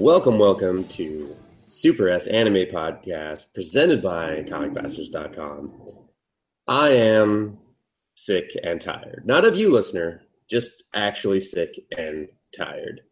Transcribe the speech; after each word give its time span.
Welcome, 0.00 0.38
welcome 0.38 0.88
to 0.88 1.36
Super 1.66 2.08
S 2.08 2.26
Anime 2.26 2.64
Podcast 2.72 3.52
presented 3.52 4.02
by 4.02 4.42
ComicBastards.com. 4.48 5.74
I 6.66 6.88
am 6.88 7.58
sick 8.14 8.50
and 8.64 8.80
tired. 8.80 9.24
Not 9.26 9.44
of 9.44 9.58
you, 9.58 9.70
listener, 9.70 10.22
just 10.48 10.84
actually 10.94 11.40
sick 11.40 11.78
and 11.94 12.28
tired. 12.56 13.02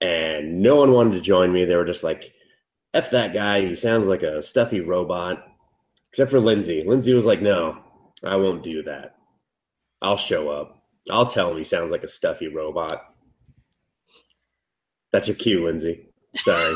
And 0.00 0.62
no 0.62 0.76
one 0.76 0.92
wanted 0.92 1.16
to 1.16 1.20
join 1.20 1.52
me. 1.52 1.66
They 1.66 1.76
were 1.76 1.84
just 1.84 2.02
like, 2.02 2.32
F 2.94 3.10
that 3.10 3.34
guy. 3.34 3.60
He 3.60 3.74
sounds 3.74 4.08
like 4.08 4.22
a 4.22 4.40
stuffy 4.40 4.80
robot. 4.80 5.46
Except 6.08 6.30
for 6.30 6.40
Lindsay. 6.40 6.82
Lindsay 6.82 7.12
was 7.12 7.26
like, 7.26 7.42
no, 7.42 7.76
I 8.24 8.36
won't 8.36 8.62
do 8.62 8.82
that. 8.84 9.16
I'll 10.00 10.16
show 10.16 10.48
up. 10.48 10.82
I'll 11.10 11.26
tell 11.26 11.50
him 11.50 11.58
he 11.58 11.64
sounds 11.64 11.92
like 11.92 12.04
a 12.04 12.08
stuffy 12.08 12.48
robot. 12.48 13.02
That's 15.12 15.28
your 15.28 15.36
cue, 15.36 15.64
Lindsay. 15.66 16.05
Sorry. 16.36 16.74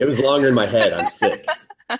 it 0.00 0.04
was 0.04 0.20
longer 0.20 0.48
in 0.48 0.54
my 0.54 0.66
head. 0.66 0.92
I'm 0.92 1.08
sick. 1.08 1.44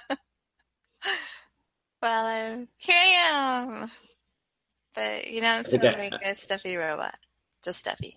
Well, 2.00 2.52
um, 2.52 2.68
here 2.76 2.94
I 2.96 3.64
am. 3.82 3.90
But 4.94 5.28
you 5.30 5.40
don't 5.40 5.66
think 5.66 5.82
sound 5.82 5.96
I- 5.96 6.08
like 6.10 6.22
a 6.24 6.34
stuffy 6.36 6.76
robot. 6.76 7.14
Just 7.64 7.80
stuffy. 7.80 8.14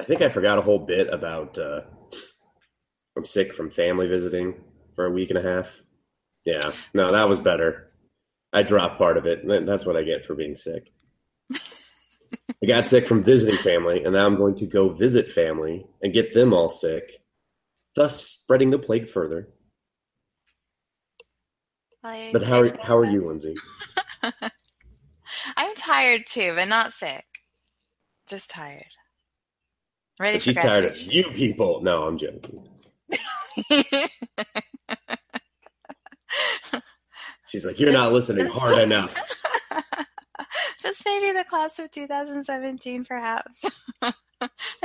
I 0.00 0.04
think 0.04 0.22
I 0.22 0.28
forgot 0.28 0.58
a 0.58 0.62
whole 0.62 0.78
bit 0.78 1.12
about 1.12 1.58
uh, 1.58 1.80
I'm 3.16 3.24
sick 3.24 3.52
from 3.52 3.70
family 3.70 4.06
visiting 4.06 4.54
for 4.94 5.06
a 5.06 5.10
week 5.10 5.30
and 5.30 5.38
a 5.38 5.42
half. 5.42 5.72
Yeah, 6.44 6.60
no, 6.94 7.10
that 7.10 7.28
was 7.28 7.40
better. 7.40 7.90
I 8.52 8.62
dropped 8.62 8.98
part 8.98 9.16
of 9.16 9.26
it. 9.26 9.40
That's 9.66 9.84
what 9.84 9.96
I 9.96 10.02
get 10.04 10.24
for 10.24 10.34
being 10.36 10.54
sick. 10.54 10.92
I 12.62 12.66
got 12.66 12.86
sick 12.86 13.06
from 13.06 13.22
visiting 13.22 13.56
family, 13.58 14.02
and 14.04 14.14
now 14.14 14.26
I'm 14.26 14.36
going 14.36 14.56
to 14.56 14.66
go 14.66 14.88
visit 14.88 15.28
family 15.30 15.86
and 16.02 16.12
get 16.12 16.32
them 16.32 16.52
all 16.52 16.68
sick, 16.68 17.22
thus 17.94 18.24
spreading 18.24 18.70
the 18.70 18.78
plague 18.78 19.08
further. 19.08 19.48
I 22.02 22.30
But 22.32 22.42
how 22.44 22.62
are, 22.62 22.70
how 22.82 22.96
are 22.96 23.04
you, 23.06 23.24
Lindsay? 23.26 23.54
I'm 25.56 25.74
tired 25.76 26.26
too, 26.26 26.52
but 26.56 26.68
not 26.68 26.92
sick. 26.92 27.24
Just 28.28 28.50
tired. 28.50 28.84
Ready 30.18 30.36
But 30.36 30.42
for 30.42 30.44
she's 30.44 30.56
tired 30.56 30.84
of 30.84 30.96
you 31.12 31.24
people. 31.30 31.82
No, 31.82 32.04
I'm 32.04 32.16
joking. 32.18 32.66
She's 37.48 37.64
like, 37.64 37.78
you're 37.78 37.92
not 37.92 38.12
listening 38.12 38.46
just- 38.46 38.58
hard 38.58 38.78
enough. 38.78 39.14
Just 40.86 41.04
maybe 41.04 41.32
the 41.36 41.44
class 41.44 41.80
of 41.80 41.90
2017, 41.90 43.04
perhaps. 43.04 43.64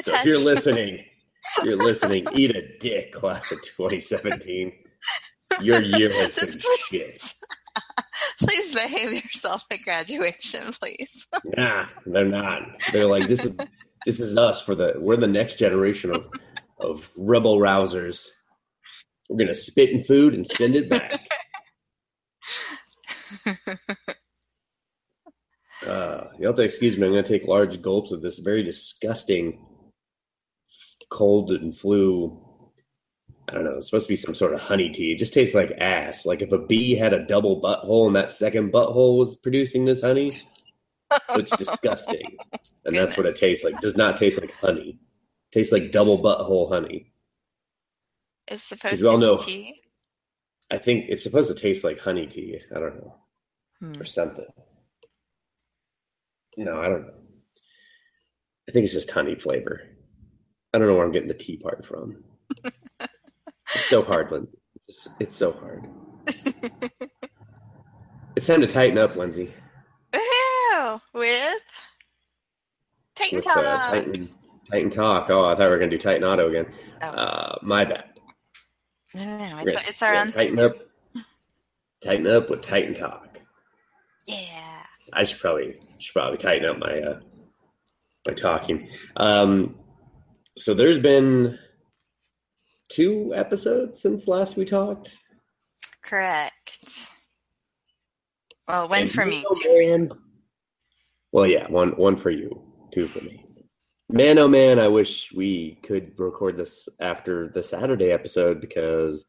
So 0.04 0.14
if 0.16 0.26
you're 0.26 0.46
listening, 0.46 1.04
you're 1.66 1.76
listening. 1.76 2.26
Eat 2.34 2.56
a 2.56 2.78
dick, 2.80 3.12
class 3.12 3.52
of 3.52 3.62
2017. 3.64 4.72
Your 5.62 5.82
year 5.82 6.08
has 6.10 6.56
been 6.56 6.76
shit. 6.88 6.90
please, 6.90 7.34
please 8.40 8.74
behave 8.74 9.12
yourself 9.12 9.66
at 9.70 9.82
graduation, 9.84 10.72
please. 10.82 11.28
Nah, 11.58 11.88
they're 12.06 12.24
not. 12.24 12.64
They're 12.94 13.08
like 13.08 13.28
this 13.28 13.44
is 13.44 13.58
this 14.06 14.22
is 14.22 14.38
us 14.38 14.62
for 14.62 14.74
the 14.74 14.94
we're 14.98 15.18
the 15.18 15.28
next 15.28 15.60
generation 15.60 16.12
of 16.12 16.30
of 16.80 17.12
rebel 17.18 17.58
rousers. 17.58 18.26
We're 19.30 19.40
gonna 19.40 19.54
spit 19.54 19.90
in 19.90 20.02
food 20.02 20.34
and 20.34 20.48
send 20.48 20.76
it 20.78 20.90
back. 20.90 21.20
Uh, 25.88 26.26
you'll 26.38 26.50
have 26.52 26.56
to 26.58 26.62
excuse 26.64 26.98
me. 26.98 27.06
I'm 27.08 27.14
gonna 27.14 27.24
take 27.24 27.46
large 27.48 27.82
gulps 27.82 28.12
of 28.12 28.22
this 28.22 28.40
very 28.40 28.64
disgusting 28.64 29.66
cold 31.10 31.52
and 31.52 31.76
flu. 31.76 32.40
I 33.50 33.54
don't 33.54 33.64
know. 33.66 33.78
It's 33.78 33.88
supposed 33.88 34.06
to 34.08 34.12
be 34.12 34.16
some 34.16 34.36
sort 34.36 34.54
of 34.54 34.62
honey 34.62 34.90
tea. 34.92 35.12
It 35.12 35.18
just 35.18 35.34
tastes 35.34 35.56
like 35.56 35.72
ass. 35.80 36.26
Like 36.26 36.42
if 36.42 36.52
a 36.52 36.58
bee 36.60 36.96
had 36.96 37.14
a 37.14 37.26
double 37.26 37.60
butthole 37.62 38.08
and 38.08 38.16
that 38.16 38.32
second 38.32 38.72
butthole 38.72 39.18
was 39.18 39.36
producing 39.36 39.86
this 39.86 40.02
honey. 40.02 40.30
It's 41.32 41.56
disgusting. 41.58 42.38
And 42.86 42.96
that's 42.96 43.18
what 43.18 43.26
it 43.26 43.36
tastes 43.36 43.66
like. 43.66 43.82
does 43.82 43.98
not 43.98 44.16
taste 44.18 44.40
like 44.40 44.54
honey. 44.56 45.00
tastes 45.52 45.74
like 45.74 45.92
double 45.92 46.18
butthole 46.18 46.70
honey. 46.72 47.12
It's 48.48 48.64
supposed 48.64 49.04
we 49.04 49.10
all 49.10 49.20
to 49.20 49.26
know- 49.26 49.38
tea. 49.38 49.82
I 50.70 50.78
think 50.78 51.06
it's 51.10 51.24
supposed 51.24 51.50
to 51.54 51.62
taste 51.62 51.84
like 51.84 52.00
honey 52.00 52.28
tea. 52.28 52.62
I 52.74 52.80
don't 52.80 52.96
know. 52.96 53.16
Hmm. 53.82 54.02
Or 54.02 54.06
something. 54.06 54.46
No, 56.58 56.80
I 56.82 56.90
don't 56.90 57.02
know. 57.04 57.14
I 58.68 58.72
think 58.72 58.84
it's 58.86 58.94
just 58.94 59.12
honey 59.12 59.36
flavor. 59.36 59.82
I 60.74 60.78
don't 60.78 60.88
know 60.88 60.96
where 60.96 61.06
I'm 61.06 61.12
getting 61.12 61.28
the 61.28 61.34
tea 61.34 61.58
part 61.58 61.86
from. 61.86 62.24
it's 62.64 63.86
so 63.90 64.02
hard, 64.02 64.32
Lindsay. 64.32 64.58
It's, 64.88 65.10
it's 65.20 65.36
so 65.36 65.52
hard. 65.52 65.88
it's 68.36 68.48
time 68.48 68.62
to 68.62 68.68
tighten 68.68 68.98
up, 68.98 69.16
Lindsay. 69.16 69.54
Woohoo! 70.14 71.02
With 71.14 71.62
Titan 73.16 73.38
With 73.38 73.46
Talk. 73.46 73.58
uh, 73.58 73.92
Titan, 73.92 74.30
Titan 74.70 74.90
Talk. 74.90 75.30
Oh, 75.30 75.46
I 75.46 75.56
thought 75.56 75.60
we 75.60 75.68
were 75.68 75.78
going 75.78 75.92
to 75.92 75.98
do 75.98 76.02
Titan 76.02 76.24
Auto 76.24 76.50
again. 76.50 76.68
Oh. 77.02 77.08
Uh, 77.08 77.58
my 77.62 77.86
bad. 77.86 78.06
no, 79.16 79.24
no, 79.24 79.38
no. 79.38 79.64
It's, 79.66 79.90
it's 79.90 80.02
our 80.02 80.16
own 80.16 80.32
Tighten 80.32 80.60
up. 80.60 80.76
Tighten 82.04 82.28
up 82.28 82.50
with 82.50 82.62
Titan 82.62 82.94
Talk. 82.94 83.42
Yeah. 84.26 84.84
I 85.14 85.24
should 85.24 85.40
probably 85.40 85.78
should 86.02 86.14
probably 86.14 86.38
tighten 86.38 86.68
up 86.70 86.78
my 86.80 87.00
uh, 87.00 87.20
my 88.28 88.34
talking. 88.34 88.90
Um, 89.18 89.76
so 90.58 90.74
there's 90.74 91.00
been 91.00 91.58
two 92.90 93.34
episodes 93.36 94.02
since 94.02 94.28
last 94.28 94.58
we 94.58 94.66
talked. 94.66 95.18
Correct. 96.04 97.12
Well, 98.68 98.90
one 98.90 99.02
And 99.02 99.12
for 99.12 99.26
me, 99.26 99.44
man, 99.44 99.44
two 99.44 99.60
for 99.62 99.82
you. 99.82 99.92
man- 99.98 100.10
Well, 101.32 101.48
yeah, 101.48 101.68
one 101.70 101.90
one 101.98 102.16
for 102.18 102.30
you, 102.32 102.62
two 102.94 103.08
for 103.08 103.24
me. 103.24 103.46
Man, 104.10 104.38
oh 104.40 104.48
man, 104.48 104.78
I 104.80 104.90
wish 104.90 105.32
we 105.32 105.80
could 105.84 106.20
record 106.20 106.58
this 106.58 106.90
after 107.00 107.48
the 107.48 107.64
Saturday 107.64 108.12
episode 108.12 108.60
because 108.60 109.24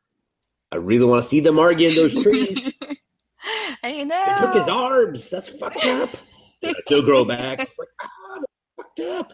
I 0.73 0.77
really 0.77 1.05
want 1.05 1.23
to 1.23 1.29
see 1.29 1.39
them 1.41 1.59
argue 1.61 1.89
in 1.89 1.95
those 1.95 2.21
trees. 2.21 2.73
I 3.85 3.93
They 3.93 4.05
know. 4.05 4.37
took 4.41 4.55
his 4.55 4.69
arms. 4.69 5.29
That's 5.31 5.49
fucked 5.51 5.87
up. 5.87 6.09
Yeah, 6.63 6.73
He'll 6.89 7.03
grow 7.03 7.25
back. 7.37 7.59
Like, 7.59 7.89
ah, 8.03 8.39
fucked 8.77 9.01
up. 9.01 9.33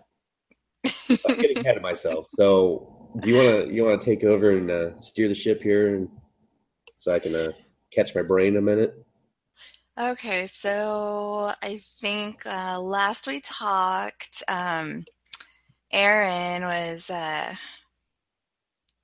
I'm 1.29 1.37
getting 1.37 1.59
ahead 1.59 1.77
of 1.77 1.83
myself. 1.83 2.29
So, 2.37 3.11
do 3.21 3.31
you 3.31 3.37
want 3.37 3.67
to 3.67 3.75
you 3.75 3.85
want 3.85 4.01
to 4.01 4.05
take 4.05 4.25
over 4.25 4.51
and 4.51 4.71
uh, 4.71 5.01
steer 5.01 5.29
the 5.29 5.35
ship 5.35 5.63
here, 5.63 5.95
and 5.95 6.09
so 6.97 7.13
I 7.13 7.19
can 7.19 7.35
uh, 7.35 7.53
catch 7.93 8.15
my 8.15 8.23
brain 8.23 8.57
a 8.57 8.61
minute? 8.61 8.95
Okay, 9.99 10.47
so 10.47 11.51
I 11.61 11.81
think 12.01 12.47
uh, 12.47 12.81
last 12.81 13.27
we 13.27 13.41
talked, 13.41 14.45
um, 14.49 15.05
Aaron 15.93 16.63
was 16.63 17.11
uh, 17.11 17.55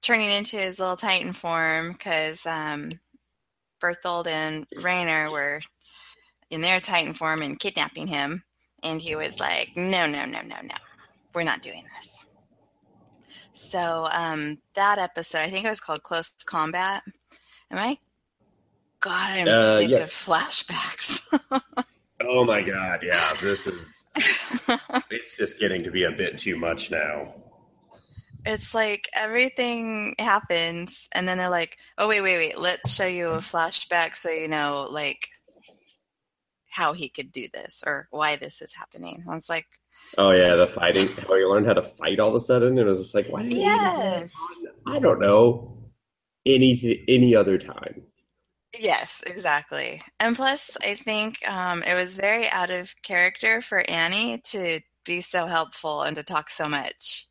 turning 0.03 0.31
into 0.31 0.57
his 0.57 0.79
little 0.79 0.95
Titan 0.95 1.33
form 1.33 1.93
because 1.93 2.47
um, 2.47 2.93
Bertholdt 3.83 4.29
and 4.29 4.69
Reiner 4.77 5.33
were 5.33 5.61
in 6.55 6.61
their 6.63 6.81
Titan 6.81 7.13
form 7.15 7.43
and 7.43 7.59
kidnapping 7.59 8.07
him. 8.07 8.45
And 8.83 9.01
he 9.01 9.17
was 9.17 9.41
like, 9.41 9.73
no, 9.77 10.07
no, 10.07 10.25
no, 10.25 10.41
no, 10.43 10.57
no. 10.63 10.75
We're 11.35 11.43
not 11.43 11.63
doing 11.63 11.85
this. 11.97 12.23
So 13.53 14.07
um, 14.17 14.59
that 14.75 14.99
episode, 14.99 15.41
I 15.41 15.47
think 15.47 15.65
it 15.65 15.71
was 15.71 15.81
called 15.81 16.03
Close 16.03 16.35
Combat. 16.47 17.03
Am 17.71 17.79
I? 17.79 17.97
God, 19.01 19.39
I'm 19.39 19.49
Uh, 19.49 19.79
sick 19.79 19.91
yeah. 19.91 19.99
of 19.99 20.11
flashbacks. 20.11 21.21
Oh 22.27 22.43
my 22.45 22.63
god, 22.63 23.01
yeah, 23.03 23.35
this 23.43 23.67
is 23.67 24.05
it's 25.11 25.37
just 25.37 25.59
getting 25.61 25.83
to 25.83 25.91
be 25.91 26.05
a 26.05 26.11
bit 26.11 26.39
too 26.39 26.57
much 26.57 26.91
now. 26.91 27.35
it's 28.47 28.75
like 28.75 29.07
everything 29.15 30.15
happens 30.19 31.07
and 31.15 31.29
then 31.29 31.37
they're 31.37 31.51
like 31.51 31.77
oh 31.99 32.09
wait 32.09 32.23
wait 32.23 32.39
wait 32.39 32.59
let's 32.59 32.95
show 32.95 33.07
you 33.07 33.29
a 33.31 33.39
flashback 33.39 34.15
so 34.15 34.31
you 34.31 34.49
know 34.49 34.87
like 34.91 35.29
how 36.75 36.93
he 36.93 37.09
could 37.09 37.31
do 37.33 37.47
this 37.55 37.83
or 37.87 38.09
why 38.11 38.37
this 38.37 38.61
is 38.61 38.75
happening 38.77 39.25
I 39.29 39.35
was 39.35 39.49
like 39.49 39.67
Oh 40.19 40.33
yeah, 40.33 40.55
the 40.55 40.67
fighting. 40.67 41.09
How 41.29 41.35
you 41.35 41.49
learned 41.51 41.67
how 41.67 41.73
to 41.73 41.83
fight 41.83 42.21
all 42.21 42.29
of 42.29 42.35
a 42.35 42.41
sudden? 42.41 42.77
It 42.79 42.85
was 42.85 42.99
just 42.99 43.15
like, 43.15 43.27
why 43.29 43.43
didn't 43.43 43.55
you 43.59 43.65
do 43.65 43.79
that 43.79 43.99
yes 44.21 44.37
I 44.87 44.99
don't 44.99 45.19
know. 45.21 45.79
Any 46.45 47.05
any 47.09 47.35
other 47.35 47.57
time. 47.59 48.03
yes 48.79 49.23
exactly 49.27 50.03
and 50.21 50.35
plus 50.37 50.77
i 50.83 50.95
think 50.95 51.39
um, 51.49 51.83
it 51.85 51.95
was 51.95 52.17
very 52.17 52.49
out 52.51 52.71
of 52.71 52.95
character 53.03 53.61
for 53.61 53.83
annie 53.89 54.39
to 54.45 54.81
be 55.07 55.21
so 55.21 55.47
helpful 55.47 56.03
and 56.03 56.17
to 56.17 56.25
talk 56.25 56.51
so 56.51 56.69
much 56.69 57.27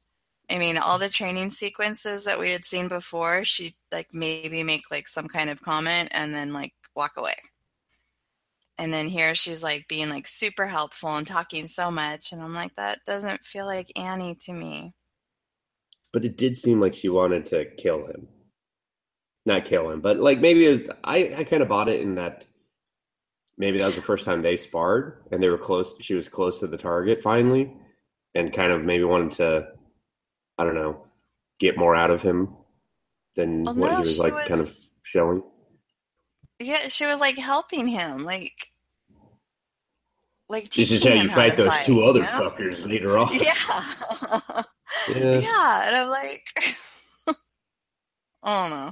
i 0.49 0.57
mean 0.57 0.77
all 0.77 0.97
the 0.97 1.09
training 1.09 1.51
sequences 1.51 2.23
that 2.23 2.39
we 2.39 2.49
had 2.49 2.63
seen 2.63 2.87
before 2.87 3.43
she 3.43 3.75
like 3.91 4.07
maybe 4.13 4.63
make 4.63 4.89
like 4.89 5.07
some 5.07 5.27
kind 5.27 5.49
of 5.49 5.61
comment 5.61 6.07
and 6.13 6.33
then 6.33 6.53
like 6.53 6.73
walk 6.95 7.11
away 7.17 7.35
and 8.77 8.91
then 8.91 9.07
here 9.07 9.35
she's 9.35 9.63
like 9.63 9.87
being 9.87 10.09
like 10.09 10.27
super 10.27 10.65
helpful 10.65 11.15
and 11.15 11.27
talking 11.27 11.67
so 11.67 11.91
much 11.91 12.31
and 12.31 12.41
i'm 12.41 12.53
like 12.53 12.75
that 12.75 12.99
doesn't 13.05 13.43
feel 13.43 13.65
like 13.65 13.91
annie 13.97 14.35
to 14.35 14.53
me 14.53 14.93
but 16.13 16.23
it 16.23 16.37
did 16.37 16.55
seem 16.55 16.79
like 16.79 16.93
she 16.93 17.09
wanted 17.09 17.47
to 17.47 17.65
kill 17.75 18.05
him. 18.05 18.27
Not 19.45 19.65
kill 19.65 19.89
him, 19.89 19.99
but 19.99 20.19
like 20.19 20.39
maybe 20.39 20.65
it 20.65 20.69
was, 20.69 20.89
I 21.03 21.33
I 21.39 21.43
kind 21.43 21.61
of 21.61 21.67
bought 21.67 21.89
it 21.89 21.99
in 21.99 22.15
that 22.15 22.45
maybe 23.57 23.79
that 23.79 23.87
was 23.87 23.95
the 23.95 24.01
first 24.01 24.23
time 24.23 24.41
they 24.41 24.55
sparred 24.55 25.17
and 25.31 25.43
they 25.43 25.49
were 25.49 25.57
close. 25.57 25.95
She 25.99 26.13
was 26.13 26.29
close 26.29 26.59
to 26.59 26.67
the 26.67 26.77
target 26.77 27.21
finally, 27.21 27.73
and 28.35 28.53
kind 28.53 28.71
of 28.71 28.85
maybe 28.85 29.03
wanted 29.03 29.33
to, 29.33 29.67
I 30.57 30.63
don't 30.63 30.75
know, 30.75 31.03
get 31.59 31.77
more 31.77 31.93
out 31.93 32.09
of 32.09 32.21
him 32.21 32.55
than 33.35 33.63
Well, 33.63 33.75
what 33.75 33.91
no, 33.91 33.95
he 33.97 34.01
was 34.03 34.19
like 34.19 34.33
kind 34.47 34.61
of 34.61 34.73
showing. 35.03 35.43
Yeah, 36.59 36.77
she 36.77 37.05
was 37.05 37.19
like 37.19 37.37
helping 37.37 37.87
him, 37.87 38.23
like 38.23 38.67
like 40.49 40.69
teaching 40.69 40.95
This 40.95 40.97
is 40.99 41.03
how 41.03 41.09
him 41.11 41.23
you 41.23 41.29
how 41.29 41.35
fight 41.35 41.57
those 41.57 41.67
fight, 41.67 41.85
two 41.85 41.95
you 41.95 42.03
other 42.03 42.19
know? 42.19 42.25
fuckers 42.25 42.87
later 42.87 43.17
on. 43.17 43.29
Yeah. 43.33 44.63
Yeah. 45.09 45.39
yeah, 45.39 45.87
and 45.87 45.95
I'm 45.95 46.09
like, 46.09 46.43
I 48.43 48.61
don't 48.61 48.69
know. 48.69 48.91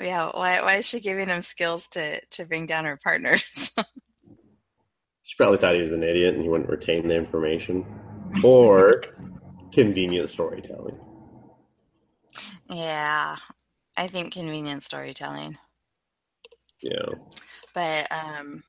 Yeah, 0.00 0.30
why 0.34 0.60
why 0.60 0.74
is 0.76 0.86
she 0.86 1.00
giving 1.00 1.28
him 1.28 1.40
skills 1.42 1.88
to 1.88 2.20
to 2.20 2.44
bring 2.44 2.66
down 2.66 2.84
her 2.84 2.96
partners? 2.96 3.72
She 5.24 5.36
probably 5.38 5.56
thought 5.56 5.72
he 5.74 5.80
was 5.80 5.92
an 5.92 6.02
idiot 6.02 6.34
and 6.34 6.42
he 6.42 6.48
wouldn't 6.50 6.68
retain 6.68 7.08
the 7.08 7.14
information. 7.16 7.86
Or 8.44 9.02
convenient 9.72 10.28
storytelling. 10.28 11.00
yeah, 12.68 13.36
I 13.96 14.06
think 14.08 14.34
convenient 14.34 14.82
storytelling, 14.82 15.56
Yeah. 16.82 17.14
but 17.74 18.06
um, 18.12 18.62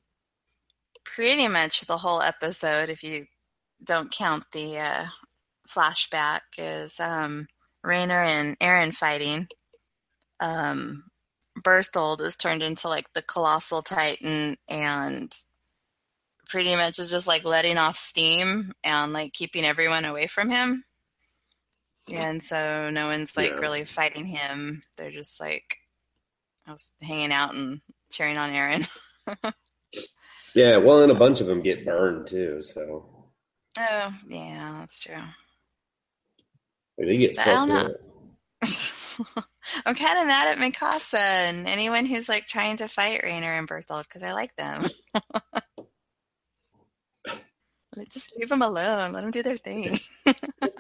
pretty 1.03 1.47
much 1.47 1.81
the 1.81 1.97
whole 1.97 2.21
episode, 2.21 2.89
if 2.89 3.03
you 3.03 3.25
don't 3.83 4.11
count 4.11 4.45
the 4.51 4.77
uh, 4.77 5.05
flashback, 5.67 6.41
is 6.57 6.99
um, 6.99 7.47
Reiner 7.85 8.25
and 8.25 8.55
Aaron 8.61 8.91
fighting. 8.91 9.47
Um, 10.39 11.05
Bertholdt 11.63 12.21
is 12.21 12.35
turned 12.35 12.63
into 12.63 12.87
like 12.87 13.05
the 13.13 13.21
colossal 13.21 13.81
titan 13.81 14.55
and 14.69 15.31
pretty 16.49 16.75
much 16.75 16.99
is 16.99 17.09
just 17.09 17.27
like 17.27 17.45
letting 17.45 17.77
off 17.77 17.95
steam 17.95 18.71
and 18.83 19.13
like 19.13 19.33
keeping 19.33 19.63
everyone 19.63 20.05
away 20.05 20.27
from 20.27 20.49
him. 20.49 20.83
And 22.11 22.43
so 22.43 22.89
no 22.91 23.07
one's 23.07 23.37
like 23.37 23.51
Yeah. 23.51 23.55
really 23.57 23.85
fighting 23.85 24.25
him. 24.25 24.81
They're 24.97 25.11
just 25.11 25.39
like 25.39 25.77
I 26.67 26.71
was 26.73 26.91
hanging 27.01 27.31
out 27.31 27.53
and 27.55 27.79
cheering 28.13 28.37
on 28.37 28.49
Aaron. 28.51 28.85
Yeah, 30.55 30.77
well, 30.77 31.01
and 31.01 31.11
a 31.11 31.15
bunch 31.15 31.41
of 31.41 31.47
them 31.47 31.63
get 31.63 31.83
burned 31.83 32.27
too, 32.27 32.61
so 32.61 33.09
Oh, 33.79 34.13
yeah, 34.29 34.75
that's 34.79 34.99
true. 35.01 35.15
they 36.99 37.17
get 37.17 37.35
But 37.35 37.47
I 37.47 37.49
don't 37.53 37.69
fucked 37.69 37.87
know. 37.87 39.29
up. 39.35 39.45
I'm 39.87 39.95
kind 39.95 40.19
of 40.19 40.27
mad 40.27 40.49
at 40.49 40.57
Mikasa 40.59 41.15
and 41.49 41.67
anyone 41.67 42.05
who's 42.05 42.29
like 42.29 42.45
trying 42.45 42.75
to 42.77 42.87
fight 42.87 43.21
Reiner 43.23 43.57
and 43.57 43.67
Bertholdt 43.67 44.03
because 44.03 44.21
I 44.21 44.33
like 44.33 44.55
them. 44.55 44.85
Like, 47.95 48.09
Just 48.09 48.33
leave 48.37 48.49
them 48.49 48.63
alone. 48.63 49.11
Let 49.13 49.21
them 49.21 49.29
do 49.29 49.43
their 49.43 49.57
thing. 49.57 49.83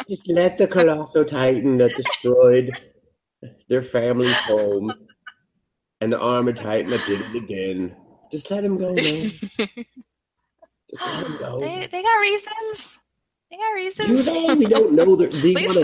Just 0.09 0.27
let 0.27 0.57
the 0.57 0.67
colossal 0.67 1.23
titan 1.25 1.77
that 1.77 1.95
destroyed 1.95 2.71
their 3.69 3.83
family's 3.83 4.35
home 4.41 4.89
and 6.03 6.11
the 6.13 6.19
armored 6.19 6.57
titan 6.57 6.91
that 6.91 7.03
did 7.07 7.21
it 7.21 7.35
again. 7.43 7.95
Just 8.31 8.51
let 8.51 8.63
him 8.63 8.77
go, 8.77 8.93
man. 8.93 9.31
Just 9.59 9.79
let 11.01 11.25
him 11.27 11.37
go. 11.39 11.59
they 11.61 11.87
they 11.91 12.03
got 12.03 12.19
reasons. 12.19 12.99
They 13.49 13.57
got 13.57 13.73
reasons. 13.73 14.25
Do 14.25 14.47
they? 14.47 14.53
We 14.55 14.65
don't 14.65 14.93
know. 14.93 15.15
They're- 15.17 15.29
They, 15.31 15.53
wanna, 15.67 15.83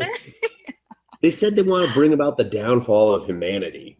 they're- 1.21 1.31
said 1.31 1.55
they 1.55 1.61
want 1.63 1.87
to 1.87 1.93
bring 1.93 2.13
about 2.13 2.37
the 2.37 2.43
downfall 2.43 3.13
of 3.13 3.25
humanity. 3.25 3.97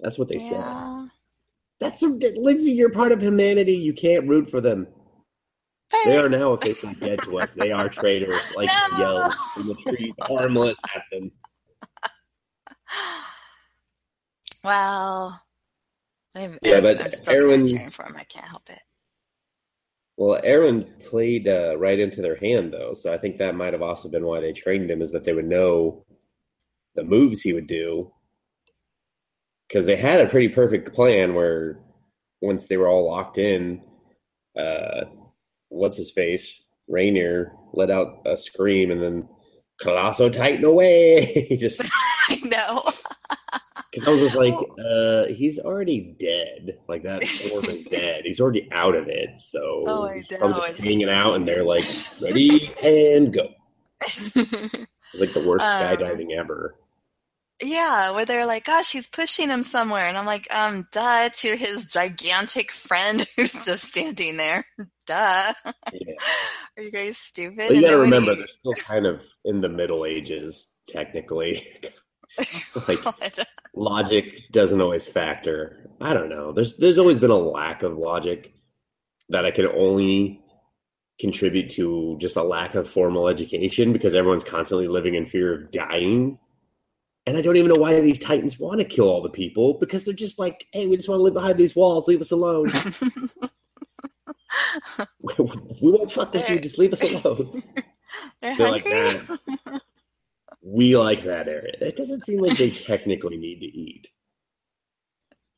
That's 0.00 0.18
what 0.18 0.28
they 0.28 0.38
said. 0.38 0.58
yeah. 0.58 1.06
That's 1.78 2.02
Lindsay. 2.02 2.72
You're 2.72 2.90
part 2.90 3.12
of 3.12 3.20
humanity. 3.22 3.74
You 3.74 3.92
can't 3.92 4.28
root 4.28 4.48
for 4.50 4.60
them. 4.60 4.86
They 6.04 6.18
are 6.18 6.28
now 6.28 6.52
officially 6.52 6.94
dead 6.94 7.20
to 7.22 7.38
us. 7.38 7.52
They 7.52 7.70
are 7.70 7.88
traitors, 7.88 8.52
like 8.56 8.68
No. 8.92 8.98
yells 8.98 9.36
in 9.58 9.66
the 9.66 9.74
tree, 9.74 10.14
harmless 10.22 10.78
at 10.94 11.02
them. 11.12 11.30
Well, 14.64 15.42
I'm, 16.36 16.58
Yeah, 16.62 16.74
I'm- 16.74 16.82
but 16.82 17.00
I'm 17.02 17.10
still 17.10 17.44
Erwin- 17.44 17.66
cheering 17.66 17.90
for 17.90 18.04
him. 18.04 18.14
I 18.16 18.24
can't 18.24 18.46
help 18.46 18.68
it. 18.70 18.78
Well, 20.16 20.40
Aaron 20.44 20.84
played 21.08 21.48
uh, 21.48 21.76
right 21.78 21.98
into 21.98 22.20
their 22.22 22.36
hand, 22.36 22.72
though, 22.72 22.92
so 22.94 23.12
I 23.12 23.18
think 23.18 23.38
that 23.38 23.54
might 23.56 23.72
have 23.72 23.82
also 23.82 24.08
been 24.08 24.24
why 24.26 24.40
they 24.40 24.52
trained 24.52 24.90
him, 24.90 25.00
is 25.02 25.10
that 25.12 25.24
they 25.24 25.32
would 25.32 25.48
know 25.48 26.04
the 26.94 27.02
moves 27.02 27.40
he 27.40 27.52
would 27.54 27.66
do. 27.66 28.12
Because 29.68 29.86
they 29.86 29.96
had 29.96 30.20
a 30.20 30.28
pretty 30.28 30.48
perfect 30.50 30.92
plan 30.94 31.34
where 31.34 31.80
once 32.42 32.66
they 32.66 32.76
were 32.76 32.88
all 32.88 33.06
locked 33.08 33.38
in, 33.38 33.82
uh, 34.56 35.04
what's 35.70 35.96
his 35.96 36.12
face? 36.12 36.62
Rainier 36.88 37.52
let 37.72 37.90
out 37.90 38.20
a 38.26 38.36
scream 38.36 38.90
and 38.90 39.02
then 39.02 39.28
Colossal 39.80 40.30
Titan 40.30 40.64
away. 40.64 41.24
he 41.48 41.56
just 41.56 41.82
I 42.28 42.36
know. 42.44 42.82
Because 43.92 44.08
I 44.08 44.10
was 44.12 44.20
just 44.20 44.36
like, 44.36 44.54
uh, 44.84 45.26
he's 45.26 45.58
already 45.58 46.16
dead. 46.18 46.78
Like 46.88 47.02
that 47.02 47.22
form 47.24 47.66
is 47.66 47.84
dead. 47.90 48.22
He's 48.24 48.40
already 48.40 48.68
out 48.72 48.94
of 48.94 49.08
it. 49.08 49.38
So 49.38 49.84
Oh, 49.86 50.08
I'm 50.10 50.20
just 50.20 50.80
hanging 50.80 51.10
out, 51.10 51.34
and 51.34 51.46
they're 51.46 51.64
like, 51.64 51.84
ready 52.20 52.72
and 52.82 53.32
go. 53.32 53.48
It's 54.04 55.20
like 55.20 55.32
the 55.32 55.44
worst 55.46 55.64
Um, 55.64 55.82
skydiving 55.98 56.32
ever. 56.38 56.74
yeah, 57.62 58.12
where 58.12 58.24
they're 58.24 58.46
like, 58.46 58.64
"Gosh, 58.64 58.90
he's 58.92 59.06
pushing 59.06 59.48
him 59.50 59.62
somewhere," 59.62 60.02
and 60.08 60.16
I'm 60.16 60.26
like, 60.26 60.48
"Um, 60.54 60.88
duh," 60.92 61.28
to 61.28 61.48
his 61.56 61.86
gigantic 61.86 62.72
friend 62.72 63.24
who's 63.36 63.52
just 63.64 63.84
standing 63.84 64.36
there. 64.38 64.64
Duh. 65.06 65.52
Yeah. 65.92 66.14
Are 66.76 66.82
you 66.82 66.90
guys 66.90 67.18
stupid? 67.18 67.58
But 67.68 67.76
you 67.76 67.82
got 67.82 67.90
to 67.90 67.98
remember, 67.98 68.30
he- 68.30 68.36
they're 68.36 68.46
still 68.48 68.72
kind 68.84 69.06
of 69.06 69.20
in 69.44 69.60
the 69.60 69.68
Middle 69.68 70.04
Ages, 70.06 70.66
technically. 70.88 71.66
like 72.88 72.98
logic 73.74 74.50
doesn't 74.50 74.80
always 74.80 75.08
factor. 75.08 75.90
I 76.00 76.14
don't 76.14 76.28
know. 76.28 76.52
There's 76.52 76.76
there's 76.76 76.98
always 76.98 77.18
been 77.18 77.30
a 77.30 77.36
lack 77.36 77.82
of 77.82 77.96
logic 77.96 78.52
that 79.28 79.44
I 79.46 79.50
can 79.50 79.66
only 79.66 80.40
contribute 81.20 81.70
to 81.70 82.16
just 82.18 82.36
a 82.36 82.42
lack 82.42 82.74
of 82.74 82.88
formal 82.88 83.28
education 83.28 83.92
because 83.92 84.14
everyone's 84.14 84.44
constantly 84.44 84.88
living 84.88 85.14
in 85.14 85.26
fear 85.26 85.54
of 85.54 85.70
dying. 85.70 86.38
And 87.24 87.36
I 87.36 87.40
don't 87.40 87.56
even 87.56 87.70
know 87.72 87.80
why 87.80 88.00
these 88.00 88.18
titans 88.18 88.58
want 88.58 88.80
to 88.80 88.84
kill 88.84 89.08
all 89.08 89.22
the 89.22 89.28
people 89.30 89.74
because 89.74 90.04
they're 90.04 90.14
just 90.14 90.40
like, 90.40 90.66
hey, 90.72 90.88
we 90.88 90.96
just 90.96 91.08
want 91.08 91.20
to 91.20 91.22
live 91.22 91.34
behind 91.34 91.56
these 91.56 91.76
walls. 91.76 92.08
Leave 92.08 92.20
us 92.20 92.32
alone. 92.32 92.66
we 95.20 95.34
won't 95.82 96.10
fuck 96.10 96.32
with 96.32 96.48
you. 96.50 96.58
Just 96.60 96.78
leave 96.78 96.92
us 96.92 97.02
alone. 97.02 97.62
They're 98.40 98.56
They're 98.56 98.70
like, 98.70 98.84
hungry. 98.86 99.20
nah, 99.66 99.78
we 100.62 100.96
like 100.96 101.24
that 101.24 101.48
area. 101.48 101.74
It 101.80 101.96
doesn't 101.96 102.22
seem 102.22 102.38
like 102.38 102.56
they 102.56 102.70
technically 102.88 103.36
need 103.36 103.60
to 103.60 103.66
eat. 103.66 104.08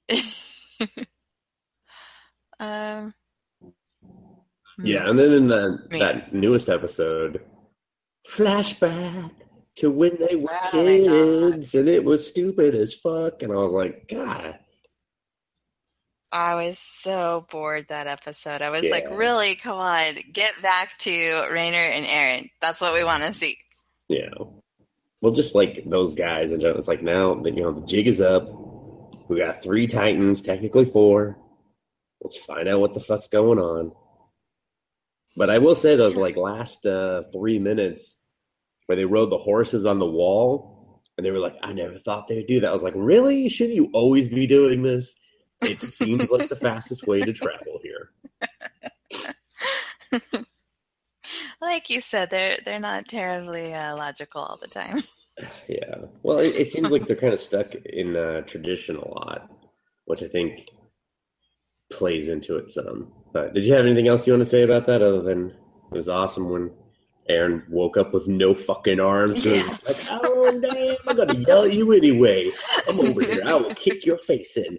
um. 2.61 3.14
Yeah, 4.78 5.08
and 5.08 5.16
then 5.16 5.32
in 5.32 5.49
the, 5.49 5.78
that 6.00 6.34
newest 6.34 6.68
episode, 6.68 7.40
flashback 8.28 9.30
to 9.76 9.90
when 9.90 10.16
they 10.18 10.34
were 10.34 10.49
Oh 10.50 11.52
kids, 11.52 11.76
and 11.76 11.88
it 11.88 12.04
was 12.04 12.28
stupid 12.28 12.75
as 12.75 12.92
fuck. 12.92 13.42
And 13.42 13.52
I 13.52 13.56
was 13.56 13.70
like, 13.70 14.08
God, 14.08 14.58
I 16.32 16.56
was 16.56 16.78
so 16.80 17.46
bored 17.49 17.87
that 17.88 18.08
episode. 18.08 18.61
I 18.61 18.70
was 18.70 18.82
like, 18.90 19.08
really? 19.11 19.54
Come 19.54 19.78
on, 19.78 20.14
get 20.32 20.52
back 20.61 20.99
to 20.99 21.11
Reiner 21.11 21.75
and 21.75 22.04
Aaron. 22.08 22.50
That's 22.61 22.80
what 22.80 22.94
we 22.94 23.04
want 23.04 23.23
to 23.23 23.32
see. 23.32 23.56
know. 24.08 24.63
Well, 25.25 25.33
just 25.33 25.54
like 25.54 25.85
those 25.87 26.14
guys, 26.14 26.52
and 26.52 26.62
it's 26.62 26.87
like 26.87 27.02
now 27.02 27.33
that 27.37 27.57
you 27.57 27.62
know 27.62 27.73
the 27.73 27.87
jig 27.87 28.09
is 28.09 28.21
up. 28.21 28.47
We 29.26 29.38
got 29.38 29.62
three 29.62 29.87
Titans, 29.87 30.43
technically 30.43 30.85
four. 30.85 31.38
Let's 32.21 32.37
find 32.37 32.69
out 32.69 32.81
what 32.81 32.93
the 32.93 33.00
fuck's 33.00 33.28
going 33.28 33.59
on. 33.59 33.93
But 35.35 35.49
I 35.49 35.61
will 35.61 35.76
say 35.76 35.97
those 35.97 36.14
like 36.14 36.37
last 36.37 36.85
uh, 36.85 37.23
three 37.33 37.59
minutes 37.59 38.19
where 38.85 38.97
they 38.97 39.07
rode 39.07 39.31
the 39.31 39.38
horses 39.38 39.87
on 39.87 39.99
the 39.99 40.04
wall, 40.04 41.00
and 41.16 41.25
they 41.25 41.31
were 41.31 41.38
like, 41.38 41.57
"I 41.62 41.73
never 41.73 41.95
thought 41.95 42.28
they'd 42.28 42.47
do 42.47 42.61
that." 42.61 42.69
I 42.69 42.73
was 42.73 42.83
like, 42.83 42.93
"Really? 42.95 43.49
Shouldn't 43.49 43.76
you 43.76 43.88
always 43.95 44.28
be 44.28 44.47
doing 44.47 44.83
this?" 44.83 45.14
It 45.62 45.78
seems 45.78 46.31
like 46.31 46.50
the 46.50 46.57
fastest 46.57 47.07
way 47.07 47.21
to 47.21 47.33
travel 47.33 47.81
here. 47.83 48.11
Like 51.64 51.88
you 51.88 52.02
said, 52.02 52.28
they're 52.28 52.59
they're 52.62 52.78
not 52.78 53.09
terribly 53.09 53.73
uh, 53.73 53.97
logical 53.97 54.43
all 54.43 54.59
the 54.59 54.69
time. 54.69 55.02
Yeah. 55.68 55.96
Well, 56.22 56.38
it, 56.38 56.54
it 56.56 56.68
seems 56.68 56.90
like 56.90 57.06
they're 57.06 57.16
kind 57.16 57.32
of 57.32 57.40
stuck 57.40 57.74
in 57.74 58.16
uh, 58.16 58.42
tradition 58.42 58.96
a 58.96 59.08
lot, 59.08 59.50
which 60.04 60.22
I 60.22 60.28
think 60.28 60.68
plays 61.90 62.28
into 62.28 62.56
it 62.56 62.70
some. 62.70 63.12
But 63.32 63.54
did 63.54 63.64
you 63.64 63.72
have 63.74 63.86
anything 63.86 64.08
else 64.08 64.26
you 64.26 64.32
want 64.32 64.42
to 64.42 64.48
say 64.48 64.62
about 64.62 64.86
that 64.86 65.02
other 65.02 65.22
than 65.22 65.50
it 65.50 65.96
was 65.96 66.08
awesome 66.08 66.50
when 66.50 66.70
Aaron 67.28 67.62
woke 67.68 67.96
up 67.96 68.12
with 68.12 68.28
no 68.28 68.54
fucking 68.54 69.00
arms. 69.00 69.44
Yes. 69.44 70.10
Like, 70.10 70.20
oh 70.22 70.60
damn, 70.60 70.96
I'm 71.06 71.16
gonna 71.16 71.38
yell 71.38 71.64
at 71.64 71.72
you 71.72 71.92
anyway. 71.92 72.50
I'm 72.88 73.00
over 73.00 73.22
here. 73.22 73.42
I 73.46 73.54
will 73.54 73.70
kick 73.70 74.04
your 74.04 74.18
face 74.18 74.56
in. 74.56 74.78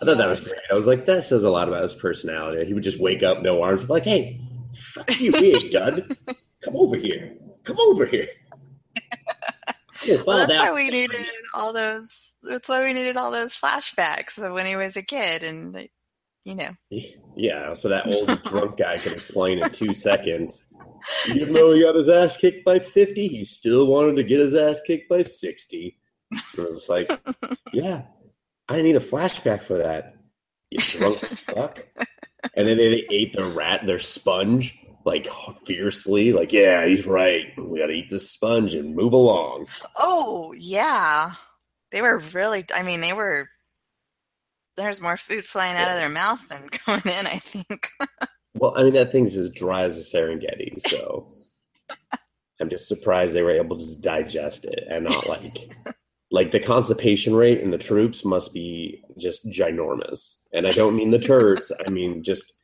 I 0.00 0.04
thought 0.04 0.18
that 0.18 0.28
was 0.28 0.46
great. 0.46 0.60
I 0.70 0.74
was 0.74 0.86
like, 0.86 1.06
that 1.06 1.24
says 1.24 1.42
a 1.42 1.50
lot 1.50 1.68
about 1.68 1.82
his 1.82 1.94
personality. 1.94 2.64
He 2.66 2.74
would 2.74 2.84
just 2.84 3.00
wake 3.00 3.22
up, 3.22 3.42
no 3.42 3.62
arms, 3.62 3.88
like, 3.88 4.04
hey, 4.04 4.40
fuck 4.74 5.20
you, 5.20 5.32
we 5.32 5.54
ain't 5.54 5.72
done. 5.72 6.08
Come 6.62 6.76
over 6.76 6.96
here. 6.96 7.36
Come 7.68 7.80
over 7.80 8.06
here. 8.06 8.28
Well, 10.26 10.38
that's 10.38 10.56
down. 10.56 10.68
why 10.68 10.74
we 10.74 10.88
needed 10.88 11.26
all 11.54 11.72
those. 11.72 12.32
That's 12.42 12.66
why 12.66 12.82
we 12.82 12.94
needed 12.94 13.18
all 13.18 13.30
those 13.30 13.54
flashbacks 13.54 14.42
of 14.42 14.54
when 14.54 14.64
he 14.64 14.74
was 14.74 14.96
a 14.96 15.02
kid, 15.02 15.42
and 15.42 15.76
you 16.46 16.54
know. 16.54 16.70
Yeah, 17.36 17.74
so 17.74 17.88
that 17.90 18.06
old 18.06 18.42
drunk 18.44 18.78
guy 18.78 18.96
can 18.96 19.12
explain 19.12 19.58
in 19.58 19.68
two 19.70 19.94
seconds. 19.94 20.64
Even 21.34 21.52
though 21.52 21.74
he 21.74 21.82
got 21.82 21.94
his 21.94 22.08
ass 22.08 22.38
kicked 22.38 22.64
by 22.64 22.78
50, 22.78 23.28
he 23.28 23.44
still 23.44 23.86
wanted 23.86 24.16
to 24.16 24.22
get 24.22 24.38
his 24.38 24.54
ass 24.54 24.80
kicked 24.86 25.10
by 25.10 25.22
60. 25.22 25.98
And 26.30 26.66
I 26.66 26.70
was 26.70 26.88
like, 26.88 27.10
yeah, 27.72 28.02
I 28.68 28.80
need 28.80 28.96
a 28.96 29.00
flashback 29.00 29.62
for 29.62 29.78
that. 29.78 30.14
You 30.70 30.78
drunk 30.78 31.18
fuck. 31.18 31.86
And 32.54 32.66
then 32.66 32.78
they 32.78 33.04
ate 33.10 33.34
their 33.34 33.48
rat, 33.48 33.84
their 33.84 33.98
sponge, 33.98 34.78
like 35.04 35.28
fiercely. 35.64 36.32
Like, 36.32 36.52
yeah, 36.52 36.86
he's 36.86 37.06
right. 37.06 37.47
We 37.78 37.84
got 37.84 37.92
to 37.92 37.96
eat 37.96 38.10
this 38.10 38.28
sponge 38.28 38.74
and 38.74 38.96
move 38.96 39.12
along. 39.12 39.68
Oh 39.96 40.52
yeah, 40.58 41.30
they 41.92 42.02
were 42.02 42.18
really. 42.34 42.64
I 42.74 42.82
mean, 42.82 43.00
they 43.00 43.12
were. 43.12 43.48
There's 44.76 45.00
more 45.00 45.16
food 45.16 45.44
flying 45.44 45.76
out 45.76 45.88
of 45.88 45.96
their 45.96 46.08
mouth 46.08 46.48
than 46.48 46.62
going 46.86 47.02
in. 47.02 47.26
I 47.26 47.38
think. 47.38 47.88
Well, 48.56 48.74
I 48.76 48.82
mean, 48.82 48.94
that 48.94 49.12
thing's 49.12 49.36
as 49.36 49.48
dry 49.50 49.84
as 49.84 49.96
a 49.96 50.00
Serengeti, 50.00 50.80
so 50.88 51.28
I'm 52.60 52.68
just 52.68 52.88
surprised 52.88 53.32
they 53.32 53.42
were 53.42 53.52
able 53.52 53.78
to 53.78 53.94
digest 54.00 54.64
it 54.64 54.84
and 54.90 55.04
not 55.04 55.28
like 55.28 55.70
like 56.32 56.50
the 56.50 56.58
constipation 56.58 57.36
rate 57.36 57.60
in 57.60 57.70
the 57.70 57.78
troops 57.78 58.24
must 58.24 58.52
be 58.52 59.04
just 59.18 59.48
ginormous. 59.48 60.34
And 60.52 60.66
I 60.66 60.70
don't 60.70 60.96
mean 60.96 61.12
the 61.12 61.20
turds, 61.20 61.70
I 61.86 61.90
mean 61.92 62.24
just 62.24 62.54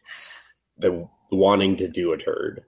the 0.78 1.09
wanting 1.30 1.76
to 1.76 1.87
do 1.87 2.12
a 2.12 2.18
turd. 2.18 2.64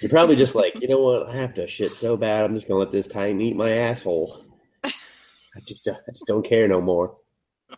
You're 0.00 0.10
probably 0.10 0.36
just 0.36 0.54
like, 0.54 0.80
you 0.80 0.88
know 0.88 1.00
what? 1.00 1.28
I 1.30 1.36
have 1.36 1.54
to 1.54 1.66
shit 1.66 1.90
so 1.90 2.16
bad. 2.16 2.44
I'm 2.44 2.54
just 2.54 2.68
gonna 2.68 2.80
let 2.80 2.92
this 2.92 3.06
titan 3.06 3.40
eat 3.40 3.56
my 3.56 3.70
asshole. 3.70 4.44
I 4.84 5.60
just, 5.66 5.88
I 5.88 5.96
just 6.08 6.26
don't 6.26 6.44
care 6.44 6.68
no 6.68 6.80
more. 6.80 7.16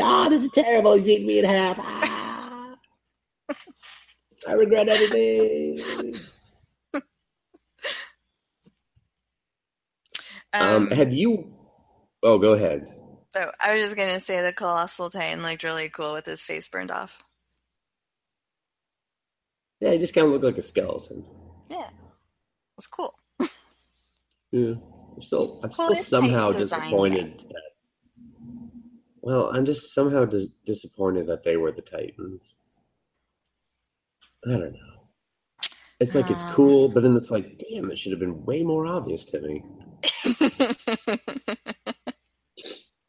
Ah, 0.00 0.28
this 0.28 0.42
is 0.42 0.50
terrible. 0.50 0.94
He's 0.94 1.08
eating 1.08 1.28
me 1.28 1.38
in 1.38 1.44
half. 1.44 1.78
Ah. 1.80 2.74
I 4.48 4.52
regret 4.54 4.88
everything. 4.88 6.14
Um, 10.52 10.62
Um, 10.86 10.90
have 10.90 11.12
you? 11.12 11.52
Oh, 12.22 12.38
go 12.38 12.52
ahead. 12.52 12.86
so 13.30 13.40
I 13.64 13.72
was 13.74 13.82
just 13.84 13.96
gonna 13.96 14.20
say 14.20 14.40
the 14.40 14.52
colossal 14.52 15.10
titan 15.10 15.42
looked 15.42 15.62
really 15.64 15.88
cool 15.88 16.12
with 16.14 16.26
his 16.26 16.42
face 16.42 16.68
burned 16.68 16.90
off. 16.92 17.22
Yeah, 19.80 19.90
he 19.92 19.98
just 19.98 20.14
kind 20.14 20.26
of 20.26 20.32
looked 20.32 20.44
like 20.44 20.58
a 20.58 20.62
skeleton. 20.62 21.24
Yeah, 21.68 21.86
it 21.88 21.94
was 22.76 22.86
cool. 22.86 23.14
Yeah, 24.50 24.74
I'm 25.16 25.22
still, 25.22 25.58
I'm 25.62 25.72
still 25.72 25.94
somehow 25.96 26.50
disappointed. 26.52 27.40
That, 27.40 27.62
well, 29.20 29.50
I'm 29.52 29.64
just 29.64 29.92
somehow 29.94 30.24
dis- 30.26 30.48
disappointed 30.64 31.26
that 31.26 31.42
they 31.44 31.56
were 31.56 31.72
the 31.72 31.82
Titans. 31.82 32.56
I 34.46 34.50
don't 34.50 34.72
know. 34.72 34.78
It's 36.00 36.14
like 36.14 36.30
it's 36.30 36.42
Um. 36.44 36.52
cool, 36.52 36.88
but 36.88 37.02
then 37.02 37.16
it's 37.16 37.30
like, 37.30 37.58
damn, 37.58 37.90
it 37.90 37.96
should 37.98 38.12
have 38.12 38.20
been 38.20 38.44
way 38.44 38.62
more 38.62 38.86
obvious 38.86 39.24
to 39.26 39.40
me. 39.40 39.64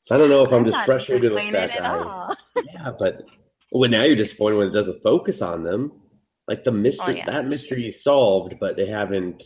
So 0.02 0.16
I 0.16 0.18
don't 0.18 0.30
know 0.30 0.42
if 0.44 0.50
I'm, 0.50 0.60
I'm 0.60 0.66
just 0.66 0.86
frustrated 0.86 1.32
with 1.32 1.52
that 1.52 1.72
at 1.72 1.80
guy. 1.80 2.34
Yeah, 2.74 2.92
but 2.98 3.28
well, 3.72 3.90
now 3.90 4.04
you're 4.04 4.16
disappointed 4.16 4.58
when 4.58 4.68
it 4.70 4.72
doesn't 4.74 5.02
focus 5.04 5.42
on 5.42 5.64
them. 5.64 5.92
Like 6.48 6.64
the 6.64 6.72
mystery, 6.72 7.06
Oh, 7.08 7.18
yeah, 7.18 7.26
that 7.26 7.46
mystery 7.46 7.88
is 7.88 8.04
solved, 8.04 8.60
but 8.60 8.76
they 8.76 8.86
haven't. 8.88 9.44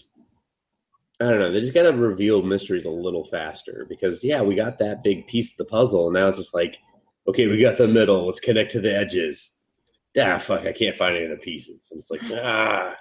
I 1.21 1.25
don't 1.25 1.39
know. 1.39 1.51
They 1.51 1.61
just 1.61 1.73
gotta 1.73 1.91
reveal 1.93 2.41
mysteries 2.41 2.85
a 2.85 2.89
little 2.89 3.25
faster 3.25 3.85
because 3.89 4.23
yeah, 4.23 4.41
we 4.41 4.55
got 4.55 4.79
that 4.79 5.03
big 5.03 5.27
piece 5.27 5.51
of 5.51 5.57
the 5.57 5.65
puzzle, 5.65 6.07
and 6.07 6.13
now 6.15 6.27
it's 6.27 6.37
just 6.37 6.53
like, 6.53 6.77
okay, 7.27 7.47
we 7.47 7.59
got 7.61 7.77
the 7.77 7.87
middle. 7.87 8.25
Let's 8.25 8.39
connect 8.39 8.71
to 8.71 8.81
the 8.81 8.95
edges. 8.95 9.49
Ah, 10.19 10.37
fuck! 10.37 10.65
I 10.65 10.73
can't 10.73 10.95
find 10.95 11.15
any 11.15 11.25
of 11.25 11.31
the 11.31 11.37
pieces, 11.37 11.87
and 11.91 11.99
it's 11.99 12.11
like 12.11 12.21
ah. 12.33 12.95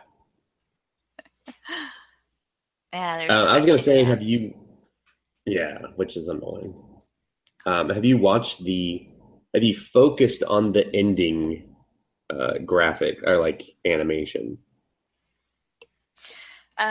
Yeah, 2.93 3.27
Uh, 3.31 3.47
I 3.51 3.57
was 3.57 3.67
gonna 3.67 3.79
say, 3.79 4.03
have 4.05 4.23
you? 4.23 4.55
Yeah, 5.45 5.79
which 5.97 6.17
is 6.17 6.29
annoying. 6.29 6.75
Um, 7.67 7.91
have 7.91 8.05
you 8.05 8.19
watched 8.19 8.65
the? 8.65 9.07
Have 9.55 9.63
you 9.63 9.75
focused 9.75 10.43
on 10.43 10.73
the 10.73 10.95
ending 10.95 11.68
uh, 12.31 12.59
graphic 12.65 13.19
or 13.27 13.39
like 13.39 13.63
animation 13.85 14.59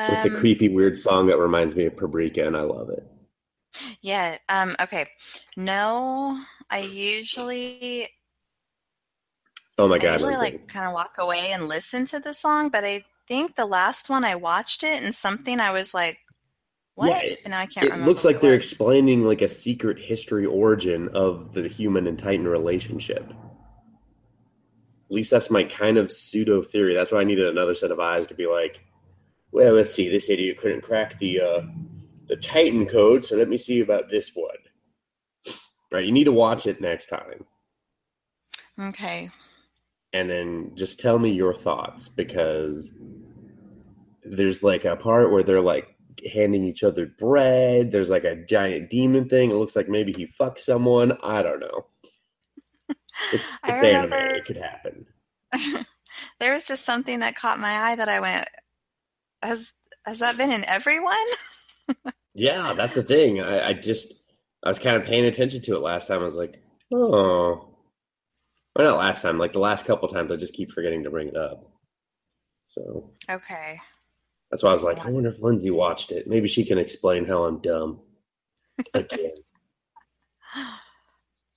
with 0.10 0.22
the 0.24 0.30
Um, 0.30 0.38
creepy 0.40 0.70
weird 0.70 0.98
song 0.98 1.28
that 1.28 1.38
reminds 1.38 1.76
me 1.76 1.86
of 1.86 1.96
Paprika, 1.96 2.46
and 2.46 2.58
I 2.58 2.62
love 2.62 2.90
it. 2.90 3.06
Yeah. 4.02 4.38
Um. 4.50 4.76
Okay. 4.82 5.08
No, 5.56 6.42
I 6.70 6.80
usually 6.80 8.08
Oh 9.78 9.88
my 9.88 9.98
I 10.00 10.00
god! 10.00 10.14
usually 10.14 10.36
Lindsay. 10.36 10.58
like 10.58 10.68
kind 10.68 10.86
of 10.86 10.94
walk 10.94 11.16
away 11.20 11.50
and 11.52 11.68
listen 11.68 12.06
to 12.08 12.20
the 12.20 12.34
song, 12.34 12.70
but 12.70 12.84
I 12.84 13.04
think 13.28 13.56
the 13.56 13.66
last 13.66 14.10
one 14.10 14.24
I 14.24 14.36
watched 14.36 14.84
it 14.84 15.02
and 15.04 15.14
something 15.14 15.60
I 15.60 15.72
was 15.72 15.94
like, 15.94 16.18
"What?" 16.96 17.12
Yeah, 17.12 17.20
it- 17.22 17.40
and 17.46 17.52
now 17.52 17.60
I 17.60 17.66
can't 17.68 17.90
it 17.90 17.92
remember. 17.92 18.06
looks 18.06 18.26
like 18.26 18.42
they're 18.42 18.52
was. 18.52 18.56
explaining 18.56 19.24
like 19.26 19.42
a 19.42 19.48
secret 19.48 20.00
history 20.00 20.46
origin 20.46 21.10
of 21.16 21.54
the 21.54 21.68
human 21.68 22.08
and 22.08 22.18
Titan 22.20 22.48
relationship. 22.48 23.34
At 25.10 25.12
least 25.12 25.32
that's 25.32 25.50
my 25.50 25.64
kind 25.64 25.98
of 25.98 26.12
pseudo 26.12 26.62
theory. 26.62 26.94
That's 26.94 27.12
why 27.12 27.22
I 27.22 27.24
needed 27.24 27.48
another 27.48 27.76
set 27.76 27.92
of 27.92 28.00
eyes 28.00 28.28
to 28.28 28.36
be 28.36 28.46
like, 28.46 28.86
well, 29.52 29.74
let's 29.74 29.94
see. 29.94 30.10
This 30.10 30.30
idiot 30.30 30.58
couldn't 30.58 30.82
crack 30.82 31.18
the 31.18 31.40
uh, 31.42 31.62
the 32.28 32.36
Titan 32.36 32.86
code, 32.86 33.24
so 33.24 33.38
let 33.38 33.48
me 33.48 33.58
see 33.58 33.80
about 33.80 34.10
this 34.10 34.32
one. 34.36 34.50
Right, 35.92 36.06
you 36.06 36.12
need 36.12 36.26
to 36.26 36.34
watch 36.34 36.68
it 36.68 36.82
next 36.82 37.08
time, 37.08 37.46
Okay. 38.78 39.30
and 40.12 40.30
then 40.30 40.72
just 40.76 41.00
tell 41.00 41.18
me 41.18 41.32
your 41.32 41.54
thoughts 41.54 42.10
because 42.10 42.90
there's 44.26 44.62
like 44.62 44.84
a 44.84 44.98
part 44.98 45.32
where 45.32 45.44
they're 45.44 45.62
like 45.62 45.96
handing 46.34 46.66
each 46.66 46.84
other 46.84 47.06
bread. 47.06 47.92
There's 47.94 48.10
like 48.10 48.26
a 48.26 48.36
giant 48.36 48.90
demon 48.90 49.30
thing. 49.30 49.50
It 49.50 49.56
looks 49.56 49.78
like 49.78 49.88
maybe 49.88 50.12
he 50.12 50.26
fucked 50.26 50.60
someone. 50.60 51.18
I 51.24 51.42
don't 51.42 51.62
know. 51.62 51.86
It's, 53.34 53.52
I 53.64 53.72
it's 53.74 53.84
anime. 53.84 54.12
remember- 54.12 54.36
It 54.36 54.46
could 54.46 54.58
happen. 54.58 55.06
There 56.40 56.54
was 56.54 56.66
just 56.66 56.84
something 56.86 57.20
that 57.20 57.36
caught 57.36 57.60
my 57.60 57.70
eye 57.70 57.96
that 57.96 58.10
I 58.10 58.20
went, 58.20 58.48
"Has 59.44 59.72
has 60.06 60.20
that 60.20 60.36
been 60.38 60.52
in 60.52 60.64
everyone?" 60.68 61.16
Yeah, 62.34 62.74
that's 62.76 62.94
the 62.96 63.04
thing. 63.04 63.40
I, 63.42 63.70
I 63.70 63.74
just 63.74 64.14
I 64.64 64.70
was 64.70 64.78
kind 64.80 64.96
of 64.96 65.04
paying 65.04 65.26
attention 65.26 65.62
to 65.64 65.76
it 65.76 65.80
last 65.82 66.08
time. 66.08 66.20
I 66.22 66.24
was 66.24 66.36
like, 66.36 66.62
oh, 66.94 67.70
well, 68.76 68.86
not 68.88 68.98
last 69.00 69.22
time. 69.24 69.38
Like 69.40 69.54
the 69.54 69.60
last 69.60 69.86
couple 69.86 70.08
times, 70.08 70.32
I 70.32 70.36
just 70.36 70.54
keep 70.54 70.72
forgetting 70.72 71.04
to 71.04 71.10
bring 71.10 71.28
it 71.30 71.36
up. 71.38 71.68
So 72.64 73.12
Okay. 73.30 73.80
that's 74.52 74.62
why 74.64 74.70
I 74.70 74.74
was 74.74 74.84
like, 74.84 75.00
I 75.00 75.10
wonder 75.10 75.30
if 75.30 75.42
Lindsay 75.42 75.72
watched 75.72 76.12
it. 76.12 76.28
Maybe 76.28 76.48
she 76.48 76.64
can 76.64 76.78
explain 76.78 77.26
how 77.26 77.44
I'm 77.46 77.60
dumb 77.60 78.02
again. 78.94 79.34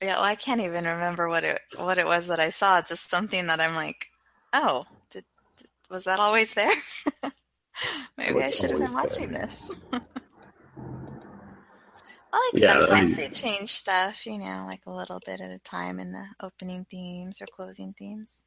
Yeah, 0.02 0.14
well, 0.14 0.24
I 0.24 0.34
can't 0.34 0.60
even 0.62 0.84
remember 0.84 1.28
what 1.28 1.44
it 1.44 1.60
what 1.76 1.98
it 1.98 2.06
was 2.06 2.28
that 2.28 2.40
I 2.40 2.48
saw. 2.50 2.80
Just 2.80 3.10
something 3.10 3.46
that 3.48 3.60
I'm 3.60 3.74
like, 3.74 4.06
"Oh, 4.54 4.86
did, 5.10 5.24
did- 5.56 5.66
was 5.90 6.04
that 6.04 6.18
always 6.20 6.54
there?" 6.54 6.72
Maybe 8.18 8.42
I 8.42 8.50
should 8.50 8.70
have 8.70 8.80
been 8.80 8.92
watching 8.94 9.30
there. 9.30 9.42
this. 9.42 9.70
I 12.32 12.50
like 12.54 12.62
Yeah, 12.62 12.68
I 12.68 12.72
sometimes 12.82 13.10
mean- 13.10 13.20
they 13.20 13.28
change 13.28 13.70
stuff, 13.72 14.24
you 14.26 14.38
know, 14.38 14.64
like 14.66 14.82
a 14.86 14.92
little 14.92 15.20
bit 15.26 15.40
at 15.40 15.50
a 15.50 15.58
time 15.58 15.98
in 15.98 16.12
the 16.12 16.24
opening 16.42 16.86
themes 16.90 17.42
or 17.42 17.46
closing 17.50 17.92
themes. 17.98 18.44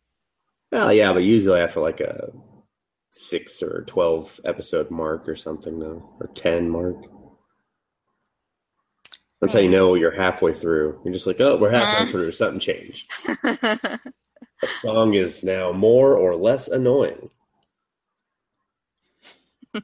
Well, 0.71 0.91
yeah, 0.93 1.11
but 1.13 1.23
usually 1.23 1.59
after 1.59 1.81
like 1.81 1.99
a 1.99 2.31
six 3.11 3.61
or 3.61 3.83
twelve 3.85 4.39
episode 4.45 4.89
mark 4.89 5.27
or 5.29 5.35
something, 5.35 5.77
though, 5.79 6.09
or 6.19 6.27
ten 6.35 6.69
mark. 6.69 6.95
That's 9.43 9.55
how 9.55 9.59
you 9.59 9.69
know 9.69 9.95
you're 9.95 10.15
halfway 10.15 10.53
through. 10.53 11.01
You're 11.03 11.13
just 11.13 11.27
like, 11.27 11.41
oh, 11.41 11.57
we're 11.57 11.71
halfway 11.71 12.09
through. 12.11 12.31
Something 12.31 12.59
changed. 12.59 13.11
The 14.61 14.67
song 14.67 15.13
is 15.13 15.43
now 15.43 15.73
more 15.73 16.15
or 16.15 16.37
less 16.37 16.69
annoying. 16.69 17.29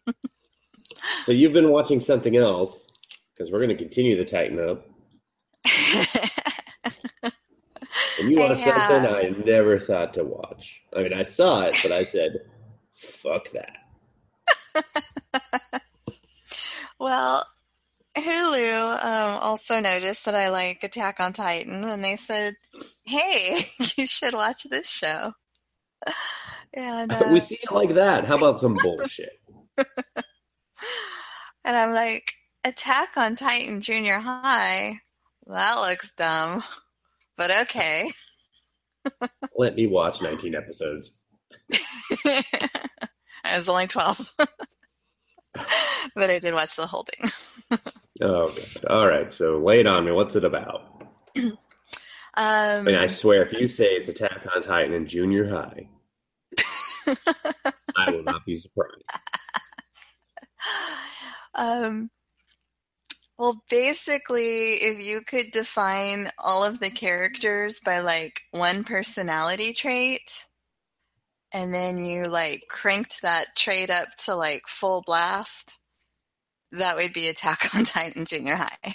so 1.23 1.33
you've 1.33 1.51
been 1.51 1.69
watching 1.69 1.99
something 1.99 2.37
else 2.37 2.87
because 3.33 3.51
we're 3.51 3.59
going 3.59 3.75
to 3.75 3.75
continue 3.75 4.15
the 4.15 4.23
Tighten 4.23 4.57
Up. 4.57 4.85
And 8.21 8.31
you 8.31 8.37
watched 8.37 8.61
something 8.61 9.01
have. 9.01 9.13
I 9.13 9.33
never 9.43 9.79
thought 9.79 10.13
to 10.13 10.23
watch. 10.23 10.81
I 10.95 11.03
mean, 11.03 11.11
I 11.11 11.23
saw 11.23 11.63
it, 11.63 11.77
but 11.83 11.91
I 11.91 12.05
said, 12.05 12.37
"Fuck 12.91 13.49
that." 13.51 13.75
Well, 16.99 17.45
Hulu 18.21 19.03
um, 19.05 19.39
also 19.41 19.79
noticed 19.79 20.25
that 20.25 20.35
I 20.35 20.49
like 20.49 20.83
Attack 20.83 21.19
on 21.19 21.33
Titan, 21.33 21.83
and 21.83 22.03
they 22.03 22.15
said, 22.15 22.55
"Hey, 23.05 23.57
you 23.97 24.07
should 24.07 24.33
watch 24.33 24.63
this 24.63 24.89
show." 24.89 25.31
And 26.71 27.11
uh, 27.11 27.29
we 27.31 27.39
see 27.39 27.57
it 27.63 27.71
like 27.71 27.95
that. 27.95 28.25
How 28.25 28.35
about 28.37 28.59
some 28.59 28.75
bullshit? 28.75 29.41
and 31.65 31.75
I'm 31.75 31.93
like, 31.93 32.33
Attack 32.63 33.17
on 33.17 33.35
Titan 33.35 33.81
Junior 33.81 34.19
High. 34.19 34.93
That 35.47 35.75
looks 35.89 36.11
dumb, 36.11 36.63
but 37.37 37.49
okay. 37.61 38.11
Let 39.57 39.75
me 39.75 39.87
watch 39.87 40.21
19 40.21 40.53
episodes. 40.53 41.09
it 41.69 42.45
was 43.45 43.67
only 43.67 43.87
twelve, 43.87 44.31
but 44.37 46.29
I 46.29 46.37
did 46.37 46.53
watch 46.53 46.75
the 46.75 46.85
whole 46.85 47.03
thing. 47.03 47.31
Oh, 48.21 48.55
all 48.89 49.07
right. 49.07 49.31
So 49.31 49.59
lay 49.59 49.79
it 49.79 49.87
on 49.87 50.05
me. 50.05 50.11
What's 50.11 50.35
it 50.35 50.43
about? 50.43 51.03
Um, 52.37 52.45
I 52.45 52.81
mean, 52.83 52.95
I 52.95 53.07
swear, 53.07 53.43
if 53.43 53.51
you 53.51 53.67
say 53.67 53.85
it's 53.87 54.07
Attack 54.07 54.47
on 54.55 54.61
Titan 54.61 54.93
in 54.93 55.07
junior 55.07 55.49
high, 55.49 55.89
I 57.97 58.11
will 58.13 58.23
not 58.23 58.45
be 58.45 58.55
surprised. 58.55 59.03
um, 61.55 62.09
well, 63.37 63.61
basically, 63.69 64.73
if 64.75 65.05
you 65.05 65.19
could 65.21 65.51
define 65.51 66.27
all 66.37 66.63
of 66.63 66.79
the 66.79 66.89
characters 66.89 67.81
by 67.83 67.99
like 67.99 68.43
one 68.51 68.85
personality 68.85 69.73
trait, 69.73 70.45
and 71.53 71.73
then 71.73 71.97
you 71.97 72.27
like 72.27 72.63
cranked 72.69 73.21
that 73.21 73.47
trait 73.57 73.89
up 73.89 74.15
to 74.25 74.35
like 74.35 74.63
full 74.67 75.03
blast, 75.05 75.79
that 76.71 76.95
would 76.95 77.13
be 77.13 77.27
Attack 77.27 77.75
on 77.75 77.83
Titan 77.83 78.25
Junior 78.25 78.55
High. 78.55 78.93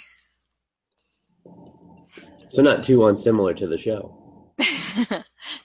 So 2.47 2.61
not 2.61 2.83
too 2.83 3.05
unsimilar 3.07 3.53
to 3.55 3.67
the 3.67 3.77
show. 3.77 4.53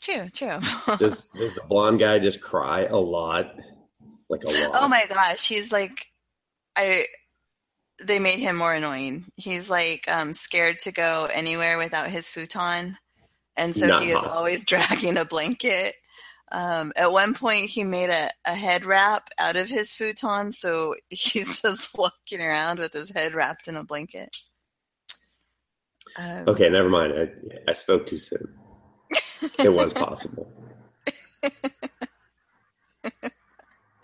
true, 0.01 0.29
true. 0.31 0.59
Does 0.99 1.23
does 1.35 1.55
the 1.55 1.63
blonde 1.69 2.01
guy 2.01 2.19
just 2.19 2.41
cry 2.41 2.87
a 2.87 2.97
lot? 2.97 3.55
Like 4.29 4.43
a 4.45 4.49
lot. 4.49 4.71
Oh 4.75 4.89
my 4.89 5.05
gosh, 5.09 5.47
he's 5.47 5.71
like 5.71 6.07
I 6.77 7.05
they 8.05 8.19
made 8.19 8.39
him 8.39 8.57
more 8.57 8.75
annoying. 8.75 9.27
He's 9.37 9.71
like 9.71 10.05
um 10.13 10.33
scared 10.33 10.81
to 10.81 10.93
go 10.93 11.29
anywhere 11.33 11.79
without 11.79 12.09
his 12.09 12.29
futon. 12.29 12.97
And 13.57 13.77
so 13.77 13.99
he 14.01 14.07
is 14.07 14.27
always 14.27 14.65
dragging 14.67 15.19
a 15.19 15.25
blanket. 15.25 15.95
Um, 16.53 16.93
at 16.97 17.13
one 17.13 17.35
point, 17.35 17.67
he 17.67 17.85
made 17.85 18.11
a, 18.11 18.29
a 18.47 18.55
head 18.55 18.85
wrap 18.85 19.29
out 19.39 19.57
of 19.57 19.69
his 19.69 19.93
futon, 19.93 20.53
so 20.53 20.95
he's 21.11 21.61
just 21.63 21.97
walking 21.97 22.41
around 22.41 22.79
with 22.79 22.93
his 22.93 23.11
head 23.11 23.35
wrapped 23.35 23.69
in 23.69 23.77
a 23.77 23.85
blanket. 23.85 24.37
Um, 26.19 26.45
Okay, 26.49 26.69
never 26.69 26.89
mind. 26.89 27.13
I, 27.17 27.71
I 27.71 27.73
spoke 27.75 28.07
too 28.07 28.19
soon. 28.19 28.49
It 29.63 29.73
was 29.73 29.93
possible. 29.95 30.51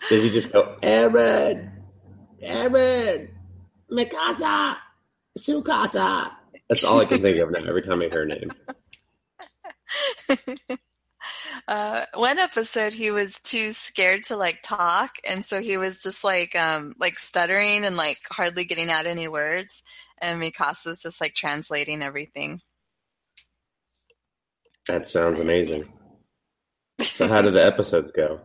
Does 0.09 0.23
he 0.23 0.31
just 0.31 0.53
go, 0.53 0.77
Aaron, 0.83 1.73
Aaron, 2.41 3.29
Mikasa, 3.91 4.77
Sukasa? 5.37 6.31
That's 6.69 6.85
all 6.85 7.01
I 7.01 7.07
can 7.07 7.21
think 7.21 7.37
of 7.39 7.51
now 7.51 7.69
every 7.69 7.83
time 7.83 8.01
I 8.01 8.09
hear 8.13 8.21
her 8.21 8.27
name. 8.27 8.49
uh, 11.69 12.05
one 12.15 12.39
episode 12.39 12.93
he 12.93 13.11
was 13.11 13.39
too 13.41 13.73
scared 13.73 14.23
to 14.25 14.37
like 14.37 14.61
talk 14.63 15.11
and 15.31 15.45
so 15.45 15.61
he 15.61 15.77
was 15.77 15.99
just 15.99 16.23
like 16.23 16.55
um 16.57 16.93
like 17.01 17.19
stuttering 17.19 17.85
and 17.85 17.97
like 17.97 18.19
hardly 18.31 18.65
getting 18.65 18.89
out 18.89 19.07
any 19.07 19.27
words 19.27 19.83
and 20.23 20.41
Mikasa's 20.41 21.03
just 21.03 21.21
like 21.21 21.35
translating 21.35 22.03
everything. 22.03 22.61
That 24.87 25.09
sounds 25.09 25.41
amazing. 25.41 25.93
So, 27.01 27.29
how 27.29 27.43
do 27.43 27.51
the 27.51 27.67
episodes 27.67 28.13
go? 28.13 28.41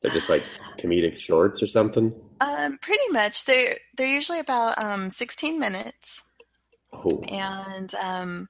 They're 0.00 0.12
just 0.12 0.30
like 0.30 0.42
comedic 0.78 1.18
shorts 1.18 1.62
or 1.62 1.66
something? 1.66 2.14
Um 2.40 2.78
pretty 2.78 3.08
much 3.10 3.44
they're 3.44 3.76
they're 3.96 4.14
usually 4.14 4.40
about 4.40 4.78
um 4.78 5.10
16 5.10 5.58
minutes 5.58 6.22
Oh, 6.92 7.22
and 7.28 7.92
um 7.94 8.48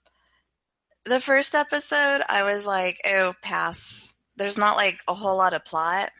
the 1.04 1.20
first 1.20 1.54
episode 1.54 2.20
I 2.28 2.42
was 2.44 2.66
like 2.66 2.98
oh 3.06 3.34
pass. 3.42 4.14
There's 4.36 4.58
not 4.58 4.76
like 4.76 5.00
a 5.08 5.14
whole 5.14 5.36
lot 5.36 5.54
of 5.54 5.64
plot. 5.64 6.10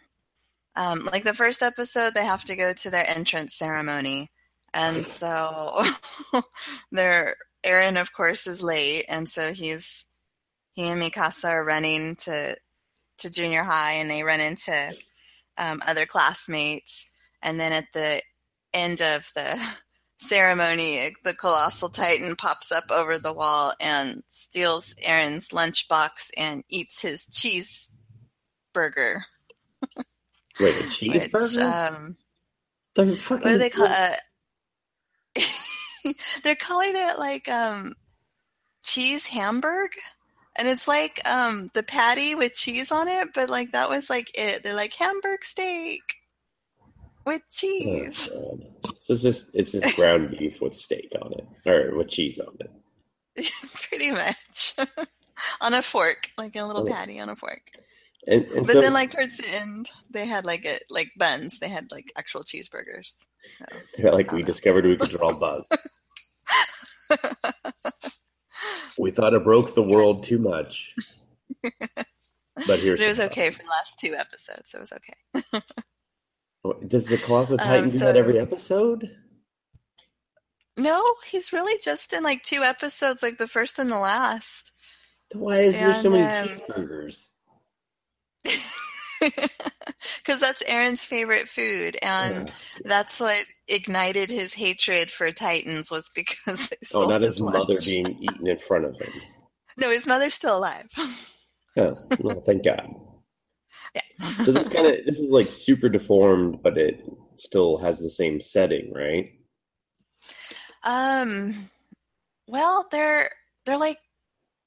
Um 0.77 1.01
like 1.11 1.25
the 1.25 1.35
first 1.35 1.63
episode 1.63 2.15
they 2.15 2.25
have 2.25 2.45
to 2.47 2.57
go 2.57 2.73
to 2.73 2.91
their 2.91 3.09
entrance 3.09 3.55
ceremony. 3.55 4.31
And 4.75 5.07
so 5.07 5.71
their 6.93 7.37
Aaron 7.65 7.97
of 7.97 8.13
course 8.13 8.47
is 8.47 8.63
late. 8.63 9.05
And 9.09 9.29
so 9.29 9.53
he's 9.53 10.05
he 10.73 10.89
and 10.89 11.03
Mikasa 11.03 11.51
are 11.51 11.65
running 11.65 12.17
to 12.17 12.57
to 13.19 13.31
junior 13.31 13.63
high 13.63 13.93
and 13.93 14.11
they 14.11 14.23
run 14.23 14.41
into 14.41 14.95
um, 15.59 15.81
other 15.87 16.07
classmates. 16.07 17.07
And 17.43 17.59
then 17.59 17.73
at 17.73 17.93
the 17.93 18.21
end 18.75 19.01
of 19.01 19.31
the 19.35 19.61
ceremony 20.23 21.09
the 21.25 21.35
colossal 21.35 21.89
titan 21.89 22.37
pops 22.37 22.71
up 22.73 22.85
over 22.91 23.19
the 23.19 23.35
wall 23.35 23.73
and 23.85 24.23
steals 24.27 24.95
Aaron's 25.05 25.51
lunchbox 25.51 26.31
and 26.39 26.63
eats 26.69 27.01
his 27.03 27.29
cheeseburger 27.29 29.23
wait, 30.61 30.75
a 30.75 30.85
which 30.85 31.01
cheeseburger? 31.01 31.95
um 31.97 32.17
the 32.95 33.17
fucking 33.17 33.43
what 33.43 33.53
do 33.53 33.59
they 33.59 33.71
call 33.71 33.89
it? 33.89 34.21
They're 36.45 36.55
calling 36.57 36.93
it 36.95 37.19
like 37.19 37.49
um 37.49 37.95
cheese 38.85 39.27
hamburg. 39.27 39.91
And 40.59 40.69
it's 40.69 40.87
like 40.87 41.19
um 41.27 41.69
the 41.73 41.83
patty 41.83 42.35
with 42.35 42.55
cheese 42.55 42.93
on 42.93 43.09
it, 43.09 43.29
but 43.35 43.49
like 43.49 43.73
that 43.73 43.89
was 43.89 44.11
like 44.11 44.31
it. 44.35 44.63
They're 44.63 44.77
like 44.77 44.93
Hamburg 44.93 45.43
steak 45.45 46.03
with 47.25 47.41
Oh, 47.41 47.51
cheese. 47.51 48.29
God. 48.29 48.72
So 49.03 49.13
it's 49.15 49.23
just 49.23 49.51
it's 49.53 49.73
just 49.73 49.97
ground 49.97 50.31
beef 50.31 50.61
with 50.61 50.77
steak 50.77 51.13
on 51.21 51.33
it, 51.33 51.45
or 51.69 51.97
with 51.97 52.07
cheese 52.07 52.39
on 52.39 52.57
it. 52.61 52.71
Pretty 53.75 54.13
much. 54.13 54.75
on 55.61 55.75
a 55.75 55.83
fork, 55.83 56.29
like 56.39 56.55
a 56.55 56.63
little 56.63 56.89
Oh. 56.89 56.93
patty 56.93 57.19
on 57.19 57.29
a 57.29 57.35
fork. 57.35 57.63
And, 58.29 58.45
and 58.45 58.65
But 58.65 58.75
so, 58.75 58.81
then 58.81 58.93
like 58.93 59.11
towards 59.11 59.39
the 59.39 59.49
end, 59.61 59.91
they 60.09 60.25
had 60.25 60.47
like 60.47 60.65
a 60.67 60.75
like 60.89 61.11
buns. 61.19 61.59
They 61.59 61.69
had 61.69 61.91
like 61.91 62.13
actual 62.17 62.45
cheeseburgers. 62.45 63.27
So. 63.59 63.65
they're 63.99 64.13
like, 64.13 64.31
we 64.31 64.45
uh, 64.45 64.47
discovered 64.47 64.87
we 64.87 64.97
could 64.97 65.11
draw 65.11 65.37
bugs. 65.37 65.67
we 69.01 69.11
thought 69.11 69.35
it 69.35 69.43
broke 69.43 69.75
the 69.75 69.83
world 69.83 70.23
too 70.23 70.39
much, 70.39 70.95
but 71.61 72.79
here's 72.79 73.01
But 73.01 73.01
it 73.01 73.09
was 73.09 73.19
okay 73.19 73.51
for 73.51 73.65
the 73.65 73.69
last 73.69 73.99
two 73.99 74.15
episodes. 74.15 74.73
It 74.73 74.79
was 74.79 74.93
okay. 74.93 75.15
Does 76.87 77.07
the 77.09 77.19
Colossal 77.19 77.55
Um, 77.55 77.67
Titan 77.67 77.91
do 77.91 77.99
that 77.99 78.17
every 78.17 78.39
episode? 78.39 79.11
No, 80.79 81.15
he's 81.31 81.53
really 81.53 81.79
just 81.85 82.13
in 82.13 82.23
like 82.23 82.43
two 82.43 82.63
episodes, 82.63 83.23
like 83.23 83.37
the 83.39 83.49
first 83.49 83.79
and 83.79 83.91
the 83.91 83.99
last. 83.99 84.73
Why 85.35 85.59
is 85.61 85.79
there 85.79 85.95
so 85.95 86.11
many 86.11 86.23
um, 86.25 86.49
cheeseburgers? 86.49 87.29
Because 90.17 90.41
that's 90.41 90.65
Aaron's 90.69 91.05
favorite 91.05 91.49
food, 91.49 91.97
and 92.03 92.49
Yeah. 92.49 92.55
that's 92.85 93.21
what 93.21 93.45
ignited 93.69 94.31
his 94.31 94.53
hatred 94.55 95.11
for 95.13 95.31
Titans 95.31 95.91
was 95.93 96.11
because 96.13 96.69
they 96.71 96.77
Oh, 96.95 97.09
not 97.09 97.21
his 97.21 97.31
his 97.39 97.41
mother 97.43 97.77
being 97.85 98.17
eaten 98.21 98.47
in 98.49 98.59
front 98.59 98.85
of 98.85 99.01
him. 99.01 99.13
No, 99.81 99.91
his 99.91 100.07
mother's 100.07 100.35
still 100.35 100.59
alive. 100.59 100.89
Oh, 101.77 101.97
well, 102.19 102.43
thank 102.45 102.65
God. 102.65 102.95
Yeah. 103.95 104.27
So 104.45 104.53
this 104.53 104.69
kind 104.69 104.87
of 104.87 104.95
this 105.07 105.19
is 105.19 105.31
like 105.31 105.47
super 105.47 105.89
deformed, 105.89 106.63
but 106.63 106.79
it 106.79 107.03
still 107.37 107.79
has 107.79 107.99
the 107.99 108.11
same 108.11 108.41
setting, 108.41 108.93
right? 108.95 109.33
um, 110.85 111.71
well, 112.49 112.87
they're 112.91 113.29
they're 113.65 113.79
like 113.79 113.99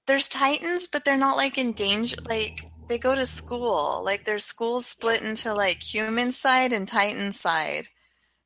there's 0.07 0.27
Titans, 0.27 0.87
but 0.87 1.03
they're 1.05 1.17
not 1.17 1.37
like 1.37 1.57
in 1.57 1.73
danger. 1.73 2.15
Like 2.29 2.61
they 2.89 2.97
go 2.97 3.15
to 3.15 3.25
school. 3.25 4.03
Like 4.03 4.25
their 4.25 4.39
school's 4.39 4.85
split 4.85 5.21
into 5.21 5.53
like 5.53 5.81
human 5.81 6.31
side 6.31 6.73
and 6.73 6.87
Titan 6.87 7.31
side. 7.31 7.87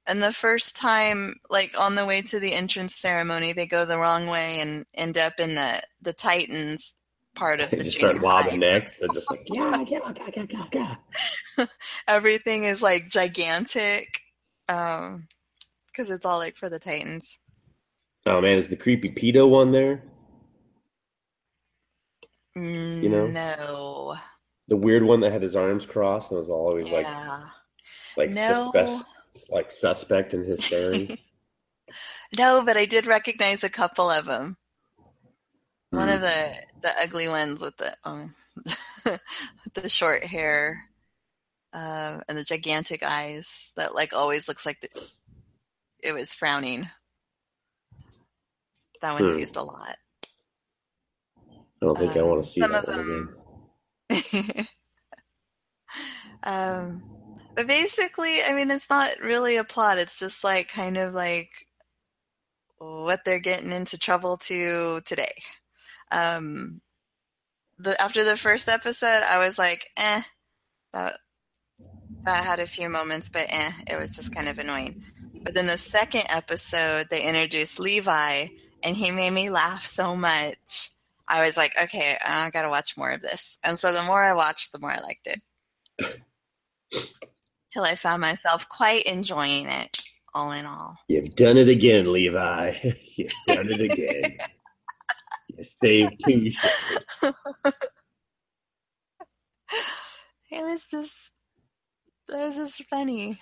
And 0.08 0.24
the 0.24 0.34
first 0.34 0.76
time, 0.76 1.36
like 1.50 1.80
on 1.80 1.96
the 1.96 2.06
way 2.06 2.22
to 2.24 2.40
the 2.40 2.54
entrance 2.54 2.96
ceremony, 2.96 3.54
they 3.54 3.68
go 3.68 3.86
the 3.86 4.00
wrong 4.00 4.28
way 4.28 4.60
and 4.62 4.86
end 4.96 5.18
up 5.18 5.34
in 5.40 5.56
the 5.56 5.82
the 6.02 6.14
Titans 6.14 6.96
part 7.40 7.62
of 7.62 7.70
They 7.70 7.78
the 7.78 7.84
just 7.86 7.98
start 7.98 8.20
lobbing 8.22 8.60
necks. 8.60 8.98
They're 8.98 9.08
just 9.10 9.32
like, 9.32 9.44
yeah, 9.48 9.72
yeah, 9.88 10.12
yeah, 10.28 10.44
yeah, 10.50 10.96
yeah. 11.58 11.66
Everything 12.08 12.64
is 12.64 12.82
like 12.82 13.08
gigantic, 13.10 14.08
um, 14.68 15.28
because 15.88 16.10
it's 16.10 16.26
all 16.26 16.38
like 16.40 16.58
for 16.58 16.70
the 16.70 16.80
Titans. 16.80 17.40
Oh 18.26 18.42
man, 18.42 18.58
is 18.58 18.70
the 18.70 18.76
creepy 18.76 19.10
pedo 19.10 19.48
one 19.50 19.72
there? 19.72 20.04
You 22.56 23.10
know? 23.10 23.28
No. 23.28 24.16
The 24.68 24.76
weird 24.76 25.04
one 25.04 25.22
that 25.22 25.32
had 25.32 25.42
his 25.42 25.56
arms 25.56 25.86
crossed 25.86 26.32
and 26.32 26.38
was 26.38 26.50
always 26.50 26.92
like 26.92 27.06
Yeah. 27.06 27.40
like 28.18 28.30
No. 28.32 28.72
suspect 28.74 28.92
like 29.50 29.72
suspect 29.72 30.34
in 30.34 30.44
his. 30.44 30.70
No, 32.38 32.64
but 32.64 32.78
I 32.78 32.86
did 32.86 33.08
recognize 33.08 33.64
a 33.64 33.70
couple 33.70 34.12
of 34.12 34.26
them. 34.26 34.58
One 35.92 36.10
of 36.10 36.22
the 36.22 36.56
the 36.82 36.92
ugly 37.04 37.28
ones 37.28 37.62
with 37.62 37.78
the 37.78 37.94
um, 38.06 38.36
with 39.06 39.74
the 39.74 39.90
short 39.90 40.24
hair 40.24 40.84
uh, 41.74 42.22
and 42.30 42.38
the 42.38 42.44
gigantic 42.44 43.04
eyes 43.04 43.74
that 43.76 43.96
like 43.96 44.14
always 44.14 44.48
looks 44.48 44.66
like 44.66 44.82
the, 44.82 44.90
it 46.04 46.14
was 46.14 46.34
frowning. 46.36 46.90
That 49.02 49.14
one's 49.14 49.36
Hmm. 49.36 49.40
used 49.40 49.56
a 49.56 49.64
lot. 49.64 49.98
I 51.82 51.86
don't 51.88 51.98
think 51.98 52.18
I 52.18 52.22
Um, 52.22 52.24
want 52.24 52.44
to 52.44 52.50
see 52.50 52.62
some 52.62 52.72
that 52.72 52.84
of 52.84 52.88
one 52.88 52.98
them- 52.98 53.38
again. 54.10 54.68
um, 56.44 57.04
but 57.56 57.68
basically, 57.68 58.36
I 58.48 58.54
mean, 58.54 58.72
it's 58.72 58.90
not 58.90 59.08
really 59.24 59.58
a 59.58 59.64
plot. 59.64 59.98
It's 59.98 60.20
just 60.20 60.44
like 60.44 60.68
kind 60.70 60.98
of 60.98 61.14
like 61.14 61.50
what 62.80 63.26
they're 63.26 63.40
getting 63.40 63.72
into 63.72 63.98
trouble 63.98 64.38
to 64.38 65.02
today. 65.06 65.34
Um, 66.12 66.82
the 67.78 67.96
after 68.02 68.24
the 68.24 68.38
first 68.38 68.68
episode, 68.68 69.22
I 69.30 69.40
was 69.40 69.58
like, 69.58 69.86
eh, 69.98 70.22
that 70.94 71.14
that 72.26 72.46
had 72.46 72.60
a 72.60 72.68
few 72.68 72.90
moments, 72.90 73.30
but 73.30 73.46
eh, 73.50 73.72
it 73.92 74.00
was 74.00 74.16
just 74.16 74.34
kind 74.34 74.48
of 74.48 74.60
annoying. 74.60 75.04
But 75.44 75.56
then 75.56 75.68
the 75.68 75.78
second 75.78 76.24
episode, 76.30 77.06
they 77.10 77.28
introduced 77.28 77.80
Levi, 77.80 78.48
and 78.84 78.96
he 78.96 79.12
made 79.12 79.32
me 79.32 79.50
laugh 79.50 79.86
so 79.86 80.16
much. 80.16 80.92
I 81.28 81.42
was 81.42 81.56
like, 81.56 81.74
okay, 81.82 82.16
I 82.26 82.50
got 82.50 82.64
to 82.64 82.70
watch 82.70 82.98
more 82.98 83.12
of 83.12 83.22
this. 83.22 83.60
And 83.64 83.78
so 83.78 83.94
the 83.94 84.04
more 84.04 84.22
I 84.22 84.34
watched, 84.34 84.72
the 84.72 84.80
more 84.80 84.92
I 84.92 85.00
liked 85.00 85.28
it. 85.28 86.20
Till 87.72 87.84
I 87.84 87.96
found 87.96 88.22
myself 88.22 88.68
quite 88.68 89.04
enjoying 89.04 89.68
it, 89.68 90.02
all 90.34 90.52
in 90.52 90.66
all. 90.66 90.98
You've 91.08 91.36
done 91.36 91.58
it 91.58 91.70
again, 91.70 92.12
Levi. 92.12 92.78
You've 93.16 93.32
done 93.48 93.70
it 93.70 93.80
again. 93.80 94.38
you 95.60 95.64
saved 95.64 96.14
two. 96.26 96.52
It 100.52 100.64
was 100.64 100.88
just, 100.90 101.32
it 102.30 102.38
was 102.38 102.56
just 102.56 102.84
funny. 102.86 103.40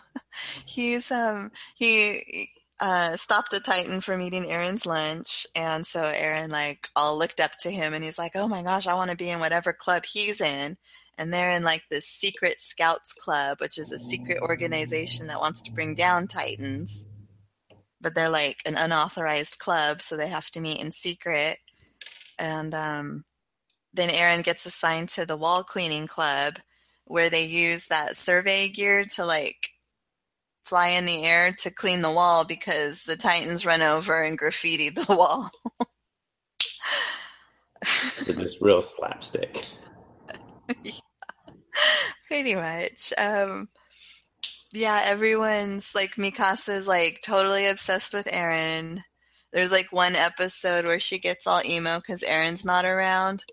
He's 0.66 1.10
um 1.10 1.52
he 1.74 2.50
uh 2.80 3.12
stopped 3.14 3.54
a 3.54 3.60
Titan 3.60 4.00
from 4.00 4.20
eating 4.20 4.50
Aaron's 4.50 4.84
lunch, 4.84 5.46
and 5.56 5.86
so 5.86 6.02
Aaron 6.02 6.50
like 6.50 6.88
all 6.96 7.18
looked 7.18 7.40
up 7.40 7.52
to 7.60 7.70
him, 7.70 7.94
and 7.94 8.04
he's 8.04 8.18
like, 8.18 8.32
"Oh 8.34 8.48
my 8.48 8.62
gosh, 8.62 8.86
I 8.86 8.94
want 8.94 9.10
to 9.10 9.16
be 9.16 9.30
in 9.30 9.40
whatever 9.40 9.72
club 9.72 10.04
he's 10.04 10.40
in." 10.40 10.76
And 11.16 11.32
they're 11.32 11.52
in 11.52 11.62
like 11.62 11.84
this 11.90 12.06
secret 12.06 12.60
scouts 12.60 13.12
club, 13.14 13.58
which 13.60 13.78
is 13.78 13.92
a 13.92 14.00
secret 14.00 14.38
organization 14.42 15.28
that 15.28 15.40
wants 15.40 15.62
to 15.62 15.72
bring 15.72 15.94
down 15.94 16.26
Titans. 16.26 17.06
But 18.04 18.14
they're 18.14 18.28
like 18.28 18.58
an 18.66 18.76
unauthorized 18.76 19.58
club, 19.58 20.00
so 20.00 20.16
they 20.16 20.28
have 20.28 20.50
to 20.52 20.60
meet 20.60 20.80
in 20.80 20.92
secret. 20.92 21.56
And 22.38 22.74
um, 22.74 23.24
then 23.94 24.10
Aaron 24.10 24.42
gets 24.42 24.66
assigned 24.66 25.08
to 25.10 25.26
the 25.26 25.36
wall 25.36 25.64
cleaning 25.64 26.06
club, 26.06 26.58
where 27.06 27.30
they 27.30 27.46
use 27.46 27.88
that 27.88 28.14
survey 28.14 28.68
gear 28.68 29.04
to 29.16 29.24
like 29.24 29.70
fly 30.64 30.90
in 30.90 31.06
the 31.06 31.24
air 31.24 31.54
to 31.58 31.70
clean 31.70 32.02
the 32.02 32.12
wall 32.12 32.44
because 32.44 33.04
the 33.04 33.16
Titans 33.16 33.66
run 33.66 33.82
over 33.82 34.22
and 34.22 34.38
graffiti 34.38 34.90
the 34.90 35.06
wall. 35.08 35.50
So 37.84 38.32
just 38.32 38.60
real 38.60 38.80
slapstick. 38.82 39.64
Pretty 42.28 42.54
much. 42.54 43.12
Um, 43.18 43.68
yeah, 44.74 45.00
everyone's 45.04 45.94
like 45.94 46.16
Mikasa's 46.16 46.88
like 46.88 47.20
totally 47.22 47.66
obsessed 47.66 48.12
with 48.12 48.28
Aaron. 48.34 49.00
There's 49.52 49.70
like 49.70 49.92
one 49.92 50.16
episode 50.16 50.84
where 50.84 50.98
she 50.98 51.18
gets 51.18 51.46
all 51.46 51.62
emo 51.64 51.98
because 51.98 52.24
Aaron's 52.24 52.64
not 52.64 52.84
around. 52.84 53.44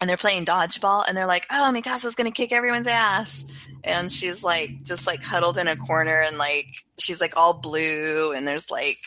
And 0.00 0.08
they're 0.08 0.16
playing 0.16 0.44
dodgeball 0.44 1.04
and 1.08 1.16
they're 1.16 1.26
like, 1.26 1.46
oh, 1.50 1.72
Mikasa's 1.74 2.14
going 2.14 2.28
to 2.28 2.34
kick 2.34 2.52
everyone's 2.52 2.86
ass. 2.88 3.44
And 3.84 4.12
she's 4.12 4.44
like, 4.44 4.70
just 4.84 5.06
like 5.06 5.22
huddled 5.22 5.58
in 5.58 5.68
a 5.68 5.76
corner 5.76 6.22
and 6.26 6.38
like, 6.38 6.66
she's 6.98 7.20
like 7.20 7.36
all 7.36 7.60
blue 7.60 8.32
and 8.32 8.46
there's 8.46 8.70
like 8.70 8.98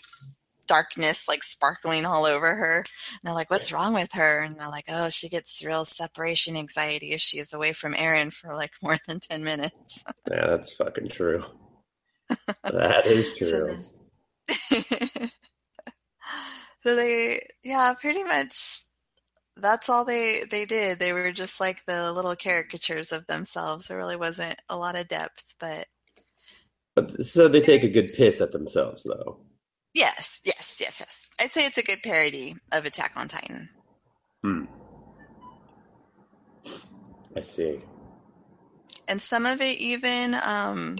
darkness 0.72 1.28
like 1.28 1.44
sparkling 1.44 2.06
all 2.06 2.26
over 2.26 2.56
her. 2.56 2.78
And 2.78 2.86
they're 3.26 3.34
like, 3.34 3.52
what's 3.52 3.74
wrong 3.74 3.94
with 3.94 4.14
her? 4.14 4.40
And 4.40 4.58
they're 4.58 4.70
like, 4.70 4.86
oh, 4.88 5.10
she 5.10 5.28
gets 5.28 5.66
real 5.66 5.84
separation 5.84 6.56
anxiety 6.56 7.08
if 7.08 7.20
she 7.20 7.40
is 7.40 7.54
away 7.54 7.74
from 7.74 7.94
Aaron 7.98 8.32
for 8.32 8.56
like 8.56 8.72
more 8.82 8.98
than 9.06 9.20
10 9.20 9.44
minutes. 9.44 10.04
Yeah, 10.32 10.48
that's 10.56 10.74
fucking 10.74 11.10
true. 11.10 11.44
That 12.64 13.06
is 13.06 13.34
So 13.42 13.60
true. 13.60 13.68
this- 13.68 13.94
so 16.80 16.96
they, 16.96 17.40
yeah, 17.66 17.94
pretty 18.00 18.24
much 18.24 18.84
that's 19.58 19.90
all 19.90 20.06
they, 20.06 20.38
they 20.50 20.66
did. 20.66 21.00
They 21.00 21.12
were 21.12 21.34
just 21.34 21.60
like 21.60 21.86
the 21.86 22.14
little 22.14 22.36
caricatures 22.38 23.12
of 23.12 23.28
themselves. 23.28 23.88
There 23.90 23.98
really 23.98 24.16
wasn't 24.16 24.56
a 24.70 24.78
lot 24.78 24.98
of 24.98 25.10
depth, 25.10 25.54
but 25.60 25.86
But 26.96 27.24
so 27.24 27.50
they 27.50 27.60
take 27.62 27.84
a 27.84 27.90
good 27.90 28.10
piss 28.16 28.40
at 28.40 28.54
themselves, 28.54 29.04
though. 29.04 29.42
Yes, 29.94 30.40
yes, 30.44 30.78
yes, 30.80 31.00
yes. 31.00 31.30
I'd 31.40 31.52
say 31.52 31.66
it's 31.66 31.78
a 31.78 31.84
good 31.84 32.02
parody 32.04 32.56
of 32.74 32.86
Attack 32.86 33.14
on 33.16 33.28
Titan. 33.28 33.70
Hmm. 34.44 34.66
I 37.36 37.42
see. 37.42 37.80
and 39.08 39.22
some 39.22 39.46
of 39.46 39.62
it 39.62 39.80
even 39.80 40.36
um 40.46 40.98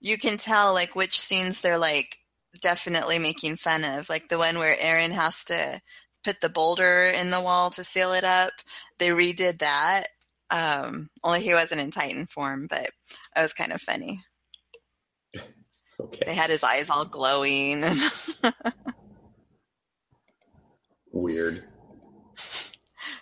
you 0.00 0.16
can 0.18 0.36
tell 0.36 0.72
like 0.72 0.94
which 0.94 1.18
scenes 1.18 1.60
they're 1.60 1.78
like 1.78 2.16
definitely 2.60 3.18
making 3.18 3.56
fun 3.56 3.82
of 3.84 4.08
like 4.08 4.28
the 4.28 4.38
one 4.38 4.58
where 4.58 4.76
aaron 4.80 5.10
has 5.10 5.44
to 5.44 5.80
put 6.24 6.40
the 6.40 6.48
boulder 6.48 7.10
in 7.20 7.30
the 7.30 7.40
wall 7.40 7.70
to 7.70 7.82
seal 7.84 8.12
it 8.12 8.24
up 8.24 8.50
they 8.98 9.08
redid 9.08 9.58
that 9.58 10.04
um 10.50 11.08
only 11.24 11.40
he 11.40 11.54
wasn't 11.54 11.80
in 11.80 11.90
titan 11.90 12.26
form 12.26 12.66
but 12.68 12.84
it 13.36 13.40
was 13.40 13.52
kind 13.52 13.72
of 13.72 13.80
funny 13.80 14.20
Okay. 16.00 16.22
They 16.26 16.34
had 16.34 16.50
his 16.50 16.62
eyes 16.62 16.90
all 16.90 17.04
glowing 17.04 17.82
Weird. 21.12 21.64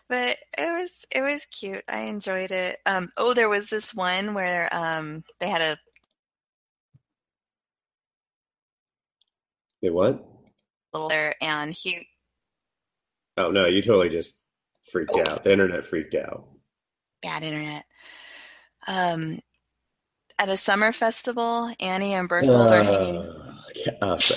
but 0.09 0.37
it 0.59 0.71
was 0.73 1.05
it 1.15 1.21
was 1.23 1.47
cute 1.47 1.83
i 1.91 2.03
enjoyed 2.03 2.51
it 2.53 2.77
um 2.87 3.09
oh 3.19 3.35
there 3.35 3.49
was 3.49 3.69
this 3.71 3.93
one 3.95 4.35
where 4.35 4.69
um 4.73 5.25
they 5.41 5.49
had 5.49 5.61
a 5.63 5.77
Wait, 9.83 9.93
what? 9.93 10.25
little 10.93 11.09
there 11.09 11.35
and 11.43 11.73
he 11.73 12.07
Oh 13.39 13.51
no, 13.51 13.67
you 13.67 13.83
totally 13.83 14.09
just 14.09 14.37
freaked 14.91 15.11
Oh. 15.13 15.21
out. 15.21 15.45
The 15.45 15.53
internet 15.53 15.85
freaked 15.87 16.15
out. 16.15 16.49
bad 17.23 17.43
internet. 17.43 17.85
Um, 18.89 19.39
at 20.41 20.49
a 20.49 20.57
summer 20.57 20.93
festival, 20.93 21.71
Annie 21.81 22.15
and 22.15 22.29
Bertholdt 22.29 22.71
are 22.71 22.83
hanging. 22.83 23.17
Uh, 23.23 23.59
yeah, 23.75 23.93
uh. 24.03 24.19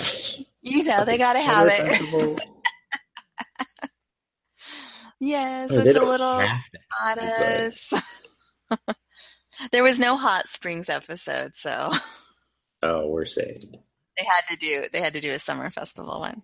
You 0.62 0.84
know, 0.84 1.06
they 1.06 1.16
gotta 1.16 1.38
have 1.40 1.68
it. 1.70 2.40
yes, 5.20 5.70
Oh, 5.72 5.76
with 5.76 5.84
the 5.94 6.04
little 6.04 6.42
hottest. 6.92 7.94
there 9.72 9.82
was 9.82 9.98
no 9.98 10.16
hot 10.16 10.46
springs 10.48 10.88
episode, 10.90 11.56
so 11.56 11.90
Oh, 12.82 13.08
we're 13.08 13.24
saved. 13.24 13.74
they 14.18 14.24
had 14.24 14.42
to 14.50 14.56
do 14.58 14.84
they 14.92 15.00
had 15.00 15.14
to 15.14 15.20
do 15.22 15.30
a 15.30 15.38
summer 15.38 15.70
festival 15.70 16.20
one. 16.20 16.42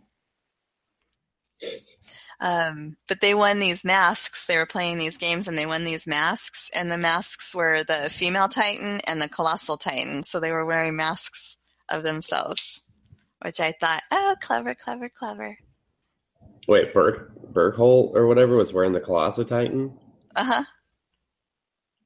Um, 2.41 2.97
but 3.09 3.21
they 3.21 3.35
won 3.35 3.59
these 3.59 3.85
masks. 3.85 4.47
They 4.47 4.57
were 4.57 4.67
playing 4.67 4.99
these 4.99 5.17
games 5.17 5.49
and 5.49 5.57
they 5.57 5.67
won 5.67 5.85
these 5.85 6.07
masks. 6.07 6.71
And 6.77 6.91
the 6.93 6.99
masks 6.99 7.55
were 7.55 7.79
the 7.83 8.11
female 8.11 8.49
Titan 8.49 9.01
and 9.09 9.21
the 9.23 9.29
colossal 9.29 9.77
Titan. 9.77 10.23
So 10.23 10.39
they 10.41 10.53
were 10.53 10.67
wearing 10.67 10.97
masks 10.97 11.57
of 11.91 12.03
themselves, 12.03 12.81
which 13.43 13.59
I 13.61 13.73
thought, 13.73 14.03
oh, 14.13 14.35
clever, 14.41 14.75
clever, 14.75 15.09
clever. 15.09 15.57
Wait, 16.69 16.93
Burke 16.93 17.33
Burkholdt 17.53 18.15
or 18.15 18.27
whatever 18.27 18.57
was 18.57 18.73
wearing 18.73 18.93
the 18.93 19.01
colossal 19.01 19.45
Titan. 19.45 19.97
Uh 20.35 20.45
huh. 20.45 20.65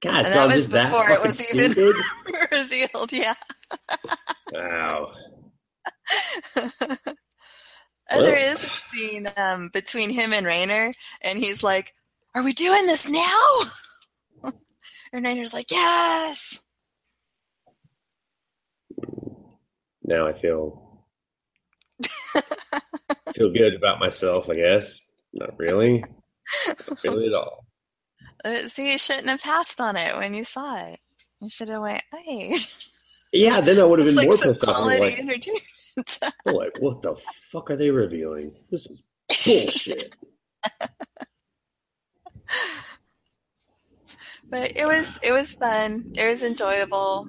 God, 0.00 0.18
And 0.18 0.26
so 0.28 0.32
that 0.34 0.46
was 0.46 0.56
just 0.56 0.70
that 0.70 0.90
before 0.90 1.10
it 1.10 1.16
fucking 1.16 1.30
was 1.30 1.54
even- 1.54 1.72
stupid. 1.72 2.04
Revealed, 2.52 3.12
yeah. 3.12 3.34
Wow. 4.52 5.12
And 8.12 8.25
there 8.25 8.37
is 8.37 8.64
a 8.64 8.68
scene 8.92 9.29
um, 9.37 9.70
between 9.73 10.11
him 10.11 10.33
and 10.33 10.46
Reiner, 10.46 10.92
and 11.25 11.38
he's 11.38 11.62
like, 11.62 11.94
Are 12.35 12.42
we 12.42 12.53
doing 12.53 12.87
this 12.87 13.09
now? 13.09 13.61
and 15.12 15.25
Reiner's 15.25 15.55
like, 15.55 15.70
Yes. 15.70 16.61
Now 20.03 20.27
I 20.27 20.33
feel 20.33 21.05
feel 23.35 23.53
good 23.53 23.75
about 23.75 24.01
myself. 24.01 24.51
I 24.51 24.57
guess 24.57 25.01
not 25.33 25.59
really. 25.59 26.03
Really 27.05 27.27
at 27.27 27.33
all. 27.33 27.64
Uh, 28.42 28.55
See, 28.55 28.90
you 28.90 28.96
shouldn't 28.96 29.29
have 29.29 29.42
passed 29.42 29.83
on 29.83 29.96
it 29.96 30.16
when 30.16 30.33
you 30.33 30.44
saw 30.44 30.75
it. 30.87 30.99
You 31.42 31.51
should 31.51 31.68
have 31.68 31.83
went, 31.83 32.03
hey. 32.11 32.55
Yeah, 33.35 33.61
then 33.61 33.79
I 33.79 33.85
would 33.85 33.99
have 33.99 34.09
been 34.09 34.16
like 34.16 34.29
more 34.29 34.38
pissed 34.38 34.64
off. 34.64 34.87
Like, 34.87 35.18
entertainment. 35.18 35.62
like, 36.46 36.79
what 36.81 37.03
the 37.03 37.14
fuck 37.50 37.70
are 37.70 37.76
they 37.76 37.90
revealing? 37.90 38.53
This 38.70 38.87
is 38.87 39.03
bullshit. 39.44 40.16
but 44.50 44.76
it 44.76 44.87
was 44.87 45.18
it 45.22 45.33
was 45.33 45.55
fun. 45.55 46.12
It 46.16 46.24
was 46.24 46.44
enjoyable. 46.44 47.29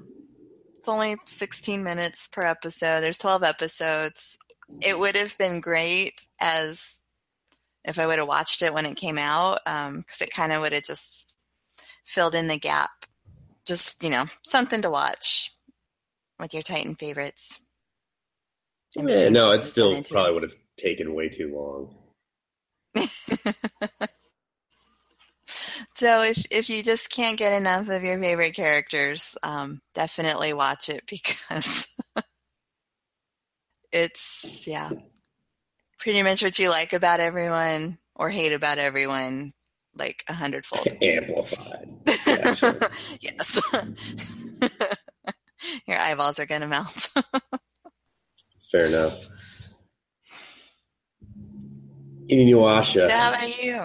It's 0.78 0.88
only 0.90 1.16
16 1.26 1.84
minutes 1.84 2.28
per 2.28 2.42
episode. 2.42 3.02
There's 3.02 3.20
12 3.20 3.44
episodes. 3.44 4.38
It 4.82 4.98
would 4.98 5.16
have 5.16 5.38
been 5.38 5.60
great 5.60 6.26
as 6.42 7.00
if 7.84 8.00
I 8.00 8.08
would 8.08 8.18
have 8.18 8.28
watched 8.28 8.62
it 8.62 8.74
when 8.74 8.86
it 8.86 8.96
came 8.96 9.18
out, 9.18 9.60
um, 9.68 10.00
because 10.00 10.22
it 10.22 10.34
kind 10.34 10.52
of 10.52 10.62
would 10.62 10.74
have 10.74 10.84
just 10.84 11.36
filled 12.06 12.36
in 12.36 12.48
the 12.48 12.58
gap. 12.58 12.90
Just 13.66 14.04
you 14.04 14.10
know, 14.10 14.26
something 14.44 14.82
to 14.82 14.90
watch 14.90 15.52
with 16.40 16.54
your 16.54 16.64
Titan 16.64 16.96
favorites. 16.96 17.60
Yeah, 18.96 19.30
no, 19.30 19.52
it 19.52 19.66
still 19.66 19.90
one 19.90 19.98
and 19.98 20.06
two. 20.06 20.14
probably 20.14 20.34
would 20.34 20.44
have 20.44 20.56
taken 20.78 21.14
way 21.14 21.30
too 21.30 21.54
long. 21.56 21.96
So 26.02 26.24
if 26.24 26.44
if 26.50 26.68
you 26.68 26.82
just 26.82 27.12
can't 27.12 27.38
get 27.38 27.54
enough 27.54 27.88
of 27.88 28.02
your 28.02 28.20
favorite 28.20 28.56
characters, 28.56 29.38
um, 29.44 29.82
definitely 29.94 30.52
watch 30.52 30.90
it 30.90 31.04
because 31.08 31.96
it's 33.92 34.66
yeah, 34.68 34.90
pretty 36.00 36.24
much 36.24 36.42
what 36.42 36.58
you 36.58 36.72
like 36.72 36.94
about 36.94 37.20
everyone 37.20 38.00
or 38.16 38.32
hate 38.32 38.52
about 38.52 38.80
everyone, 38.80 39.54
like 39.96 40.24
a 40.28 40.34
hundredfold. 40.34 40.88
Amplified. 41.04 41.88
Yes, 43.20 43.62
your 45.86 46.00
eyeballs 46.00 46.40
are 46.40 46.48
gonna 46.48 46.68
melt. 46.68 47.10
Fair 48.72 48.86
enough. 48.86 49.28
Inuyasha. 52.30 53.10
so 53.10 53.18
how 53.18 53.30
about 53.34 53.64
you? 53.64 53.82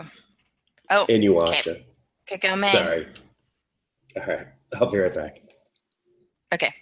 Oh, 0.91 1.07
Inuyasha. 1.09 1.83
okay, 2.31 2.39
go 2.39 2.55
man. 2.55 2.71
Sorry. 2.71 3.07
All 4.17 4.23
right. 4.27 4.47
I'll 4.75 4.91
be 4.91 4.99
right 4.99 5.13
back. 5.13 5.39
Okay. 6.55 6.73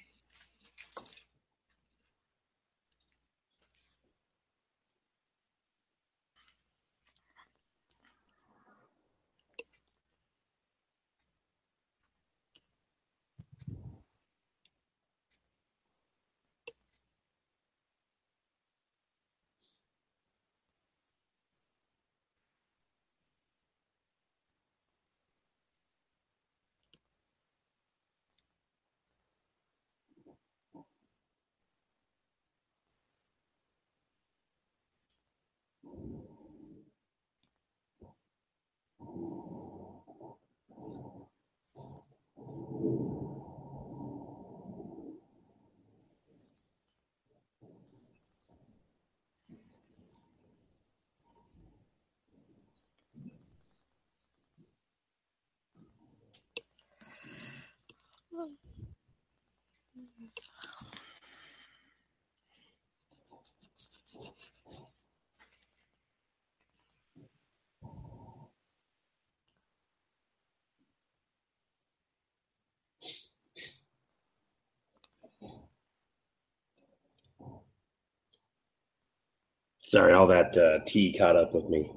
Sorry, 79.83 80.13
all 80.15 80.27
that 80.29 80.57
uh, 80.57 80.81
tea 80.87 81.17
caught 81.19 81.37
up 81.37 81.55
with 81.55 81.69
me. 81.69 81.93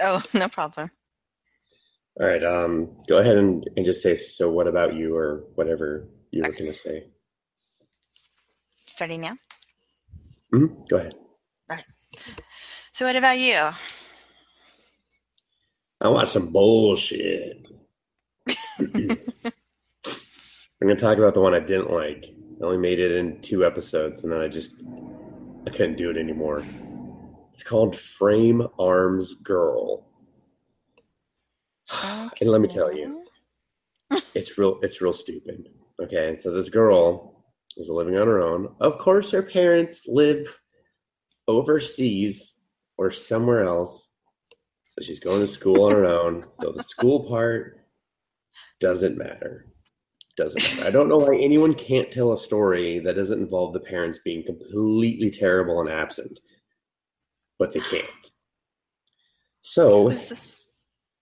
Oh, 0.00 0.22
no 0.34 0.48
problem. 0.48 0.90
All 2.20 2.26
right. 2.26 2.44
Um, 2.44 2.96
go 3.08 3.18
ahead 3.18 3.36
and, 3.36 3.68
and 3.76 3.84
just 3.84 4.02
say, 4.02 4.16
so 4.16 4.50
what 4.50 4.68
about 4.68 4.94
you 4.94 5.16
or 5.16 5.44
whatever 5.54 6.08
you 6.30 6.42
were 6.44 6.52
going 6.52 6.66
to 6.66 6.74
say. 6.74 7.04
Starting 8.86 9.20
now. 9.20 9.36
hmm 10.52 10.66
Go 10.88 10.96
ahead. 10.96 11.14
So, 12.92 13.06
what 13.06 13.16
about 13.16 13.38
you? 13.38 13.58
I 16.00 16.08
want 16.08 16.28
some 16.28 16.52
bullshit. 16.52 17.66
I'm 18.78 19.08
going 20.80 20.96
to 20.96 21.02
talk 21.02 21.18
about 21.18 21.34
the 21.34 21.40
one 21.40 21.54
I 21.54 21.60
didn't 21.60 21.90
like. 21.90 22.26
I 22.60 22.64
only 22.64 22.78
made 22.78 23.00
it 23.00 23.12
in 23.12 23.40
two 23.40 23.64
episodes, 23.64 24.22
and 24.22 24.32
then 24.32 24.40
I 24.40 24.48
just 24.48 24.82
I 25.66 25.70
couldn't 25.70 25.96
do 25.96 26.10
it 26.10 26.16
anymore. 26.16 26.62
It's 27.52 27.62
called 27.64 27.96
Frame 27.96 28.66
Arms 28.78 29.34
Girl. 29.34 30.06
And 31.90 32.50
let 32.50 32.60
me 32.60 32.68
tell 32.68 32.94
you, 32.94 33.24
it's 34.34 34.58
real 34.58 34.78
it's 34.82 35.00
real 35.00 35.12
stupid. 35.12 35.68
Okay, 36.00 36.36
so 36.36 36.50
this 36.50 36.68
girl 36.68 37.44
is 37.76 37.88
living 37.88 38.16
on 38.16 38.26
her 38.26 38.40
own. 38.40 38.74
Of 38.80 38.98
course, 38.98 39.30
her 39.30 39.42
parents 39.42 40.04
live 40.06 40.60
overseas 41.46 42.54
or 42.96 43.10
somewhere 43.10 43.64
else. 43.64 44.08
So 44.90 45.04
she's 45.04 45.20
going 45.20 45.40
to 45.40 45.48
school 45.48 45.84
on 45.84 45.92
her 45.92 46.06
own. 46.06 46.44
So 46.60 46.72
the 46.72 46.82
school 46.82 47.28
part 47.28 47.80
doesn't 48.80 49.18
matter. 49.18 49.66
Doesn't 50.36 50.76
matter. 50.76 50.88
I 50.88 50.90
don't 50.90 51.08
know 51.08 51.18
why 51.18 51.36
anyone 51.36 51.74
can't 51.74 52.10
tell 52.10 52.32
a 52.32 52.38
story 52.38 53.00
that 53.00 53.16
doesn't 53.16 53.40
involve 53.40 53.72
the 53.72 53.80
parents 53.80 54.18
being 54.24 54.44
completely 54.44 55.30
terrible 55.30 55.80
and 55.80 55.90
absent, 55.90 56.40
but 57.58 57.72
they 57.72 57.80
can't. 57.80 58.30
So 59.62 60.10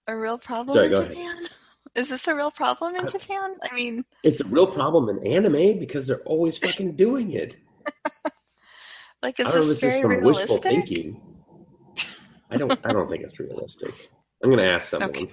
a 0.09 0.17
real 0.17 0.38
problem 0.38 0.75
Sorry, 0.75 0.87
in 0.87 0.93
go 0.93 1.01
ahead. 1.01 1.12
Japan? 1.12 1.37
Is 1.95 2.09
this 2.09 2.27
a 2.27 2.35
real 2.35 2.51
problem 2.51 2.95
in 2.95 3.03
I- 3.03 3.11
Japan? 3.11 3.55
I 3.71 3.75
mean, 3.75 4.05
it's 4.25 4.41
a 4.41 4.47
real 4.47 4.67
problem 4.67 5.11
in 5.11 5.27
anime 5.27 5.79
because 5.79 6.07
they're 6.07 6.23
always 6.23 6.57
fucking 6.57 6.97
doing 6.97 7.33
it. 7.33 7.57
like, 9.23 9.38
is 9.38 9.47
I 9.47 9.51
don't 9.51 9.67
know 9.67 9.71
if 9.73 9.81
this 9.81 10.03
very 10.03 10.23
wishful 10.23 10.59
realistic? 10.59 10.62
thinking. 10.62 11.21
I 12.51 12.57
don't. 12.57 12.79
I 12.85 12.88
don't 12.88 13.11
think 13.11 13.25
it's 13.25 13.38
realistic. 13.38 13.93
I'm 14.43 14.49
gonna 14.49 14.62
ask 14.62 14.88
someone. 14.88 15.11
Okay. 15.11 15.29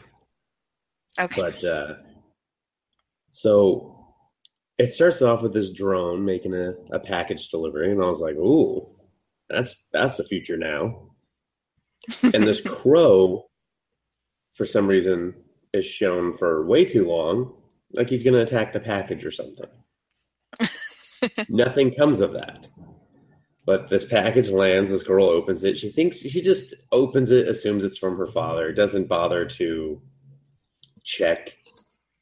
Okay. 1.22 1.42
But 1.42 1.64
uh, 1.64 1.94
so 3.30 4.14
it 4.78 4.92
starts 4.92 5.22
off 5.22 5.42
with 5.42 5.54
this 5.54 5.70
drone 5.72 6.26
making 6.26 6.54
a, 6.54 6.74
a 6.92 7.00
package 7.00 7.50
delivery, 7.50 7.92
and 7.92 8.02
I 8.04 8.08
was 8.08 8.20
like, 8.20 8.36
"Ooh, 8.36 8.88
that's 9.50 9.88
that's 9.94 10.18
the 10.18 10.24
future 10.26 10.58
now." 10.58 11.10
and 12.22 12.44
this 12.44 12.62
crow, 12.66 13.49
for 14.60 14.65
some 14.65 14.88
reason, 14.88 15.34
is 15.72 15.86
shown 15.86 16.36
for 16.36 16.65
way 16.65 16.84
too 16.84 17.08
long, 17.08 17.54
like 17.93 18.10
he's 18.10 18.26
going 18.26 18.34
to 18.34 18.41
attack 18.41 18.74
the 18.74 18.80
package 18.82 19.26
or 19.26 19.32
something. 19.32 19.69
Nothing 21.50 21.93
comes 21.93 22.19
of 22.19 22.34
that. 22.34 22.67
But 23.65 23.88
this 23.88 24.04
package 24.04 24.50
lands. 24.50 24.91
This 24.91 25.04
girl 25.04 25.28
opens 25.28 25.63
it. 25.63 25.78
She 25.78 25.88
thinks 25.88 26.19
she 26.19 26.41
just 26.41 26.74
opens 26.91 27.32
it, 27.32 27.48
assumes 27.48 27.86
it's 27.86 27.98
from 27.98 28.17
her 28.17 28.26
father. 28.26 28.74
Doesn't 28.74 29.08
bother 29.08 29.45
to 29.45 30.02
check, 31.06 31.56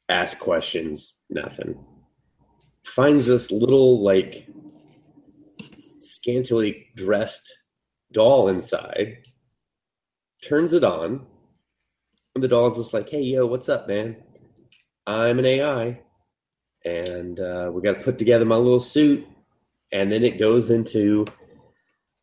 ask 0.08 0.38
questions, 0.38 1.14
nothing. 1.28 1.84
Finds 2.84 3.26
this 3.26 3.50
little, 3.50 4.04
like, 4.04 4.46
scantily 5.98 6.86
dressed 6.94 7.52
doll 8.12 8.46
inside, 8.46 9.24
turns 10.44 10.72
it 10.72 10.84
on, 10.84 11.26
the 12.40 12.48
doll's 12.48 12.76
just 12.76 12.94
like, 12.94 13.08
hey, 13.10 13.22
yo, 13.22 13.46
what's 13.46 13.68
up, 13.68 13.88
man? 13.88 14.16
I'm 15.06 15.38
an 15.38 15.46
AI, 15.46 16.00
and 16.84 17.40
uh, 17.40 17.70
we 17.72 17.82
got 17.82 17.94
to 17.94 18.02
put 18.02 18.18
together 18.18 18.44
my 18.44 18.56
little 18.56 18.80
suit. 18.80 19.26
And 19.90 20.12
then 20.12 20.22
it 20.22 20.38
goes 20.38 20.68
into 20.68 21.24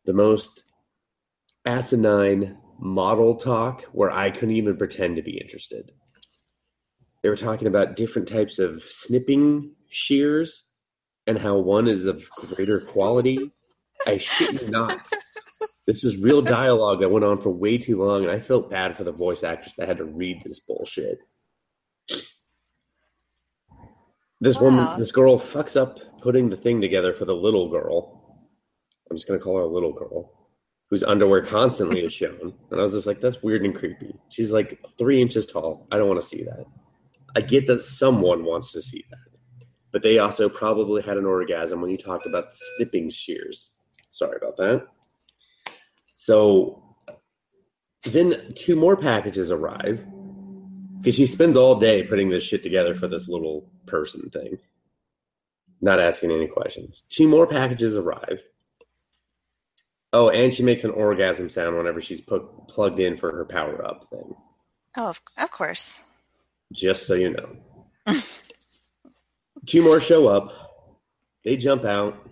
the 0.04 0.12
most 0.12 0.62
asinine 1.64 2.56
model 2.78 3.34
talk 3.34 3.82
where 3.92 4.10
I 4.10 4.30
couldn't 4.30 4.54
even 4.54 4.76
pretend 4.76 5.16
to 5.16 5.22
be 5.22 5.38
interested. 5.38 5.90
They 7.22 7.28
were 7.28 7.36
talking 7.36 7.66
about 7.66 7.96
different 7.96 8.28
types 8.28 8.58
of 8.58 8.82
snipping 8.82 9.72
shears 9.88 10.64
and 11.26 11.38
how 11.38 11.56
one 11.56 11.88
is 11.88 12.06
of 12.06 12.30
greater 12.30 12.80
quality. 12.80 13.50
I 14.06 14.18
shit 14.18 14.62
you 14.62 14.70
not. 14.70 14.96
This 15.86 16.02
was 16.02 16.16
real 16.16 16.42
dialogue 16.42 17.00
that 17.00 17.10
went 17.10 17.24
on 17.24 17.40
for 17.40 17.50
way 17.50 17.78
too 17.78 18.02
long, 18.04 18.22
and 18.22 18.30
I 18.30 18.40
felt 18.40 18.70
bad 18.70 18.96
for 18.96 19.04
the 19.04 19.12
voice 19.12 19.44
actress 19.44 19.74
that 19.74 19.88
had 19.88 19.98
to 19.98 20.04
read 20.04 20.42
this 20.42 20.60
bullshit. 20.60 21.20
This 24.40 24.60
woman, 24.60 24.80
ah. 24.80 24.96
this 24.98 25.12
girl 25.12 25.38
fucks 25.38 25.80
up 25.80 25.98
putting 26.20 26.50
the 26.50 26.56
thing 26.56 26.80
together 26.80 27.12
for 27.12 27.24
the 27.24 27.34
little 27.34 27.70
girl. 27.70 28.42
I'm 29.10 29.16
just 29.16 29.28
gonna 29.28 29.40
call 29.40 29.56
her 29.56 29.62
a 29.62 29.66
little 29.66 29.92
girl 29.92 30.36
whose 30.90 31.02
underwear 31.02 31.42
constantly 31.42 32.04
is 32.04 32.12
shown. 32.12 32.54
And 32.70 32.80
I 32.80 32.82
was 32.82 32.92
just 32.92 33.06
like, 33.06 33.20
that's 33.20 33.42
weird 33.42 33.64
and 33.64 33.74
creepy. 33.74 34.14
She's 34.28 34.52
like 34.52 34.78
three 34.98 35.20
inches 35.20 35.46
tall. 35.46 35.86
I 35.90 35.98
don't 35.98 36.08
want 36.08 36.20
to 36.20 36.26
see 36.26 36.44
that. 36.44 36.64
I 37.34 37.40
get 37.40 37.66
that 37.66 37.82
someone 37.82 38.44
wants 38.44 38.72
to 38.72 38.82
see 38.82 39.04
that. 39.10 39.66
But 39.92 40.02
they 40.02 40.18
also 40.18 40.48
probably 40.48 41.02
had 41.02 41.16
an 41.16 41.26
orgasm 41.26 41.80
when 41.80 41.90
you 41.90 41.98
talked 41.98 42.26
about 42.26 42.52
the 42.52 42.58
snipping 42.76 43.10
shears. 43.10 43.72
Sorry 44.08 44.36
about 44.40 44.56
that. 44.58 44.86
So 46.18 46.82
then 48.04 48.50
two 48.54 48.74
more 48.74 48.96
packages 48.96 49.50
arrive 49.50 50.02
because 50.98 51.14
she 51.14 51.26
spends 51.26 51.58
all 51.58 51.78
day 51.78 52.04
putting 52.04 52.30
this 52.30 52.42
shit 52.42 52.62
together 52.62 52.94
for 52.94 53.06
this 53.06 53.28
little 53.28 53.68
person 53.84 54.30
thing, 54.30 54.56
not 55.82 56.00
asking 56.00 56.30
any 56.30 56.46
questions. 56.46 57.04
Two 57.10 57.28
more 57.28 57.46
packages 57.46 57.98
arrive. 57.98 58.42
Oh, 60.10 60.30
and 60.30 60.54
she 60.54 60.62
makes 60.62 60.84
an 60.84 60.90
orgasm 60.92 61.50
sound 61.50 61.76
whenever 61.76 62.00
she's 62.00 62.22
put, 62.22 62.66
plugged 62.66 62.98
in 62.98 63.18
for 63.18 63.30
her 63.30 63.44
power 63.44 63.86
up 63.86 64.08
thing. 64.08 64.34
Oh, 64.96 65.10
of, 65.10 65.20
of 65.38 65.50
course. 65.50 66.02
Just 66.72 67.06
so 67.06 67.12
you 67.12 67.28
know. 67.28 67.56
Two 69.66 69.82
more 69.82 70.00
show 70.00 70.28
up. 70.28 70.50
They 71.44 71.56
jump 71.58 71.84
out. 71.84 72.26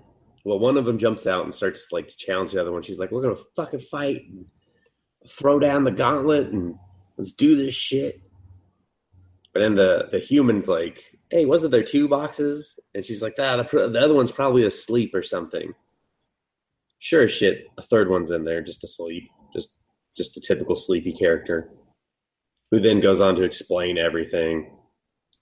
Well, 0.45 0.59
one 0.59 0.77
of 0.77 0.85
them 0.85 0.99
jumps 0.99 1.27
out 1.27 1.45
and 1.45 1.55
starts 1.55 1.89
like 1.91 2.09
to 2.09 2.17
challenge 2.17 2.53
the 2.53 2.61
other 2.61 2.73
one. 2.73 2.83
She's 2.83 2.99
like, 2.99 3.11
"We're 3.11 3.23
gonna 3.23 3.37
fucking 3.57 3.81
fight, 3.81 4.23
and 4.29 4.47
throw 5.27 5.59
down 5.59 5.85
the 5.85 5.91
gauntlet, 5.91 6.49
and 6.49 6.77
let's 7.17 7.33
do 7.33 7.57
this 7.57 7.75
shit." 7.75 8.21
But 9.53 9.61
then 9.61 9.75
the 9.75 10.09
the 10.13 10.19
human's 10.19 10.69
like, 10.69 11.19
"Hey, 11.31 11.47
wasn't 11.47 11.73
there 11.73 11.83
two 11.83 12.09
boxes?" 12.09 12.79
And 12.95 13.05
she's 13.05 13.23
like, 13.23 13.35
"Ah, 13.39 13.57
the, 13.57 13.89
the 13.89 14.01
other 14.01 14.15
one's 14.15 14.33
probably 14.33 14.65
asleep 14.65 15.15
or 15.15 15.23
something." 15.23 15.75
Sure 16.99 17.29
shit, 17.29 17.67
a 17.79 17.83
third 17.83 18.11
one's 18.11 18.31
in 18.31 18.45
there 18.45 18.63
just 18.63 18.85
asleep, 18.85 19.31
just 19.55 19.71
just 20.17 20.35
the 20.35 20.41
typical 20.41 20.75
sleepy 20.77 21.13
character, 21.13 21.71
who 22.71 22.81
then 22.81 23.01
goes 23.01 23.21
on 23.21 23.35
to 23.37 23.45
explain 23.45 23.97
everything 23.99 24.71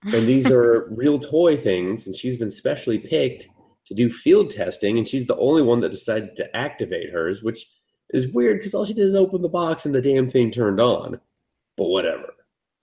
and 0.05 0.27
these 0.27 0.51
are 0.51 0.89
real 0.91 1.19
toy 1.19 1.57
things 1.57 2.07
and 2.07 2.15
she's 2.15 2.37
been 2.37 2.51
specially 2.51 2.99
picked 2.99 3.49
to 3.87 3.95
do 3.95 4.11
field 4.11 4.51
testing 4.51 4.99
and 4.99 5.07
she's 5.07 5.27
the 5.27 5.37
only 5.37 5.63
one 5.63 5.81
that 5.81 5.91
decided 5.91 6.37
to 6.37 6.57
activate 6.57 7.13
hers 7.13 7.43
which 7.43 7.67
is 8.11 8.33
weird 8.33 8.59
because 8.59 8.75
all 8.75 8.85
she 8.85 8.95
did 8.95 9.07
is 9.07 9.15
open 9.15 9.43
the 9.43 9.49
box 9.49 9.87
and 9.87 9.95
the 9.95 10.03
damn 10.03 10.29
thing 10.29 10.51
turned 10.51 10.81
on 10.81 11.21
but 11.77 11.87
whatever 11.87 12.33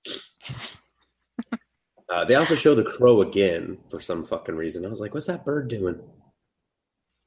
uh, 2.09 2.25
they 2.25 2.35
also 2.35 2.55
show 2.55 2.75
the 2.75 2.83
crow 2.83 3.21
again 3.21 3.77
for 3.89 3.99
some 3.99 4.25
fucking 4.25 4.55
reason 4.55 4.85
i 4.85 4.89
was 4.89 4.99
like 4.99 5.13
what's 5.13 5.27
that 5.27 5.45
bird 5.45 5.67
doing 5.67 5.99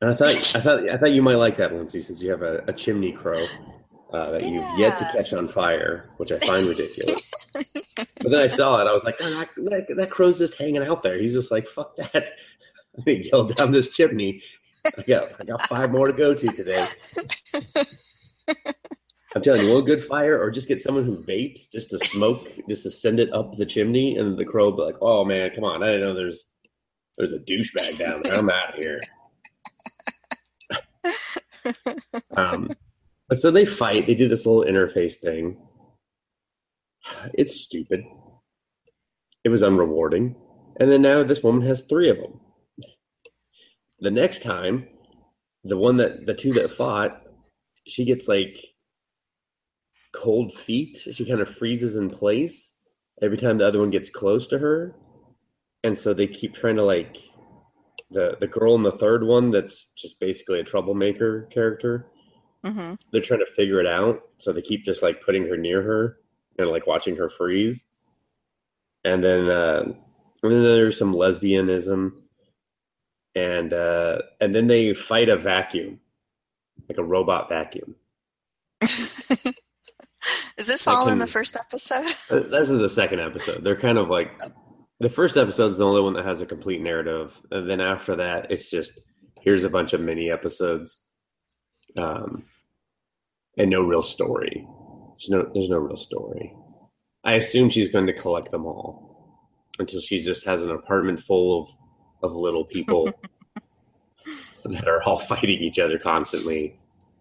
and 0.00 0.10
i 0.10 0.14
thought 0.14 0.28
i 0.28 0.60
thought 0.60 0.88
i 0.88 0.96
thought 0.96 1.12
you 1.12 1.22
might 1.22 1.36
like 1.36 1.56
that 1.56 1.74
lindsay 1.74 2.00
since 2.00 2.22
you 2.22 2.30
have 2.30 2.42
a, 2.42 2.62
a 2.68 2.72
chimney 2.72 3.12
crow 3.12 3.42
uh, 4.12 4.30
that 4.30 4.42
you've 4.42 4.78
yet 4.78 4.98
to 4.98 5.04
catch 5.16 5.32
on 5.32 5.48
fire 5.48 6.10
which 6.18 6.32
i 6.32 6.38
find 6.40 6.66
ridiculous 6.66 7.30
but 8.22 8.30
then 8.30 8.42
I 8.42 8.48
saw 8.48 8.80
it. 8.80 8.86
I 8.86 8.92
was 8.92 9.04
like, 9.04 9.16
"Oh, 9.20 9.30
that, 9.30 9.48
that, 9.56 9.96
that 9.96 10.10
crow's 10.10 10.38
just 10.38 10.58
hanging 10.58 10.82
out 10.82 11.02
there. 11.02 11.18
He's 11.18 11.34
just 11.34 11.50
like, 11.50 11.66
fuck 11.66 11.96
that. 11.96 12.32
I'm 12.96 13.04
gonna 13.04 13.18
yell 13.18 13.44
down 13.44 13.72
this 13.72 13.90
chimney. 13.90 14.42
I 14.98 15.02
got 15.02 15.28
I 15.40 15.44
got 15.44 15.66
five 15.68 15.90
more 15.90 16.06
to 16.06 16.12
go 16.12 16.34
to 16.34 16.48
today. 16.48 16.84
I'm 19.34 19.42
telling 19.42 19.66
you, 19.66 19.72
one 19.72 19.84
good 19.84 20.04
fire, 20.04 20.38
or 20.38 20.50
just 20.50 20.68
get 20.68 20.82
someone 20.82 21.04
who 21.04 21.16
vapes 21.24 21.70
just 21.72 21.88
to 21.90 21.98
smoke, 21.98 22.46
just 22.68 22.82
to 22.82 22.90
send 22.90 23.18
it 23.18 23.32
up 23.32 23.52
the 23.52 23.64
chimney, 23.64 24.16
and 24.16 24.36
the 24.36 24.44
crow 24.44 24.70
be 24.72 24.82
like, 24.82 24.96
"Oh 25.00 25.24
man, 25.24 25.50
come 25.54 25.64
on! 25.64 25.82
I 25.82 25.86
didn't 25.86 26.00
know 26.02 26.14
there's 26.14 26.44
there's 27.16 27.32
a 27.32 27.38
douchebag 27.38 27.98
down 27.98 28.22
there. 28.24 28.34
I'm 28.34 28.50
out 28.50 28.76
of 28.76 28.84
here." 28.84 29.00
um, 32.36 32.68
but 33.28 33.40
so 33.40 33.50
they 33.50 33.64
fight. 33.64 34.06
They 34.06 34.14
do 34.14 34.28
this 34.28 34.44
little 34.44 34.70
interface 34.70 35.14
thing. 35.14 35.56
It's 37.34 37.58
stupid. 37.58 38.04
It 39.44 39.48
was 39.48 39.62
unrewarding. 39.62 40.34
And 40.78 40.90
then 40.90 41.02
now 41.02 41.22
this 41.22 41.42
woman 41.42 41.66
has 41.66 41.82
three 41.82 42.08
of 42.10 42.16
them. 42.18 42.40
The 44.02 44.10
next 44.10 44.42
time, 44.42 44.86
the 45.64 45.78
one 45.78 45.96
that 45.96 46.26
the 46.26 46.34
two 46.34 46.52
that 46.54 46.70
fought, 46.70 47.22
she 47.86 48.04
gets 48.04 48.28
like 48.28 48.58
cold 50.12 50.52
feet. 50.52 50.98
She 50.98 51.24
kind 51.24 51.40
of 51.40 51.48
freezes 51.48 51.96
in 51.96 52.10
place 52.10 52.72
every 53.22 53.38
time 53.38 53.58
the 53.58 53.66
other 53.66 53.78
one 53.78 53.90
gets 53.90 54.10
close 54.10 54.48
to 54.48 54.58
her. 54.58 54.94
And 55.84 55.96
so 55.96 56.12
they 56.12 56.26
keep 56.26 56.52
trying 56.52 56.76
to 56.76 56.84
like 56.84 57.16
the 58.10 58.36
the 58.40 58.46
girl 58.46 58.74
in 58.74 58.82
the 58.82 58.92
third 58.92 59.24
one 59.24 59.50
that's 59.50 59.86
just 59.96 60.20
basically 60.20 60.60
a 60.60 60.64
troublemaker 60.64 61.42
character 61.50 62.06
hmm 62.64 62.94
they're 63.10 63.22
trying 63.22 63.40
to 63.40 63.52
figure 63.56 63.80
it 63.80 63.86
out 63.86 64.20
so 64.38 64.52
they 64.52 64.62
keep 64.62 64.84
just 64.84 65.02
like 65.02 65.24
putting 65.24 65.46
her 65.46 65.56
near 65.56 65.82
her 65.82 66.18
and 66.58 66.68
like 66.68 66.86
watching 66.86 67.16
her 67.16 67.28
freeze 67.28 67.86
and 69.04 69.24
then 69.24 69.48
uh 69.48 69.82
and 70.42 70.52
then 70.52 70.62
there's 70.62 70.98
some 70.98 71.14
lesbianism 71.14 72.12
and 73.34 73.72
uh 73.72 74.18
and 74.40 74.54
then 74.54 74.66
they 74.66 74.94
fight 74.94 75.28
a 75.28 75.36
vacuum 75.36 76.00
like 76.88 76.98
a 76.98 77.04
robot 77.04 77.48
vacuum. 77.48 77.94
Is 80.58 80.66
this 80.66 80.86
I 80.86 80.92
all 80.92 81.08
in 81.08 81.18
the 81.18 81.26
first 81.26 81.56
episode? 81.56 82.04
Uh, 82.30 82.48
this 82.48 82.70
is 82.70 82.78
the 82.78 82.88
second 82.88 83.20
episode. 83.20 83.64
They're 83.64 83.76
kind 83.76 83.98
of 83.98 84.08
like 84.08 84.40
the 85.00 85.10
first 85.10 85.36
episode 85.36 85.70
is 85.70 85.78
the 85.78 85.86
only 85.86 86.00
one 86.00 86.14
that 86.14 86.24
has 86.24 86.40
a 86.42 86.46
complete 86.46 86.80
narrative 86.80 87.34
and 87.50 87.68
then 87.68 87.80
after 87.80 88.16
that 88.16 88.50
it's 88.50 88.70
just 88.70 89.00
here's 89.40 89.64
a 89.64 89.70
bunch 89.70 89.92
of 89.92 90.00
mini 90.00 90.30
episodes 90.30 90.98
um 91.98 92.44
and 93.56 93.70
no 93.70 93.82
real 93.82 94.02
story. 94.02 94.66
There's 95.14 95.30
no 95.30 95.50
there's 95.52 95.70
no 95.70 95.78
real 95.78 95.96
story. 95.96 96.54
I 97.24 97.34
assume 97.34 97.68
she's 97.68 97.88
going 97.88 98.06
to 98.06 98.12
collect 98.12 98.50
them 98.50 98.66
all 98.66 99.38
until 99.78 100.00
she 100.00 100.22
just 100.22 100.44
has 100.44 100.62
an 100.62 100.70
apartment 100.70 101.20
full 101.20 101.62
of 101.62 101.68
of 102.22 102.34
little 102.34 102.64
people 102.64 103.08
that 104.64 104.88
are 104.88 105.02
all 105.02 105.18
fighting 105.18 105.60
each 105.60 105.78
other 105.78 105.98
constantly 105.98 106.78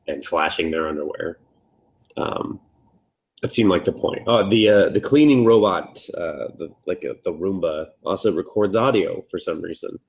and 0.08 0.26
flashing 0.26 0.72
their 0.72 0.88
underwear 0.88 1.38
um 2.18 2.60
that 3.42 3.52
seemed 3.52 3.70
like 3.70 3.86
the 3.86 3.92
point. 3.92 4.22
Oh, 4.28 4.48
the 4.48 4.70
uh, 4.70 4.90
the 4.90 5.02
cleaning 5.02 5.46
robot, 5.46 6.00
uh, 6.16 6.50
the 6.58 6.70
like 6.86 7.04
uh, 7.04 7.16
the 7.24 7.34
Roomba, 7.34 7.88
also 8.04 8.32
records 8.32 8.76
audio 8.76 9.22
for 9.30 9.40
some 9.40 9.62
reason, 9.62 10.00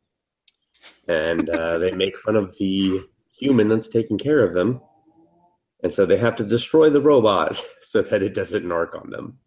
and 1.08 1.48
uh, 1.56 1.78
they 1.78 1.90
make 1.92 2.16
fun 2.16 2.36
of 2.36 2.56
the 2.58 3.00
human 3.34 3.68
that's 3.68 3.88
taking 3.88 4.18
care 4.18 4.44
of 4.44 4.52
them, 4.52 4.80
and 5.82 5.94
so 5.94 6.04
they 6.04 6.18
have 6.18 6.36
to 6.36 6.44
destroy 6.44 6.90
the 6.90 7.00
robot 7.00 7.60
so 7.80 8.02
that 8.02 8.22
it 8.22 8.34
doesn't 8.34 8.64
narc 8.64 8.94
on 8.94 9.10
them. 9.10 9.38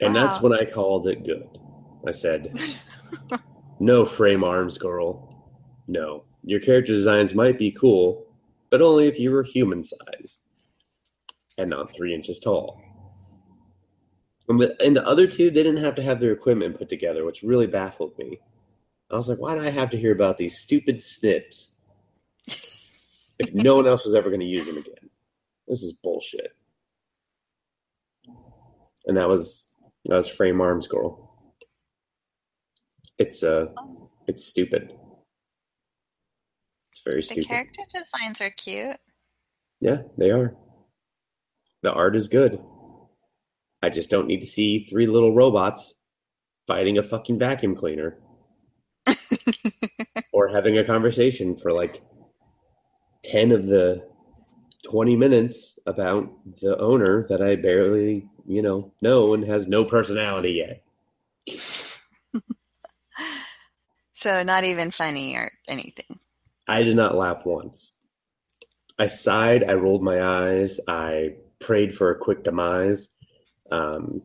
And 0.00 0.14
that's 0.14 0.40
Wow. 0.40 0.50
when 0.50 0.58
I 0.60 0.64
called 0.64 1.06
it 1.08 1.24
good. 1.24 1.48
I 2.06 2.10
said, 2.10 2.60
"No 3.80 4.04
frame 4.04 4.44
arms, 4.44 4.78
girl. 4.78 5.32
No, 5.88 6.24
your 6.42 6.60
character 6.60 6.92
designs 6.92 7.34
might 7.34 7.58
be 7.58 7.70
cool, 7.70 8.26
but 8.70 8.82
only 8.82 9.06
if 9.08 9.18
you 9.18 9.30
were 9.30 9.42
human 9.42 9.82
size 9.82 10.40
and 11.58 11.70
not 11.70 11.90
three 11.90 12.14
inches 12.14 12.38
tall." 12.40 12.82
And 14.48 14.60
the, 14.60 14.80
and 14.80 14.94
the 14.94 15.06
other 15.06 15.26
two, 15.26 15.50
they 15.50 15.62
didn't 15.62 15.82
have 15.82 15.96
to 15.96 16.02
have 16.02 16.20
their 16.20 16.32
equipment 16.32 16.78
put 16.78 16.88
together, 16.88 17.24
which 17.24 17.42
really 17.42 17.66
baffled 17.66 18.16
me. 18.18 18.38
I 19.10 19.16
was 19.16 19.28
like, 19.28 19.38
"Why 19.38 19.54
do 19.54 19.62
I 19.62 19.70
have 19.70 19.90
to 19.90 19.96
hear 19.98 20.12
about 20.12 20.36
these 20.38 20.58
stupid 20.58 21.00
snips 21.02 21.70
if 23.38 23.52
no 23.54 23.74
one 23.74 23.86
else 23.86 24.04
was 24.04 24.14
ever 24.14 24.28
going 24.28 24.40
to 24.40 24.46
use 24.46 24.66
them 24.66 24.76
again? 24.76 25.10
This 25.66 25.82
is 25.82 25.94
bullshit." 25.94 26.54
And 29.06 29.16
that 29.16 29.28
was 29.28 29.64
that 30.06 30.16
was 30.16 30.28
Frame 30.28 30.60
Arms 30.60 30.88
Girl. 30.88 31.30
It's 33.18 33.42
uh 33.42 33.66
it's 34.26 34.44
stupid. 34.44 34.92
It's 36.92 37.02
very 37.04 37.16
The 37.18 37.22
stupid. 37.22 37.44
The 37.44 37.48
character 37.48 37.82
designs 37.92 38.40
are 38.40 38.50
cute. 38.50 38.96
Yeah, 39.80 40.02
they 40.18 40.30
are. 40.30 40.56
The 41.82 41.92
art 41.92 42.16
is 42.16 42.28
good. 42.28 42.58
I 43.82 43.90
just 43.90 44.10
don't 44.10 44.26
need 44.26 44.40
to 44.40 44.46
see 44.46 44.84
three 44.84 45.06
little 45.06 45.34
robots 45.34 45.94
fighting 46.66 46.98
a 46.98 47.02
fucking 47.02 47.38
vacuum 47.38 47.76
cleaner 47.76 48.18
or 50.32 50.48
having 50.48 50.78
a 50.78 50.84
conversation 50.84 51.56
for 51.56 51.72
like 51.72 52.02
10 53.24 53.52
of 53.52 53.66
the 53.66 54.02
20 54.84 55.16
minutes 55.16 55.78
about 55.86 56.28
the 56.60 56.76
owner 56.78 57.26
that 57.28 57.42
I 57.42 57.56
barely, 57.56 58.28
you 58.46 58.62
know, 58.62 58.92
no 59.02 59.34
and 59.34 59.44
has 59.44 59.66
no 59.66 59.84
personality 59.84 60.64
yet. 60.64 60.82
so 64.12 64.42
not 64.42 64.64
even 64.64 64.90
funny 64.90 65.36
or 65.36 65.50
anything. 65.68 66.18
I 66.68 66.82
did 66.82 66.96
not 66.96 67.14
laugh 67.14 67.44
once. 67.44 67.92
I 68.98 69.06
sighed, 69.06 69.62
I 69.64 69.74
rolled 69.74 70.02
my 70.02 70.22
eyes, 70.22 70.80
I 70.88 71.36
prayed 71.60 71.94
for 71.94 72.10
a 72.10 72.18
quick 72.18 72.44
demise. 72.44 73.10
Um, 73.70 74.22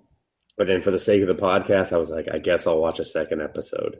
but 0.57 0.67
then 0.67 0.81
for 0.81 0.91
the 0.91 0.99
sake 0.99 1.21
of 1.21 1.27
the 1.27 1.35
podcast, 1.35 1.91
I 1.93 1.97
was 1.97 2.09
like, 2.09 2.27
I 2.31 2.37
guess 2.37 2.67
I'll 2.67 2.79
watch 2.79 2.99
a 2.99 3.05
second 3.05 3.41
episode. 3.41 3.97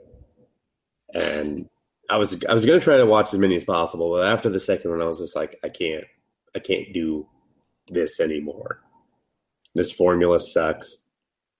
And 1.14 1.68
I 2.08 2.16
was 2.16 2.42
I 2.48 2.54
was 2.54 2.64
gonna 2.64 2.80
try 2.80 2.96
to 2.96 3.06
watch 3.06 3.32
as 3.32 3.38
many 3.38 3.56
as 3.56 3.64
possible, 3.64 4.12
but 4.12 4.26
after 4.26 4.48
the 4.48 4.60
second 4.60 4.90
one, 4.90 5.02
I 5.02 5.06
was 5.06 5.18
just 5.18 5.36
like, 5.36 5.58
I 5.64 5.68
can't 5.68 6.04
I 6.54 6.58
can't 6.58 6.92
do 6.92 7.26
this 7.88 8.20
anymore. 8.20 8.80
This 9.74 9.92
formula 9.92 10.40
sucks. 10.40 10.98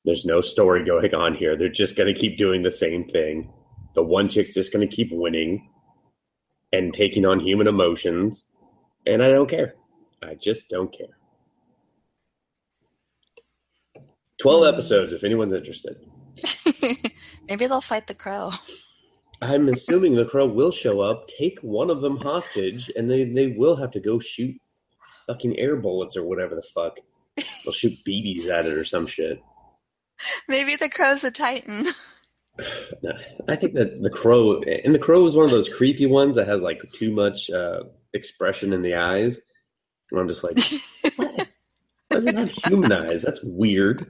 There's 0.04 0.24
no 0.24 0.40
story 0.40 0.84
going 0.84 1.14
on 1.14 1.34
here. 1.34 1.56
They're 1.56 1.68
just 1.68 1.96
gonna 1.96 2.14
keep 2.14 2.36
doing 2.36 2.62
the 2.62 2.70
same 2.70 3.04
thing. 3.04 3.52
The 3.94 4.02
one 4.02 4.28
chick's 4.28 4.54
just 4.54 4.72
gonna 4.72 4.86
keep 4.86 5.08
winning 5.12 5.68
and 6.72 6.92
taking 6.92 7.24
on 7.24 7.40
human 7.40 7.66
emotions, 7.66 8.46
and 9.06 9.22
I 9.22 9.30
don't 9.30 9.48
care. 9.48 9.74
I 10.22 10.34
just 10.34 10.68
don't 10.68 10.92
care. 10.92 11.16
12 14.38 14.74
episodes 14.74 15.12
if 15.12 15.22
anyone's 15.22 15.52
interested. 15.52 15.96
Maybe 17.48 17.66
they'll 17.66 17.80
fight 17.80 18.06
the 18.06 18.14
crow. 18.14 18.50
I'm 19.40 19.68
assuming 19.68 20.14
the 20.14 20.24
crow 20.24 20.46
will 20.46 20.70
show 20.70 21.00
up, 21.00 21.28
take 21.28 21.58
one 21.60 21.90
of 21.90 22.00
them 22.00 22.16
hostage, 22.16 22.90
and 22.96 23.10
they, 23.10 23.24
they 23.24 23.48
will 23.48 23.76
have 23.76 23.90
to 23.92 24.00
go 24.00 24.18
shoot 24.18 24.56
fucking 25.26 25.58
air 25.58 25.76
bullets 25.76 26.16
or 26.16 26.24
whatever 26.24 26.54
the 26.54 26.62
fuck. 26.74 26.98
They'll 27.64 27.72
shoot 27.72 27.98
BBs 28.06 28.48
at 28.48 28.66
it 28.66 28.72
or 28.72 28.84
some 28.84 29.06
shit. 29.06 29.42
Maybe 30.48 30.76
the 30.76 30.88
crow's 30.88 31.24
a 31.24 31.30
titan. 31.30 31.86
I 33.48 33.56
think 33.56 33.74
that 33.74 34.02
the 34.02 34.10
crow, 34.10 34.60
and 34.60 34.94
the 34.94 34.98
crow 34.98 35.24
is 35.26 35.34
one 35.34 35.46
of 35.46 35.50
those 35.50 35.68
creepy 35.68 36.06
ones 36.06 36.36
that 36.36 36.48
has 36.48 36.62
like 36.62 36.82
too 36.92 37.10
much 37.10 37.50
uh, 37.50 37.84
expression 38.12 38.72
in 38.72 38.82
the 38.82 38.94
eyes. 38.94 39.40
And 40.10 40.20
I'm 40.20 40.28
just 40.28 40.44
like, 40.44 40.58
what? 41.16 41.48
does 42.10 42.26
it 42.26 42.34
have 42.34 42.50
human 42.50 42.92
eyes? 42.92 43.22
That's 43.22 43.42
weird. 43.42 44.06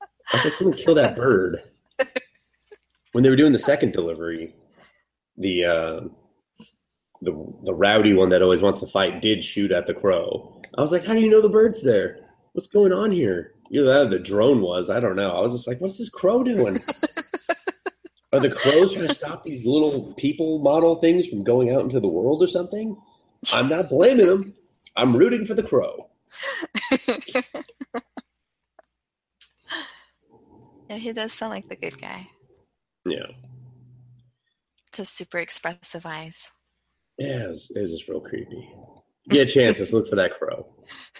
I 0.00 0.36
was 0.36 0.44
like, 0.44 0.54
someone 0.54 0.76
kill 0.76 0.94
that 0.96 1.16
bird. 1.16 1.62
When 3.12 3.24
they 3.24 3.30
were 3.30 3.36
doing 3.36 3.52
the 3.52 3.58
second 3.58 3.92
delivery, 3.92 4.54
the 5.38 5.64
uh, 5.64 6.00
the 7.22 7.32
the 7.64 7.74
rowdy 7.74 8.12
one 8.12 8.28
that 8.30 8.42
always 8.42 8.60
wants 8.60 8.80
to 8.80 8.86
fight 8.86 9.22
did 9.22 9.42
shoot 9.42 9.72
at 9.72 9.86
the 9.86 9.94
crow. 9.94 10.60
I 10.76 10.82
was 10.82 10.92
like, 10.92 11.06
how 11.06 11.14
do 11.14 11.20
you 11.20 11.30
know 11.30 11.40
the 11.40 11.48
bird's 11.48 11.82
there? 11.82 12.27
What's 12.58 12.66
going 12.66 12.92
on 12.92 13.12
here? 13.12 13.52
Either 13.70 13.84
that 13.84 14.10
the 14.10 14.18
drone 14.18 14.62
was. 14.62 14.90
I 14.90 14.98
don't 14.98 15.14
know. 15.14 15.30
I 15.30 15.40
was 15.40 15.52
just 15.52 15.68
like, 15.68 15.80
what's 15.80 15.96
this 15.96 16.10
crow 16.10 16.42
doing? 16.42 16.76
Are 18.32 18.40
the 18.40 18.50
crows 18.50 18.94
trying 18.94 19.06
to 19.06 19.14
stop 19.14 19.44
these 19.44 19.64
little 19.64 20.12
people 20.14 20.58
model 20.58 20.96
things 20.96 21.28
from 21.28 21.44
going 21.44 21.72
out 21.72 21.82
into 21.82 22.00
the 22.00 22.08
world 22.08 22.42
or 22.42 22.48
something? 22.48 23.00
I'm 23.52 23.68
not 23.68 23.88
blaming 23.88 24.26
them. 24.26 24.54
I'm 24.96 25.16
rooting 25.16 25.46
for 25.46 25.54
the 25.54 25.62
crow. 25.62 26.10
yeah, 30.90 30.96
he 30.96 31.12
does 31.12 31.32
sound 31.32 31.52
like 31.52 31.68
the 31.68 31.76
good 31.76 31.96
guy. 32.00 32.28
Yeah. 33.06 33.26
His 34.96 35.08
super 35.10 35.38
expressive 35.38 36.04
eyes. 36.04 36.50
Yeah, 37.18 37.44
it 37.44 37.48
was, 37.50 37.70
it 37.76 37.80
was 37.80 37.92
just 37.92 38.08
real 38.08 38.20
creepy. 38.20 38.68
Get 39.28 39.48
a 39.48 39.52
chance, 39.52 39.78
let's 39.78 39.92
look 39.92 40.08
for 40.08 40.16
that 40.16 40.36
crow. 40.36 40.66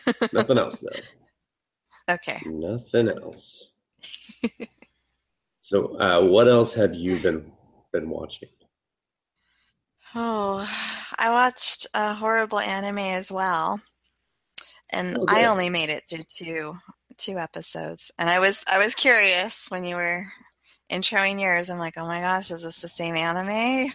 Nothing 0.32 0.58
else, 0.58 0.80
though. 0.80 0.98
Okay. 2.08 2.40
Nothing 2.46 3.08
else. 3.08 3.74
so, 5.60 6.00
uh, 6.00 6.22
what 6.22 6.48
else 6.48 6.74
have 6.74 6.94
you 6.94 7.18
been 7.18 7.52
been 7.92 8.08
watching? 8.08 8.48
Oh, 10.14 10.66
I 11.18 11.30
watched 11.30 11.86
a 11.94 12.14
horrible 12.14 12.60
anime 12.60 12.98
as 12.98 13.30
well, 13.30 13.80
and 14.92 15.18
Oh, 15.18 15.24
I 15.28 15.46
only 15.46 15.68
made 15.68 15.90
it 15.90 16.04
through 16.08 16.24
two 16.28 16.78
two 17.18 17.36
episodes. 17.36 18.10
And 18.18 18.30
I 18.30 18.38
was 18.38 18.64
I 18.72 18.78
was 18.78 18.94
curious 18.94 19.66
when 19.68 19.84
you 19.84 19.96
were 19.96 20.24
introing 20.90 21.40
yours. 21.40 21.68
I'm 21.68 21.78
like, 21.78 21.94
oh 21.98 22.06
my 22.06 22.20
gosh, 22.20 22.50
is 22.50 22.62
this 22.62 22.80
the 22.80 22.88
same 22.88 23.16
anime? 23.16 23.92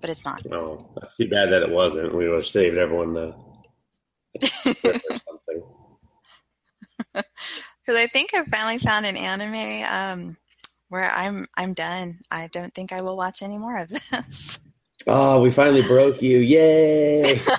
But 0.00 0.10
it's 0.10 0.24
not. 0.24 0.42
Oh, 0.52 0.86
that's 0.96 1.16
too 1.16 1.28
bad 1.28 1.50
that 1.50 1.62
it 1.62 1.70
wasn't. 1.70 2.14
We 2.14 2.28
would 2.28 2.36
have 2.36 2.46
saved 2.46 2.76
everyone 2.76 3.14
the. 3.14 3.34
Because 7.84 8.00
I 8.00 8.06
think 8.06 8.30
I 8.34 8.44
finally 8.44 8.78
found 8.78 9.06
an 9.06 9.16
anime 9.16 9.84
um, 10.30 10.36
where 10.88 11.10
I'm 11.10 11.46
I'm 11.56 11.74
done. 11.74 12.16
I 12.30 12.48
don't 12.52 12.74
think 12.74 12.92
I 12.92 13.02
will 13.02 13.16
watch 13.16 13.42
any 13.42 13.58
more 13.58 13.78
of 13.78 13.88
this. 13.88 14.58
Oh, 15.06 15.40
we 15.42 15.50
finally 15.50 15.82
broke 15.82 16.22
you! 16.22 16.38
Yay! 16.38 17.40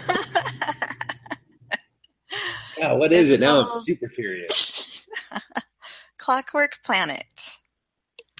Yeah, 2.78 2.94
what 2.94 3.14
is 3.14 3.32
It's 3.32 3.32
it 3.32 3.40
now? 3.40 3.62
I'm 3.62 3.66
super 3.86 4.08
curious. 4.10 5.02
Clockwork 6.18 6.80
Planet. 6.84 7.26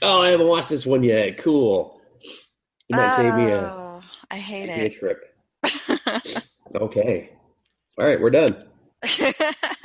Oh, 0.02 0.22
I 0.22 0.30
haven't 0.30 0.48
watched 0.48 0.70
this 0.70 0.86
one 0.86 1.04
yet. 1.04 1.38
Cool. 1.38 2.02
You 2.90 2.98
might 2.98 3.12
save 3.12 3.34
me 3.36 3.50
a, 3.52 3.62
Oh, 3.62 4.04
I 4.30 4.38
hate 4.38 4.68
me 4.76 4.82
a 4.82 4.86
it. 4.88 4.94
trip. 5.00 5.36
Okay. 6.76 7.30
All 7.98 8.06
right, 8.06 8.20
we're 8.20 8.30
done 8.30 8.50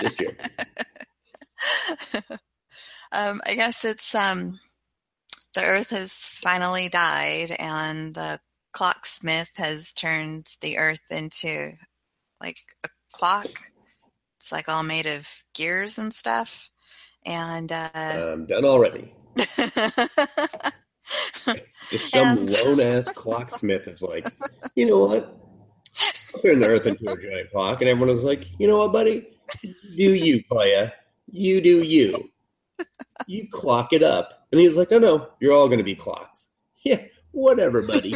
this 0.01 0.21
year. 0.21 0.37
um, 3.13 3.41
I 3.47 3.55
guess 3.55 3.85
it's 3.85 4.15
um, 4.15 4.59
the 5.55 5.65
Earth 5.65 5.91
has 5.91 6.13
finally 6.15 6.89
died, 6.89 7.55
and 7.59 8.15
the 8.15 8.41
clocksmith 8.73 9.51
has 9.57 9.93
turned 9.93 10.47
the 10.63 10.79
Earth 10.79 11.03
into 11.11 11.73
like 12.41 12.59
a 12.85 12.89
clock. 13.13 13.47
It's 14.39 14.53
like 14.53 14.69
all 14.69 14.83
made 14.83 15.07
of 15.07 15.29
gears 15.55 15.99
and 15.99 16.15
stuff, 16.15 16.71
and 17.27 17.71
uh, 17.71 17.89
I'm 17.95 18.47
done 18.47 18.65
already. 18.65 19.13
Just 21.91 22.11
some 22.15 22.39
And- 22.39 22.51
lone 22.65 22.81
ass 22.81 23.11
clocksmith 23.13 23.89
is 23.89 24.03
like, 24.03 24.29
you 24.77 24.87
know 24.87 25.07
what? 25.07 25.37
I'll 26.35 26.41
turn 26.41 26.61
the 26.61 26.69
earth 26.69 26.87
into 26.87 27.11
a 27.11 27.21
giant 27.21 27.51
clock. 27.51 27.81
And 27.81 27.91
everyone 27.91 28.11
is 28.11 28.23
like, 28.23 28.47
you 28.61 28.69
know 28.69 28.79
what, 28.79 28.93
buddy? 28.93 29.27
Do 29.63 30.15
you, 30.15 30.45
playa. 30.45 30.93
You 31.31 31.61
do 31.61 31.79
you. 31.79 32.31
You 33.27 33.49
clock 33.51 33.93
it 33.93 34.03
up. 34.03 34.47
And 34.53 34.61
he's 34.61 34.77
like, 34.77 34.91
no, 34.91 34.99
no, 34.99 35.29
you're 35.41 35.53
all 35.53 35.69
going 35.69 35.79
to 35.79 35.85
be 35.85 35.95
clocks. 35.95 36.49
Yeah, 36.83 37.03
whatever, 37.33 37.83
buddy. 37.83 38.15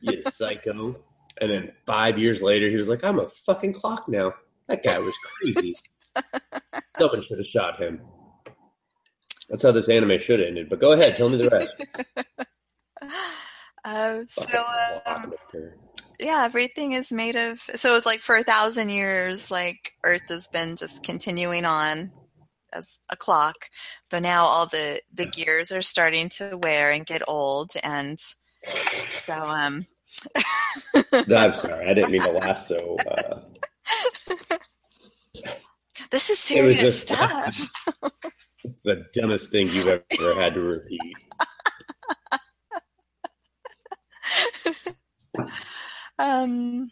You 0.00 0.22
psycho. 0.22 0.96
And 1.38 1.50
then 1.50 1.72
five 1.84 2.18
years 2.18 2.40
later, 2.40 2.70
he 2.70 2.76
was 2.76 2.88
like, 2.88 3.04
I'm 3.04 3.18
a 3.18 3.28
fucking 3.28 3.74
clock 3.74 4.08
now. 4.08 4.32
That 4.68 4.82
guy 4.82 4.98
was 4.98 5.14
crazy. 5.18 5.76
Someone 6.96 7.20
should 7.20 7.36
have 7.36 7.46
shot 7.46 7.78
him. 7.78 8.00
That's 9.50 9.62
how 9.62 9.72
this 9.72 9.90
anime 9.90 10.18
should 10.18 10.40
have 10.40 10.48
ended. 10.48 10.70
But 10.70 10.80
go 10.80 10.92
ahead, 10.92 11.14
tell 11.14 11.28
me 11.28 11.36
the 11.36 11.50
rest. 11.50 11.86
uh, 13.84 14.20
so 14.26 14.64
um, 15.04 15.34
yeah, 16.18 16.42
everything 16.46 16.92
is 16.92 17.12
made 17.12 17.36
of. 17.36 17.58
So 17.58 17.96
it's 17.96 18.06
like 18.06 18.20
for 18.20 18.36
a 18.36 18.42
thousand 18.42 18.88
years, 18.88 19.50
like 19.50 19.92
Earth 20.04 20.28
has 20.30 20.48
been 20.48 20.76
just 20.76 21.02
continuing 21.02 21.64
on 21.64 22.10
as 22.76 23.00
a 23.10 23.16
clock, 23.16 23.70
but 24.10 24.22
now 24.22 24.44
all 24.44 24.66
the 24.66 25.00
the 25.12 25.26
gears 25.26 25.72
are 25.72 25.82
starting 25.82 26.28
to 26.30 26.58
wear 26.62 26.90
and 26.90 27.06
get 27.06 27.22
old, 27.28 27.70
and 27.82 28.18
so 28.18 29.34
um. 29.34 29.86
No, 31.28 31.36
I'm 31.36 31.54
sorry. 31.54 31.88
I 31.88 31.94
didn't 31.94 32.10
mean 32.10 32.22
to 32.22 32.32
laugh 32.32 32.66
so. 32.66 32.96
Uh, 33.06 33.40
this 36.10 36.30
is 36.30 36.38
serious 36.38 36.80
just- 36.80 37.08
stuff. 37.08 37.70
it's 38.64 38.80
the 38.82 39.04
dumbest 39.14 39.50
thing 39.52 39.66
you've 39.68 39.86
ever 39.86 40.40
had 40.40 40.54
to 40.54 40.60
repeat. 40.60 41.00
Um, 46.18 46.90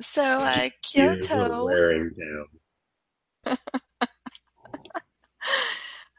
so 0.00 0.22
uh, 0.22 0.56
were 0.64 0.70
Kyoto, 0.82 1.66
wearing 1.66 2.10
down. 2.18 2.46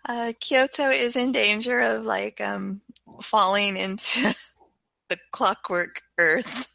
Uh, 0.07 0.33
Kyoto 0.39 0.89
is 0.89 1.15
in 1.15 1.31
danger 1.31 1.79
of 1.79 2.03
like 2.03 2.41
um 2.41 2.81
falling 3.21 3.77
into 3.77 4.21
the 5.09 5.17
clockwork 5.31 6.01
Earth. 6.17 6.69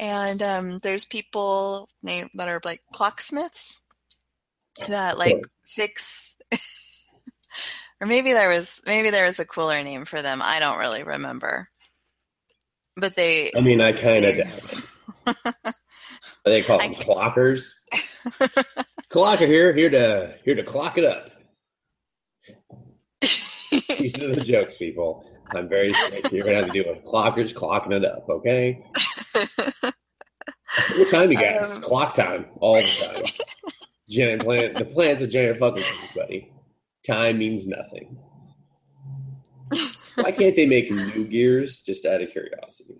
And 0.00 0.42
um, 0.42 0.78
there's 0.78 1.04
people 1.04 1.88
named 2.02 2.30
that 2.34 2.48
are 2.48 2.60
like 2.64 2.82
clocksmiths 2.92 3.80
that 4.88 5.18
like 5.18 5.40
fix, 5.66 6.34
or 8.00 8.06
maybe 8.06 8.32
there 8.32 8.48
was 8.48 8.82
maybe 8.86 9.10
there 9.10 9.24
was 9.24 9.38
a 9.38 9.46
cooler 9.46 9.82
name 9.82 10.04
for 10.04 10.20
them. 10.20 10.40
I 10.42 10.58
don't 10.58 10.80
really 10.80 11.04
remember. 11.04 11.68
But 12.96 13.14
they 13.14 13.50
I 13.56 13.60
mean, 13.60 13.80
I 13.80 13.92
kind 13.92 14.24
of 14.24 14.36
doubt 14.36 14.84
it. 15.26 15.74
They 16.44 16.60
call 16.60 16.78
them 16.78 16.92
clockers. 16.92 17.72
Clocker 19.10 19.46
here, 19.46 19.72
here 19.72 19.88
to 19.88 20.34
here 20.44 20.54
to 20.54 20.62
clock 20.62 20.98
it 20.98 21.04
up. 21.04 21.30
These 23.98 24.20
are 24.20 24.34
the 24.34 24.40
jokes, 24.40 24.76
people. 24.76 25.28
I'm 25.54 25.68
very 25.68 25.92
sick. 25.92 26.32
You're 26.32 26.44
gonna 26.44 26.56
have 26.56 26.66
to 26.66 26.70
deal 26.70 26.88
with 26.88 27.04
clockers 27.04 27.54
clocking 27.54 27.92
it 27.92 28.04
up, 28.04 28.28
okay? 28.28 28.82
what 30.96 31.10
time 31.10 31.30
you 31.30 31.36
guys? 31.36 31.70
Um, 31.70 31.82
Clock 31.82 32.14
time 32.14 32.46
all 32.60 32.74
the 32.74 32.82
time. 32.82 33.48
giant 34.08 34.44
plant. 34.44 34.74
The 34.76 34.84
plant's 34.84 35.22
a 35.22 35.26
giant 35.26 35.58
fucking 35.58 35.84
buddy. 36.14 36.52
Time 37.06 37.38
means 37.38 37.66
nothing. 37.66 38.18
Why 40.16 40.32
can't 40.32 40.56
they 40.56 40.66
make 40.66 40.90
new 40.90 41.24
gears? 41.24 41.82
Just 41.82 42.06
out 42.06 42.22
of 42.22 42.30
curiosity. 42.30 42.94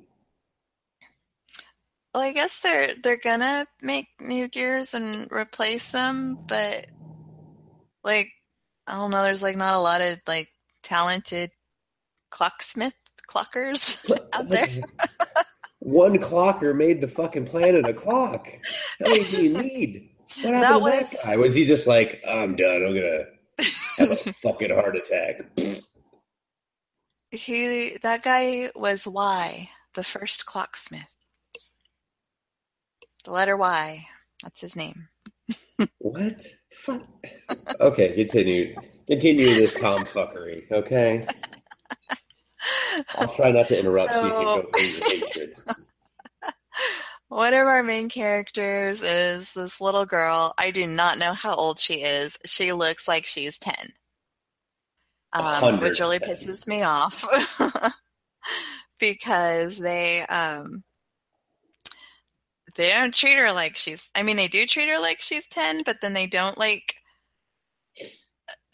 Well, 2.12 2.22
I 2.22 2.32
guess 2.32 2.60
they're 2.60 2.88
they're 3.02 3.16
gonna 3.16 3.66
make 3.80 4.06
new 4.20 4.48
gears 4.48 4.94
and 4.94 5.26
replace 5.32 5.90
them, 5.90 6.38
but 6.46 6.86
like 8.04 8.30
I 8.86 8.94
don't 8.94 9.10
know. 9.10 9.22
There's 9.22 9.42
like 9.42 9.56
not 9.56 9.74
a 9.74 9.78
lot 9.78 10.00
of 10.00 10.20
like 10.26 10.48
talented 10.84 11.50
clocksmith 12.30 12.94
clockers 13.28 14.10
out 14.34 14.48
there. 14.48 14.68
One 15.80 16.18
clocker 16.18 16.74
made 16.74 17.00
the 17.00 17.08
fucking 17.08 17.46
planet 17.46 17.86
a 17.86 17.92
clock. 17.92 18.48
How 19.04 19.10
many 19.10 19.24
do 19.24 19.44
you 19.44 19.62
need? 19.62 20.10
What 20.42 20.54
happened 20.54 20.62
that 20.62 20.72
to 20.72 20.78
was, 20.78 21.10
that 21.10 21.24
guy? 21.24 21.36
Was 21.36 21.54
he 21.54 21.64
just 21.64 21.86
like, 21.86 22.22
I'm 22.26 22.56
done. 22.56 22.84
I'm 22.86 22.94
gonna 22.94 23.24
have 23.98 24.26
a 24.26 24.32
fucking 24.34 24.70
heart 24.70 24.96
attack? 24.96 25.42
he 27.30 27.96
that 28.02 28.22
guy 28.22 28.68
was 28.74 29.06
Y, 29.06 29.68
the 29.94 30.04
first 30.04 30.46
clocksmith. 30.46 31.08
The 33.24 33.32
letter 33.32 33.56
Y. 33.56 34.04
That's 34.42 34.60
his 34.60 34.76
name. 34.76 35.08
what? 35.98 36.46
Fuck. 36.72 37.02
Okay, 37.80 38.14
continue. 38.14 38.74
Continue 39.06 39.46
this 39.46 39.74
Tom 39.74 39.98
fuckery. 39.98 40.70
Okay. 40.70 41.24
I'll 43.18 43.28
try 43.28 43.50
not 43.50 43.68
to 43.68 43.78
interrupt 43.78 44.12
so, 44.12 44.20
so 44.20 44.26
you 44.26 44.32
can 44.32 44.62
go 44.62 44.78
hatred. 45.08 45.56
One 47.28 47.52
of 47.52 47.66
our 47.66 47.82
main 47.82 48.08
characters 48.08 49.02
is 49.02 49.52
this 49.54 49.80
little 49.80 50.06
girl. 50.06 50.54
I 50.58 50.70
do 50.70 50.86
not 50.86 51.18
know 51.18 51.32
how 51.32 51.54
old 51.54 51.80
she 51.80 51.94
is. 51.94 52.38
She 52.46 52.72
looks 52.72 53.08
like 53.08 53.24
she's 53.24 53.58
10, 53.58 53.74
um, 55.32 55.80
which 55.80 55.98
really 55.98 56.20
pisses 56.20 56.66
me 56.68 56.82
off 56.82 57.24
because 59.00 59.78
they 59.78 60.24
um, 60.26 60.84
they 62.76 62.88
don't 62.88 63.14
treat 63.14 63.36
her 63.36 63.52
like 63.52 63.76
she's. 63.76 64.10
I 64.14 64.22
mean, 64.22 64.36
they 64.36 64.48
do 64.48 64.64
treat 64.66 64.88
her 64.88 65.00
like 65.00 65.20
she's 65.20 65.46
10, 65.48 65.82
but 65.84 66.00
then 66.00 66.12
they 66.12 66.26
don't 66.26 66.58
like. 66.58 66.94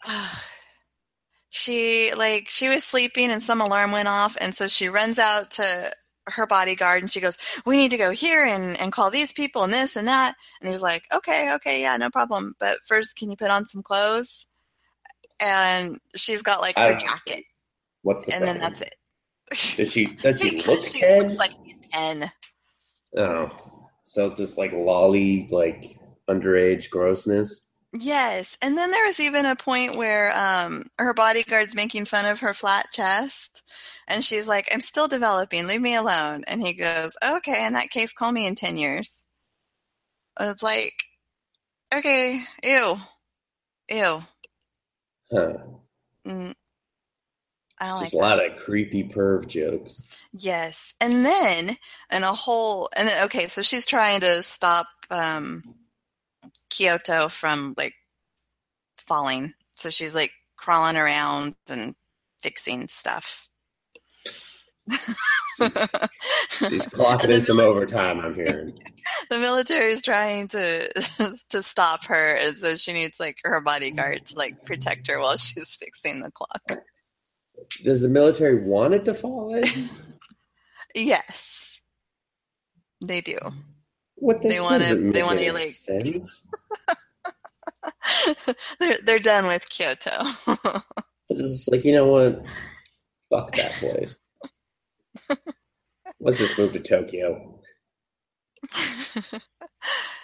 Uh, 0.07 0.29
she 1.49 2.11
like 2.17 2.47
she 2.47 2.69
was 2.69 2.83
sleeping 2.83 3.29
and 3.29 3.41
some 3.41 3.59
alarm 3.59 3.91
went 3.91 4.07
off 4.07 4.37
and 4.39 4.55
so 4.55 4.69
she 4.69 4.87
runs 4.87 5.19
out 5.19 5.51
to 5.51 5.91
her 6.27 6.47
bodyguard 6.47 7.01
and 7.01 7.11
she 7.11 7.19
goes, 7.19 7.37
We 7.65 7.77
need 7.77 7.91
to 7.91 7.97
go 7.97 8.11
here 8.11 8.45
and, 8.45 8.79
and 8.79 8.91
call 8.91 9.11
these 9.11 9.33
people 9.33 9.63
and 9.63 9.73
this 9.73 9.95
and 9.95 10.07
that. 10.07 10.35
And 10.59 10.67
he 10.67 10.71
was 10.71 10.81
like, 10.81 11.03
Okay, 11.13 11.53
okay, 11.55 11.81
yeah, 11.81 11.97
no 11.97 12.09
problem. 12.09 12.55
But 12.59 12.77
first, 12.85 13.15
can 13.15 13.29
you 13.29 13.35
put 13.35 13.51
on 13.51 13.65
some 13.65 13.83
clothes? 13.83 14.45
And 15.43 15.97
she's 16.15 16.41
got 16.41 16.61
like 16.61 16.77
her 16.77 16.93
jacket. 16.93 17.43
What's 18.03 18.25
the 18.25 18.35
And 18.35 18.47
then 18.47 18.59
that's 18.59 18.81
it. 18.81 18.95
Does 19.77 19.91
she 19.91 20.05
does 20.05 20.39
she 20.39 20.61
look 20.67 20.85
she 20.85 21.01
10? 21.01 21.19
looks 21.19 21.37
like 21.37 21.51
she's 21.65 21.75
ten. 21.91 22.31
Oh. 23.17 23.49
So 24.03 24.27
it's 24.27 24.37
this 24.37 24.57
like 24.57 24.71
loli, 24.71 25.51
like 25.51 25.97
underage 26.29 26.89
grossness. 26.89 27.67
Yes. 27.93 28.57
And 28.63 28.77
then 28.77 28.91
there 28.91 29.05
was 29.05 29.19
even 29.19 29.45
a 29.45 29.55
point 29.55 29.97
where 29.97 30.31
um, 30.35 30.83
her 30.97 31.13
bodyguard's 31.13 31.75
making 31.75 32.05
fun 32.05 32.25
of 32.25 32.39
her 32.39 32.53
flat 32.53 32.85
chest. 32.91 33.63
And 34.07 34.23
she's 34.23 34.47
like, 34.47 34.69
I'm 34.73 34.79
still 34.79 35.07
developing. 35.07 35.67
Leave 35.67 35.81
me 35.81 35.95
alone. 35.95 36.43
And 36.47 36.61
he 36.61 36.73
goes, 36.73 37.15
Okay, 37.23 37.65
in 37.65 37.73
that 37.73 37.89
case, 37.89 38.13
call 38.13 38.31
me 38.31 38.47
in 38.47 38.55
10 38.55 38.77
years. 38.77 39.23
It's 40.39 40.63
like, 40.63 40.93
okay, 41.93 42.41
ew. 42.63 42.95
Ew. 43.89 44.23
Huh. 45.31 45.53
Mm, 46.27 46.53
I 47.81 47.93
like 47.93 48.03
Just 48.03 48.13
a 48.13 48.17
lot 48.17 48.45
of 48.45 48.57
creepy 48.57 49.03
perv 49.03 49.47
jokes. 49.47 50.07
Yes. 50.31 50.93
And 51.01 51.25
then, 51.25 51.75
and 52.09 52.23
a 52.23 52.27
whole, 52.27 52.89
and 52.97 53.07
then, 53.07 53.25
okay, 53.25 53.47
so 53.47 53.61
she's 53.61 53.85
trying 53.85 54.21
to 54.21 54.43
stop 54.43 54.87
um, 55.09 55.63
Kyoto 56.71 57.27
from 57.27 57.75
like 57.77 57.93
falling. 58.97 59.53
So 59.75 59.91
she's 59.91 60.15
like 60.15 60.31
crawling 60.55 60.95
around 60.97 61.55
and 61.69 61.93
fixing 62.41 62.87
stuff. 62.87 63.49
she's 64.89 66.87
clocking 66.87 67.29
in 67.29 67.43
some 67.43 67.59
overtime. 67.59 68.19
I'm 68.19 68.33
hearing 68.33 68.73
the 69.29 69.39
military 69.39 69.91
is 69.91 70.01
trying 70.01 70.47
to 70.49 70.89
to 71.49 71.61
stop 71.61 72.05
her, 72.05 72.35
and 72.35 72.57
so 72.57 72.75
she 72.75 72.93
needs 72.93 73.19
like 73.19 73.37
her 73.43 73.61
bodyguard 73.61 74.25
to 74.27 74.37
like 74.37 74.65
protect 74.65 75.07
her 75.07 75.19
while 75.19 75.37
she's 75.37 75.75
fixing 75.75 76.23
the 76.23 76.31
clock. 76.31 76.83
Does 77.83 78.01
the 78.01 78.09
military 78.09 78.55
want 78.55 78.93
it 78.93 79.05
to 79.05 79.13
fall 79.13 79.53
in? 79.53 79.63
yes, 80.95 81.81
they 83.01 83.21
do. 83.21 83.37
What 84.21 84.41
they 84.43 84.61
want 84.61 84.83
to? 84.83 84.95
They 84.95 85.23
want 85.23 85.39
to 85.39 85.51
like. 85.51 85.73
they're 88.79 88.93
they're 89.03 89.17
done 89.17 89.47
with 89.47 89.67
Kyoto. 89.67 90.11
it's 91.29 91.67
like 91.67 91.83
you 91.83 91.93
know 91.93 92.05
what? 92.05 92.45
Fuck 93.31 93.51
that 93.53 93.71
place. 93.79 94.19
Let's 96.19 96.37
just 96.37 96.59
move 96.59 96.73
to 96.73 96.79
Tokyo. 96.79 97.59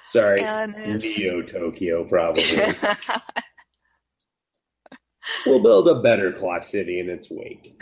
Sorry, 0.06 0.42
Neo 0.42 1.42
Tokyo 1.42 2.04
probably. 2.04 2.44
we'll 5.48 5.64
build 5.64 5.88
a 5.88 6.00
better 6.02 6.32
clock 6.32 6.66
city 6.66 7.00
in 7.00 7.10
its 7.10 7.32
wake. 7.32 7.82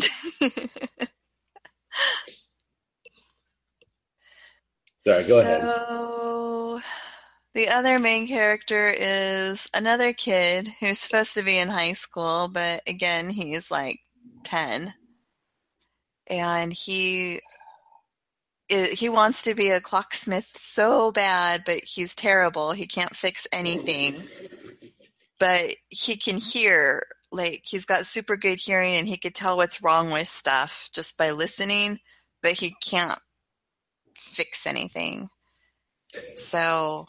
Sorry, 5.08 5.28
go 5.28 5.28
so, 5.28 5.40
ahead. 5.42 5.62
So, 5.62 6.82
the 7.54 7.70
other 7.70 8.00
main 8.00 8.28
character 8.28 8.94
is 8.98 9.70
another 9.76 10.14
kid 10.14 10.68
who's 10.80 11.00
supposed 11.00 11.36
to 11.36 11.44
be 11.44 11.58
in 11.58 11.70
high 11.70 11.94
school, 11.94 12.50
but 12.52 12.82
again, 12.88 13.30
he's 13.30 13.72
like 13.72 14.00
10. 14.44 14.94
And 16.30 16.74
he 16.74 17.40
he 18.68 19.10
wants 19.10 19.44
to 19.44 19.54
be 19.54 19.70
a 19.70 19.80
clocksmith 19.80 20.52
so 20.58 21.12
bad, 21.12 21.62
but 21.66 21.82
he's 21.86 22.16
terrible. 22.16 22.72
He 22.72 22.88
can't 22.88 23.16
fix 23.16 23.48
anything. 23.54 24.16
But 25.40 25.76
he 25.90 26.18
can 26.18 26.38
hear, 26.38 27.04
like, 27.32 27.62
he's 27.64 27.86
got 27.86 28.08
super 28.08 28.36
good 28.36 28.60
hearing 28.60 28.96
and 28.96 29.08
he 29.08 29.18
could 29.18 29.36
tell 29.36 29.56
what's 29.56 29.84
wrong 29.84 30.10
with 30.10 30.28
stuff 30.28 30.90
just 30.94 31.16
by 31.16 31.30
listening, 31.30 32.00
but 32.42 32.54
he 32.54 32.76
can't 32.84 33.20
fix 34.36 34.68
anything. 34.68 35.30
So 36.36 37.08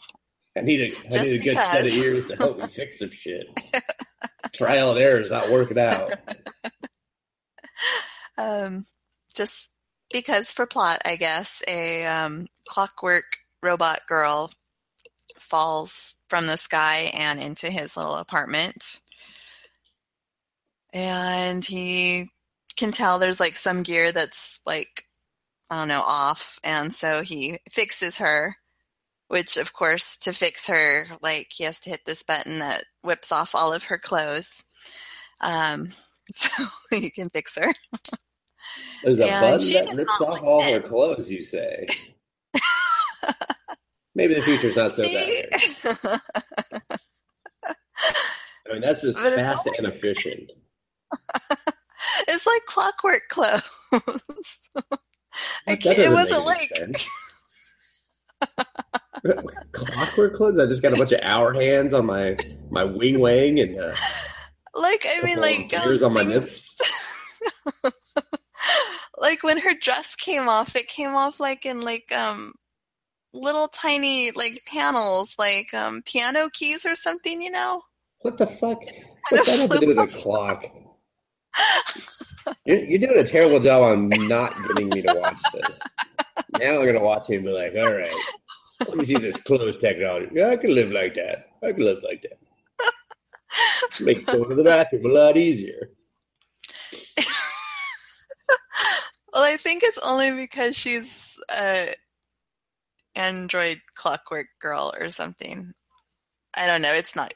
I 0.57 0.61
need 0.61 0.81
a 0.81 1.17
I 1.17 1.23
need 1.23 1.41
a 1.41 1.43
good 1.43 1.57
set 1.57 1.85
of 1.85 1.93
ears 1.93 2.27
to 2.27 2.35
help 2.35 2.59
me 2.59 2.67
fix 2.67 2.99
some 2.99 3.11
shit. 3.11 3.47
Trial 4.53 4.91
and 4.91 4.99
error 4.99 5.19
is 5.19 5.29
not 5.29 5.49
working 5.49 5.77
out. 5.77 6.11
Um, 8.39 8.85
just 9.35 9.71
because 10.13 10.51
for 10.51 10.67
plot, 10.67 11.01
I 11.05 11.15
guess 11.15 11.63
a 11.67 12.05
um, 12.05 12.47
clockwork 12.67 13.25
robot 13.63 14.01
girl 14.07 14.51
falls 15.39 16.15
from 16.29 16.45
the 16.45 16.57
sky 16.57 17.09
and 17.17 17.41
into 17.41 17.67
his 17.67 17.97
little 17.97 18.15
apartment, 18.15 19.01
and 20.93 21.65
he 21.65 22.29
can 22.75 22.91
tell 22.91 23.17
there's 23.17 23.39
like 23.39 23.55
some 23.55 23.81
gear 23.81 24.11
that's 24.11 24.61
like 24.67 25.06
I 25.69 25.77
don't 25.77 25.87
know, 25.87 26.03
off. 26.05 26.59
And 26.63 26.93
so 26.93 27.21
he 27.21 27.57
fixes 27.69 28.17
her, 28.19 28.55
which, 29.27 29.57
of 29.57 29.73
course, 29.73 30.17
to 30.17 30.33
fix 30.33 30.67
her, 30.67 31.05
like, 31.21 31.47
he 31.49 31.63
has 31.65 31.79
to 31.81 31.89
hit 31.89 32.01
this 32.05 32.23
button 32.23 32.59
that 32.59 32.85
whips 33.03 33.31
off 33.31 33.53
all 33.53 33.73
of 33.73 33.85
her 33.85 33.97
clothes. 33.97 34.63
Um, 35.41 35.89
so 36.31 36.65
you 36.91 37.11
can 37.11 37.29
fix 37.29 37.57
her. 37.57 37.73
There's 39.03 39.19
a 39.19 39.25
and 39.25 39.41
button 39.41 39.73
that 39.73 39.95
rips 39.95 40.21
off 40.21 40.41
all 40.43 40.61
her 40.61 40.79
clothes, 40.79 41.31
you 41.31 41.43
say? 41.43 41.85
Maybe 44.15 44.33
the 44.33 44.41
future's 44.41 44.75
not 44.75 44.91
so 44.91 45.03
bad. 45.03 46.19
I 48.67 48.73
mean, 48.73 48.81
that's 48.81 49.01
just 49.01 49.19
fast 49.35 49.67
and 49.77 49.87
efficient. 49.87 50.51
it's 52.27 52.47
like 52.47 52.65
clockwork 52.65 53.27
clothes. 53.29 54.59
It 55.67 56.11
wasn't 56.11 56.45
like 56.45 56.69
Clockwork 59.71 60.35
clothes. 60.35 60.59
I 60.59 60.65
just 60.67 60.81
got 60.81 60.93
a 60.93 60.95
bunch 60.95 61.11
of 61.11 61.19
hour 61.21 61.53
hands 61.53 61.93
on 61.93 62.05
my 62.05 62.37
my 62.69 62.83
wing 62.83 63.19
wang 63.19 63.59
and 63.59 63.79
uh, 63.79 63.93
like 64.75 65.05
I 65.07 65.21
mean, 65.23 65.41
like 65.41 65.73
um, 65.77 66.03
on 66.03 66.13
my 66.13 66.23
nips. 66.23 66.77
like 69.17 69.43
when 69.43 69.57
her 69.59 69.73
dress 69.81 70.15
came 70.15 70.47
off, 70.47 70.75
it 70.75 70.87
came 70.87 71.15
off 71.15 71.39
like 71.39 71.65
in 71.65 71.81
like 71.81 72.11
um 72.15 72.53
little 73.33 73.67
tiny 73.67 74.31
like 74.35 74.63
panels, 74.67 75.35
like 75.39 75.73
um 75.73 76.01
piano 76.03 76.49
keys 76.53 76.85
or 76.85 76.95
something. 76.95 77.41
You 77.41 77.51
know. 77.51 77.81
What 78.21 78.37
the 78.37 78.47
fuck? 78.47 78.81
What's 79.29 79.45
that 79.45 79.59
have 79.59 79.69
to 79.71 79.79
do 79.79 79.87
with 79.87 79.99
a 79.99 80.07
clock? 80.07 80.65
You're, 82.65 82.83
you're, 82.83 82.99
doing 82.99 83.17
a 83.17 83.23
terrible 83.23 83.59
job 83.59 83.83
on 83.83 84.09
not 84.27 84.53
getting 84.67 84.89
me 84.89 85.01
to 85.01 85.13
watch 85.19 85.37
this. 85.53 85.79
Now 86.59 86.79
I'm 86.79 86.85
gonna 86.85 86.99
watch 86.99 87.29
it 87.29 87.37
and 87.37 87.45
be 87.45 87.51
like, 87.51 87.73
all 87.75 87.93
right, 87.93 88.13
let 88.87 88.97
me 88.97 89.05
see 89.05 89.15
this 89.15 89.37
closed 89.37 89.79
technology. 89.79 90.29
Yeah, 90.33 90.49
I 90.49 90.57
can 90.57 90.73
live 90.73 90.91
like 90.91 91.15
that. 91.15 91.49
I 91.63 91.71
can 91.71 91.83
live 91.83 91.99
like 92.03 92.23
that. 92.23 92.39
Make 94.01 94.25
going 94.25 94.49
to 94.49 94.55
the 94.55 94.63
bathroom 94.63 95.05
a 95.05 95.09
lot 95.09 95.37
easier. 95.37 95.89
well, 99.33 99.43
I 99.43 99.57
think 99.57 99.81
it's 99.83 99.99
only 100.07 100.31
because 100.31 100.75
she's 100.75 101.35
a 101.51 101.93
android 103.15 103.81
clockwork 103.95 104.47
girl 104.59 104.93
or 104.99 105.09
something. 105.09 105.73
I 106.55 106.67
don't 106.67 106.81
know. 106.81 106.93
It's 106.93 107.15
not. 107.15 107.33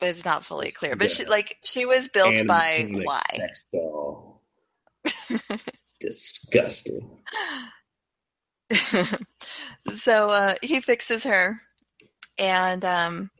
It's 0.00 0.24
not 0.24 0.44
fully 0.44 0.70
clear, 0.70 0.96
but 0.96 1.08
yeah. 1.08 1.14
she 1.14 1.24
like 1.26 1.56
she 1.64 1.86
was 1.86 2.08
built 2.08 2.38
and 2.38 2.48
by 2.48 2.86
Y. 2.90 3.22
Disgusting. 6.00 7.10
so 9.88 10.30
uh, 10.30 10.54
he 10.62 10.80
fixes 10.80 11.24
her, 11.24 11.60
and 12.38 12.84
um, 12.84 13.30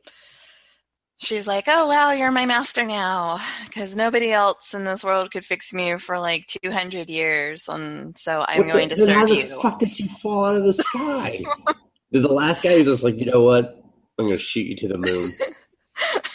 she's 1.17 1.47
like, 1.47 1.65
"Oh 1.67 1.87
wow, 1.87 2.11
you're 2.11 2.31
my 2.31 2.45
master 2.45 2.85
now," 2.85 3.39
because 3.65 3.95
nobody 3.95 4.31
else 4.31 4.73
in 4.73 4.85
this 4.85 5.03
world 5.03 5.31
could 5.31 5.45
fix 5.45 5.73
me 5.73 5.97
for 5.97 6.19
like 6.19 6.47
200 6.63 7.09
years, 7.09 7.67
and 7.67 8.17
so 8.17 8.45
I'm 8.47 8.65
what 8.65 8.73
going 8.73 8.89
the, 8.89 8.95
to 8.95 9.05
serve 9.05 9.15
how 9.15 9.25
you. 9.27 9.41
How 9.41 9.47
the 9.47 9.61
fuck 9.61 9.79
did 9.79 9.91
she 9.91 10.07
fall 10.07 10.45
out 10.45 10.55
of 10.55 10.63
the 10.63 10.73
sky? 10.73 11.43
did 12.11 12.23
the 12.23 12.29
last 12.29 12.63
guy 12.63 12.77
was 12.77 12.87
just 12.87 13.03
like, 13.03 13.17
you 13.17 13.25
know 13.25 13.41
what? 13.41 13.83
I'm 14.17 14.25
going 14.25 14.37
to 14.37 14.41
shoot 14.41 14.65
you 14.65 14.75
to 14.77 14.87
the 14.87 14.97
moon. 14.97 15.31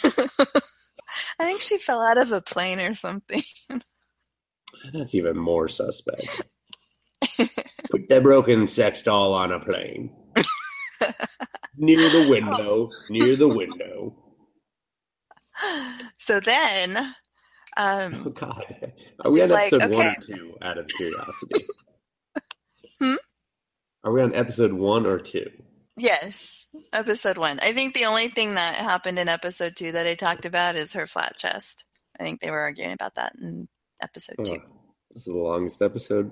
I 1.41 1.45
think 1.45 1.61
she 1.61 1.77
fell 1.77 2.01
out 2.01 2.17
of 2.19 2.31
a 2.31 2.41
plane 2.41 2.79
or 2.79 2.93
something. 2.93 3.41
That's 4.93 5.15
even 5.15 5.37
more 5.37 5.67
suspect. 5.67 6.43
Put 7.89 8.07
that 8.09 8.23
broken 8.23 8.67
sex 8.67 9.01
doll 9.03 9.33
on 9.33 9.51
a 9.51 9.59
plane. 9.59 10.11
near 11.77 11.97
the 11.97 12.27
window. 12.29 12.87
Near 13.09 13.35
the 13.35 13.47
window. 13.47 14.15
So 16.17 16.39
then. 16.39 16.97
Um, 17.77 18.23
oh, 18.25 18.29
God. 18.29 18.91
Are 19.23 19.31
we 19.31 19.43
on 19.43 19.51
episode 19.51 19.83
okay. 19.83 19.95
one 19.95 20.07
or 20.07 20.21
two 20.21 20.53
out 20.61 20.77
of 20.79 20.87
curiosity? 20.87 21.65
hmm? 22.99 23.15
Are 24.03 24.11
we 24.11 24.21
on 24.21 24.33
episode 24.33 24.73
one 24.73 25.05
or 25.05 25.19
two? 25.19 25.49
Yes, 25.97 26.67
episode 26.93 27.37
one. 27.37 27.59
I 27.61 27.73
think 27.73 27.93
the 27.93 28.05
only 28.05 28.29
thing 28.29 28.55
that 28.55 28.75
happened 28.75 29.19
in 29.19 29.27
episode 29.27 29.75
two 29.75 29.91
that 29.91 30.07
I 30.07 30.15
talked 30.15 30.45
about 30.45 30.75
is 30.75 30.93
her 30.93 31.05
flat 31.05 31.35
chest. 31.37 31.85
I 32.19 32.23
think 32.23 32.39
they 32.39 32.51
were 32.51 32.59
arguing 32.59 32.93
about 32.93 33.15
that 33.15 33.33
in 33.41 33.67
episode 34.01 34.35
oh, 34.39 34.43
two. 34.43 34.61
This 35.11 35.23
is 35.23 35.25
the 35.25 35.37
longest 35.37 35.81
episode 35.81 36.31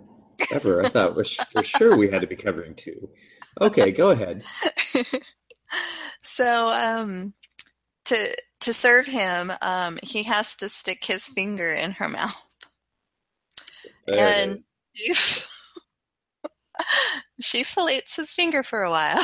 ever. 0.54 0.82
I 0.82 0.88
thought 0.88 1.14
for 1.14 1.64
sure 1.64 1.98
we 1.98 2.10
had 2.10 2.22
to 2.22 2.28
be 2.28 2.36
covering 2.36 2.76
two. 2.76 3.10
Okay, 3.60 3.92
go 3.92 4.12
ahead. 4.12 4.44
so, 6.22 6.68
um, 6.68 7.34
to 8.06 8.38
to 8.62 8.74
serve 8.74 9.08
him, 9.08 9.52
um, 9.62 9.98
he 10.04 10.24
has 10.24 10.56
to 10.58 10.70
stick 10.70 11.04
his 11.04 11.28
finger 11.28 11.72
in 11.72 11.94
her 11.94 12.08
mouth, 12.08 12.48
there 14.08 14.26
and 14.26 14.60
she, 14.94 15.14
she 17.42 17.64
fillets 17.64 18.16
his 18.16 18.34
finger 18.34 18.64
for 18.64 18.84
a 18.84 18.90
while. 18.90 19.24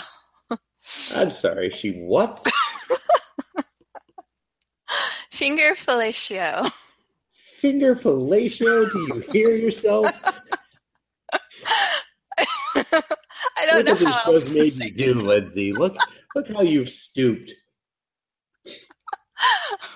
I'm 1.16 1.32
sorry. 1.32 1.72
She 1.72 1.92
what? 1.94 2.46
Finger 5.32 5.76
fellatio. 5.76 6.72
Finger 7.34 7.96
fellatio? 7.96 8.92
Do 8.92 9.00
you 9.00 9.20
hear 9.32 9.56
yourself? 9.56 10.08
I 12.78 13.66
don't 13.68 13.86
look 13.86 14.02
know 14.02 14.08
how 14.08 14.34
else 14.34 14.54
made 14.54 14.74
you 14.76 14.92
do, 14.92 15.14
Lindsay. 15.16 15.74
Look, 15.74 15.96
look 16.36 16.48
how 16.50 16.62
you've 16.62 16.90
stooped. 16.90 17.54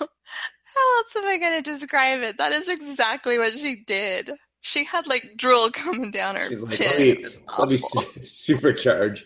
How 0.79 0.97
else 0.97 1.15
am 1.17 1.25
I 1.25 1.37
going 1.37 1.61
to 1.61 1.71
describe 1.71 2.19
it? 2.21 2.37
That 2.37 2.53
is 2.53 2.69
exactly 2.69 3.37
what 3.37 3.51
she 3.51 3.83
did. 3.85 4.31
She 4.61 4.85
had 4.85 5.07
like 5.07 5.31
drool 5.35 5.69
coming 5.71 6.09
down 6.09 6.37
her 6.37 6.47
She's 6.47 6.63
chin. 6.77 7.17
Like, 7.17 7.27
let 7.57 7.69
me, 7.69 7.77
let 7.89 8.15
me 8.15 8.23
supercharge 8.23 9.23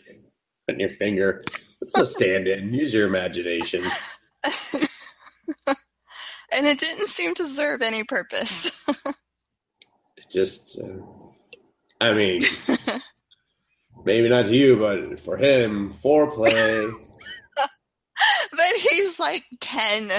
on 0.70 0.80
your 0.80 0.90
finger. 0.90 1.44
It's 1.82 2.00
a 2.00 2.06
stand-in. 2.06 2.74
Use 2.74 2.94
your 2.94 3.08
imagination. 3.08 3.82
and 5.68 6.66
it 6.66 6.80
didn't 6.80 7.10
seem 7.10 7.34
to 7.36 7.46
serve 7.46 7.82
any 7.82 8.04
purpose. 8.04 8.88
it 10.18 10.30
just, 10.30 10.80
uh, 10.80 11.00
I 12.00 12.14
mean, 12.14 12.40
maybe 14.06 14.30
not 14.30 14.50
you, 14.50 14.78
but 14.78 15.20
for 15.20 15.38
him, 15.38 15.94
foreplay. 15.94 16.92
but 17.58 18.74
he's 18.78 19.20
like 19.20 19.44
ten. 19.60 20.10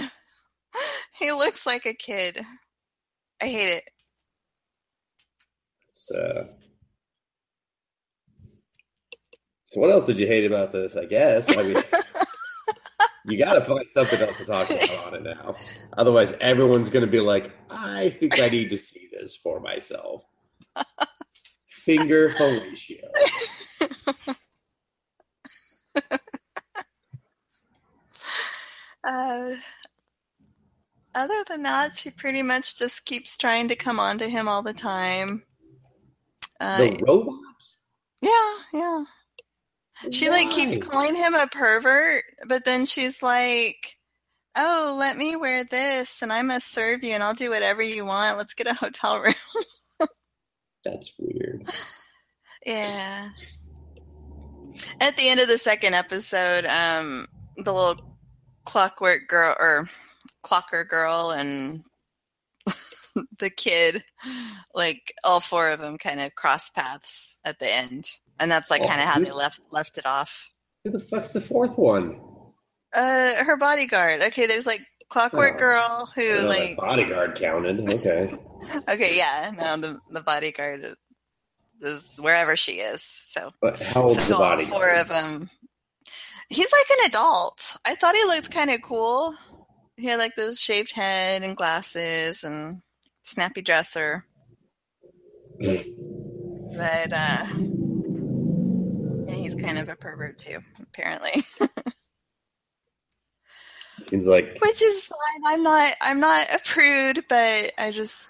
He 1.19 1.31
looks 1.33 1.67
like 1.67 1.87
a 1.87 1.95
kid. 1.95 2.41
I 3.43 3.47
hate 3.47 3.71
it. 3.71 3.91
It's 5.89 6.11
uh 6.11 6.49
So 9.75 9.81
what 9.81 9.91
else 9.91 10.07
did 10.07 10.21
you 10.21 10.29
hate 10.29 10.47
about 10.47 10.71
this? 10.71 10.97
I 10.97 11.05
guess. 11.05 11.59
I 11.59 11.63
mean, 11.65 11.77
you 13.27 13.37
got 13.37 13.55
to 13.55 13.61
find 13.61 13.85
something 13.91 14.21
else 14.21 14.39
to 14.39 14.45
talk 14.45 14.71
about 14.71 15.09
on 15.09 15.15
it 15.15 15.25
now. 15.25 15.57
Otherwise, 15.99 16.33
everyone's 16.41 16.91
going 16.91 17.05
to 17.05 17.11
be 17.11 17.19
like, 17.19 17.51
"I 17.69 18.11
think 18.11 18.41
I 18.41 18.51
need 18.51 18.71
to 18.71 18.79
see 18.79 19.09
this 19.11 19.35
for 19.35 19.59
myself." 19.59 20.23
Finger 21.67 22.29
fellatio. 22.29 23.03
uh, 29.05 29.51
other 31.17 31.45
than 31.49 31.65
that, 31.65 31.95
she 31.95 32.11
pretty 32.11 32.43
much 32.43 32.79
just 32.79 33.05
keeps 33.07 33.37
trying 33.37 33.67
to 33.67 33.75
come 33.75 33.99
on 33.99 34.19
to 34.19 34.29
him 34.29 34.47
all 34.47 34.63
the 34.63 34.73
time. 34.73 35.43
Uh, 36.61 36.79
the 36.79 36.97
robot. 37.05 37.35
Yeah, 38.23 38.53
yeah. 38.73 39.05
She 40.11 40.29
Why? 40.29 40.37
like 40.37 40.51
keeps 40.51 40.79
calling 40.79 41.15
him 41.15 41.35
a 41.35 41.47
pervert, 41.47 42.25
but 42.49 42.65
then 42.65 42.87
she's 42.87 43.23
like, 43.23 43.97
"Oh, 44.57 44.97
let 44.99 45.17
me 45.17 45.37
wear 45.37 45.65
this, 45.65 46.23
and 46.23 46.33
I 46.33 46.43
must 46.43 46.73
serve 46.73 47.03
you, 47.03 47.13
and 47.13 47.23
I'll 47.23 47.35
do 47.35 47.51
whatever 47.51 47.83
you 47.83 48.05
want. 48.05 48.37
Let's 48.37 48.55
get 48.55 48.67
a 48.67 48.75
hotel 48.75 49.21
room." 49.23 49.35
That's 50.85 51.13
weird. 51.19 51.67
Yeah. 52.67 53.29
At 55.01 55.17
the 55.17 55.29
end 55.29 55.41
of 55.41 55.49
the 55.49 55.59
second 55.59 55.95
episode, 55.95 56.67
um, 56.67 57.27
the 57.57 57.73
little 57.73 58.19
clockwork 58.65 59.29
girl 59.29 59.55
or 59.59 59.89
clocker 60.45 60.87
girl 60.87 61.33
and 61.37 61.85
the 63.39 63.51
kid, 63.51 64.05
like 64.75 65.15
all 65.25 65.41
four 65.41 65.71
of 65.71 65.81
them, 65.81 65.97
kind 65.97 66.21
of 66.21 66.35
cross 66.35 66.71
paths 66.71 67.39
at 67.45 67.59
the 67.59 67.73
end 67.73 68.19
and 68.41 68.51
that's 68.51 68.71
like 68.71 68.83
oh, 68.85 68.89
kind 68.89 69.01
of 69.01 69.09
how 69.09 69.19
they 69.19 69.31
left 69.31 69.61
left 69.71 69.99
it 69.99 70.07
off. 70.07 70.51
Who 70.85 70.91
the 70.91 71.01
fuck's 71.01 71.31
the 71.31 71.41
fourth 71.41 71.79
one? 71.79 72.21
Uh, 72.95 73.45
her 73.45 73.57
bodyguard. 73.57 74.23
Okay, 74.23 74.47
there's 74.47 74.67
like 74.67 74.81
Clockwork 75.09 75.55
oh, 75.57 75.59
Girl 75.59 76.13
who 76.15 76.49
like 76.49 76.77
bodyguard 76.77 77.37
counted. 77.37 77.89
Okay. 77.89 78.33
okay, 78.93 79.17
yeah. 79.17 79.53
No, 79.57 79.77
the 79.77 80.01
the 80.11 80.23
bodyguard 80.23 80.97
is 81.81 82.19
wherever 82.19 82.57
she 82.57 82.73
is. 82.73 83.03
So. 83.03 83.53
But 83.61 83.79
how 83.79 84.03
old 84.03 84.19
so 84.19 84.33
the 84.33 84.39
bodyguard? 84.39 84.75
Four 84.75 84.91
of 84.95 85.09
them. 85.09 85.51
He's 86.51 86.73
like 86.73 86.99
an 86.99 87.07
adult. 87.11 87.77
I 87.87 87.95
thought 87.95 88.15
he 88.15 88.25
looked 88.25 88.51
kind 88.51 88.71
of 88.71 88.83
cool. 88.83 89.35
He 89.97 90.07
had 90.07 90.19
like 90.19 90.35
the 90.35 90.55
shaved 90.55 90.93
head 90.93 91.43
and 91.43 91.57
glasses 91.57 92.45
and 92.45 92.83
snappy 93.23 93.63
dresser. 93.63 94.27
but 95.61 97.13
uh 97.13 97.47
yeah, 99.37 99.43
he's 99.43 99.55
kind 99.55 99.79
of 99.79 99.89
a 99.89 99.97
pervert 99.97 100.39
too, 100.39 100.59
apparently. 100.81 101.43
Seems 104.07 104.27
like 104.27 104.59
Which 104.61 104.83
is 104.83 105.05
fine. 105.05 105.43
I'm 105.47 105.63
not 105.63 105.93
I'm 106.03 106.21
not 106.21 106.47
a 106.55 106.59
prude, 106.65 107.25
but 107.29 107.73
I 107.79 107.91
just 107.93 108.29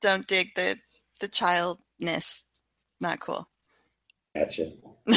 don't 0.00 0.26
dig 0.26 0.54
the 0.54 0.78
the 1.20 1.28
childness. 1.28 2.44
Not 3.00 3.20
cool. 3.20 3.48
Gotcha. 4.34 4.72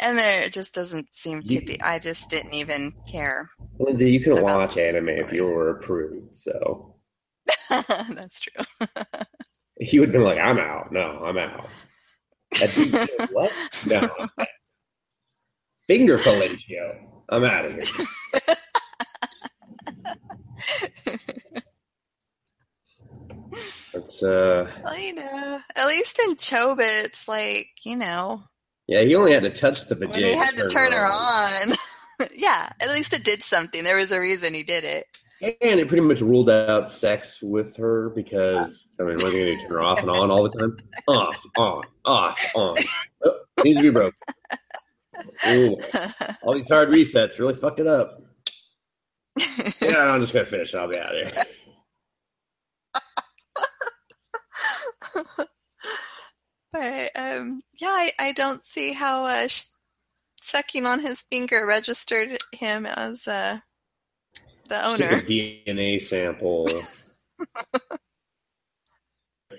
and 0.00 0.18
there 0.18 0.48
just 0.48 0.74
doesn't 0.74 1.14
seem 1.14 1.42
to 1.42 1.60
be. 1.60 1.80
I 1.82 1.98
just 1.98 2.30
didn't 2.30 2.54
even 2.54 2.92
care. 3.10 3.50
Lindsay, 3.78 4.10
you 4.10 4.20
couldn't 4.20 4.44
watch 4.44 4.76
anime 4.76 5.08
if 5.08 5.32
you 5.32 5.46
were 5.46 5.70
a 5.70 5.80
prude, 5.80 6.34
so 6.34 6.94
That's 7.70 8.40
true. 8.40 8.64
you 9.78 10.00
would 10.00 10.08
have 10.10 10.12
been 10.12 10.24
like, 10.24 10.38
"I'm 10.38 10.58
out." 10.58 10.92
No, 10.92 11.22
I'm 11.24 11.38
out. 11.38 11.66
That'd 12.52 13.08
what? 13.32 13.52
No. 13.86 14.08
Finger 15.86 16.16
fellatio. 16.16 16.98
I'm 17.30 17.44
out 17.44 17.64
of 17.66 17.72
here. 17.72 17.78
It's 23.94 24.22
uh, 24.22 24.70
Well, 24.84 24.98
you 24.98 25.14
know, 25.14 25.58
at 25.76 25.86
least 25.86 26.20
in 26.20 26.34
Chobits, 26.34 27.26
like 27.26 27.68
you 27.82 27.96
know, 27.96 28.42
yeah. 28.86 29.02
He 29.02 29.14
only 29.14 29.32
had 29.32 29.42
to 29.42 29.50
touch 29.50 29.86
the 29.86 29.94
vagina. 29.94 30.28
he 30.28 30.34
had 30.34 30.56
to 30.56 30.68
turn 30.68 30.92
her 30.92 31.06
on. 31.06 31.74
yeah, 32.34 32.68
at 32.80 32.88
least 32.90 33.12
it 33.12 33.24
did 33.24 33.42
something. 33.42 33.84
There 33.84 33.96
was 33.96 34.12
a 34.12 34.20
reason 34.20 34.54
he 34.54 34.62
did 34.62 34.84
it. 34.84 35.04
And 35.40 35.78
it 35.78 35.86
pretty 35.86 36.02
much 36.02 36.20
ruled 36.20 36.50
out 36.50 36.90
sex 36.90 37.40
with 37.40 37.76
her 37.76 38.10
because 38.10 38.88
I 38.98 39.04
mean, 39.04 39.14
what 39.14 39.26
are 39.26 39.38
you 39.38 39.54
gonna? 39.54 39.60
Turn 39.60 39.70
her 39.70 39.80
off 39.80 40.00
and 40.00 40.10
on 40.10 40.30
all 40.32 40.42
the 40.48 40.58
time? 40.58 40.76
Off, 41.06 41.36
on, 41.56 41.82
off, 42.04 42.52
on. 42.56 42.74
Oh, 43.24 43.38
needs 43.62 43.80
to 43.80 43.84
be 43.84 43.90
broke. 43.90 44.14
Ooh, 45.48 45.76
all 46.42 46.54
these 46.54 46.68
hard 46.68 46.90
resets 46.90 47.38
really 47.38 47.54
fucked 47.54 47.78
it 47.78 47.86
up. 47.86 48.20
Yeah, 49.80 50.10
I'm 50.12 50.20
just 50.20 50.32
gonna 50.32 50.44
finish. 50.44 50.74
I'll 50.74 50.88
be 50.88 50.98
out 50.98 51.14
of 51.14 51.22
here. 51.22 51.34
but 56.72 57.10
um, 57.16 57.62
yeah, 57.80 57.88
I, 57.88 58.10
I 58.18 58.32
don't 58.32 58.60
see 58.60 58.92
how 58.92 59.24
uh, 59.24 59.46
sucking 60.40 60.84
on 60.86 61.00
his 61.00 61.22
finger 61.30 61.64
registered 61.64 62.38
him 62.52 62.86
as 62.86 63.28
uh, 63.28 63.60
the 64.68 64.96
Took 64.96 65.12
a 65.12 65.26
DNA 65.26 66.00
sample. 66.00 66.66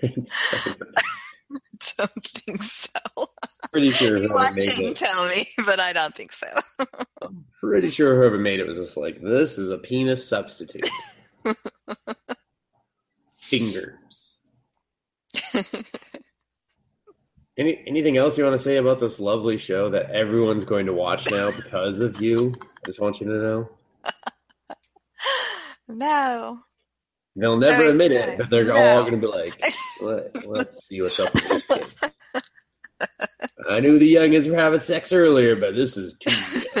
Don't 1.98 2.24
think 2.24 2.62
so. 2.62 2.90
pretty 3.72 3.90
sure 3.90 4.16
You 4.16 4.28
whoever 4.28 4.34
watch 4.34 4.56
made 4.56 4.78
it 4.78 4.96
tell 4.96 5.28
me, 5.28 5.46
but 5.66 5.80
I 5.80 5.92
don't 5.92 6.14
think 6.14 6.32
so. 6.32 6.46
I'm 7.22 7.44
pretty 7.60 7.90
sure 7.90 8.16
whoever 8.16 8.38
made 8.38 8.60
it 8.60 8.66
was 8.66 8.78
just 8.78 8.96
like, 8.96 9.20
this 9.20 9.58
is 9.58 9.70
a 9.70 9.78
penis 9.78 10.26
substitute. 10.26 10.84
Fingers. 13.36 14.38
Any 17.58 17.82
anything 17.86 18.16
else 18.16 18.38
you 18.38 18.44
want 18.44 18.54
to 18.54 18.62
say 18.62 18.76
about 18.76 19.00
this 19.00 19.20
lovely 19.20 19.58
show 19.58 19.90
that 19.90 20.10
everyone's 20.10 20.64
going 20.64 20.86
to 20.86 20.94
watch 20.94 21.30
now 21.30 21.50
because 21.50 22.00
of 22.00 22.20
you? 22.20 22.54
I 22.58 22.86
Just 22.86 23.00
want 23.00 23.20
you 23.20 23.26
to 23.26 23.32
know. 23.34 23.70
No. 25.90 26.60
They'll 27.36 27.56
never 27.58 27.84
admit 27.84 28.12
it, 28.12 28.38
but 28.38 28.50
they're 28.50 28.64
No. 28.64 28.74
all 28.74 29.00
going 29.00 29.12
to 29.12 29.18
be 29.18 29.26
like, 29.26 29.64
Let, 30.00 30.46
"Let's 30.46 30.86
see 30.86 31.00
what's 31.00 31.20
up 31.20 31.32
with 31.34 31.48
these 31.48 31.62
kids." 31.64 32.18
I 33.70 33.78
knew 33.80 33.98
the 33.98 34.14
youngins 34.14 34.48
were 34.50 34.56
having 34.56 34.80
sex 34.80 35.12
earlier, 35.12 35.54
but 35.54 35.74
this 35.74 35.96
is 35.96 36.14
too. 36.18 36.80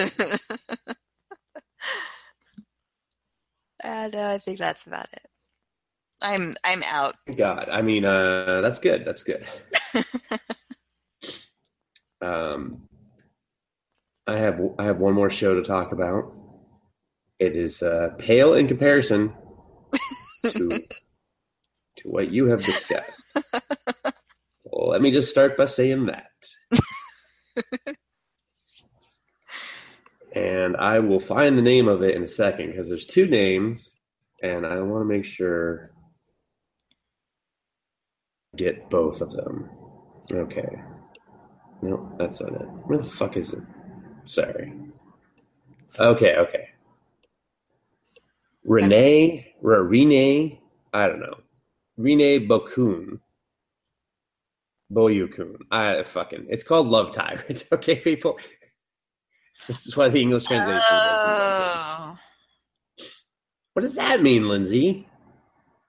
uh, 3.84 4.08
I 4.14 4.38
think 4.38 4.58
that's 4.58 4.86
about 4.86 5.06
it. 5.12 5.26
I'm 6.22 6.54
I'm 6.64 6.82
out. 6.92 7.12
God, 7.36 7.68
I 7.70 7.82
mean, 7.82 8.04
uh, 8.04 8.60
that's 8.60 8.78
good. 8.78 9.04
That's 9.04 9.22
good. 9.22 9.44
um, 12.20 12.82
I 14.26 14.36
have 14.36 14.60
I 14.78 14.84
have 14.84 14.98
one 14.98 15.14
more 15.14 15.30
show 15.30 15.54
to 15.54 15.62
talk 15.62 15.92
about. 15.92 16.34
It 17.40 17.56
is 17.56 17.82
uh, 17.82 18.10
pale 18.18 18.52
in 18.54 18.68
comparison 18.68 19.32
to 20.46 20.68
to 20.68 22.08
what 22.08 22.30
you 22.30 22.46
have 22.46 22.62
discussed. 22.62 23.36
well, 24.64 24.90
let 24.90 25.00
me 25.00 25.10
just 25.10 25.30
start 25.30 25.56
by 25.56 25.64
saying 25.64 26.06
that. 26.06 26.30
and 30.34 30.76
I 30.76 30.98
will 30.98 31.18
find 31.18 31.56
the 31.56 31.62
name 31.62 31.88
of 31.88 32.02
it 32.02 32.14
in 32.14 32.22
a 32.22 32.28
second 32.28 32.72
because 32.72 32.90
there's 32.90 33.06
two 33.06 33.26
names, 33.26 33.90
and 34.42 34.66
I 34.66 34.80
want 34.82 35.00
to 35.00 35.06
make 35.06 35.24
sure 35.24 35.90
get 38.56 38.90
both 38.90 39.22
of 39.22 39.32
them. 39.32 39.70
Okay. 40.30 40.68
No, 41.82 42.14
that's 42.18 42.42
not 42.42 42.52
it. 42.52 42.68
Where 42.84 42.98
the 42.98 43.04
fuck 43.04 43.38
is 43.38 43.54
it? 43.54 43.62
Sorry. 44.26 44.74
Okay, 45.98 46.36
okay. 46.36 46.68
Renee, 48.70 49.52
or 49.62 49.82
Renee, 49.82 50.60
I 50.92 51.08
don't 51.08 51.18
know. 51.18 51.40
Renee 51.96 52.46
Bokun. 52.46 53.18
Boyukun. 54.92 55.56
I 55.72 56.04
fucking. 56.04 56.46
It's 56.48 56.62
called 56.62 56.86
Love 56.86 57.12
Tyrant. 57.12 57.64
Okay, 57.72 57.96
people. 57.96 58.38
This 59.66 59.86
is 59.88 59.96
why 59.96 60.08
the 60.08 60.20
English 60.20 60.44
translation. 60.44 60.80
Oh. 60.88 62.16
What 63.72 63.82
does 63.82 63.96
that 63.96 64.22
mean, 64.22 64.48
Lindsay? 64.48 65.06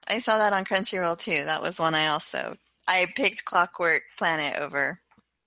I 0.09 0.17
saw 0.17 0.39
that 0.39 0.51
on 0.53 0.65
Crunchyroll 0.65 1.17
too. 1.19 1.45
That 1.45 1.61
was 1.61 1.79
one 1.79 1.93
I 1.93 2.07
also 2.07 2.55
I 2.88 3.05
picked 3.15 3.45
Clockwork 3.45 4.01
Planet 4.17 4.59
over. 4.59 4.99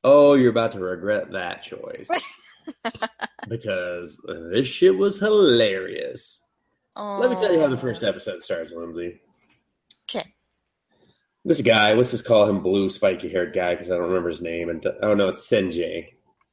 Oh, 0.05 0.35
you're 0.35 0.51
about 0.51 0.73
to 0.73 0.79
regret 0.79 1.33
that 1.33 1.63
choice. 1.65 2.09
because 3.49 4.21
this 4.53 4.69
shit 4.69 4.97
was 4.97 5.19
hilarious. 5.19 6.39
Let 6.97 7.31
me 7.31 7.37
tell 7.37 7.53
you 7.53 7.61
how 7.61 7.67
the 7.67 7.77
first 7.77 8.05
episode 8.05 8.43
starts, 8.43 8.73
Lindsay. 8.73 9.21
Okay. 10.09 10.29
This 11.45 11.61
guy, 11.61 11.93
let's 11.95 12.13
just 12.13 12.25
call 12.25 12.49
him 12.49 12.63
blue, 12.63 12.89
spiky 12.89 13.29
haired 13.29 13.53
guy 13.55 13.75
because 13.75 13.91
I 13.91 13.95
don't 13.97 14.09
remember 14.09 14.29
his 14.29 14.43
name. 14.43 14.69
And 14.69 14.87
oh 15.03 15.15
no, 15.15 15.29
it's 15.29 15.49
Seiji. 15.49 16.07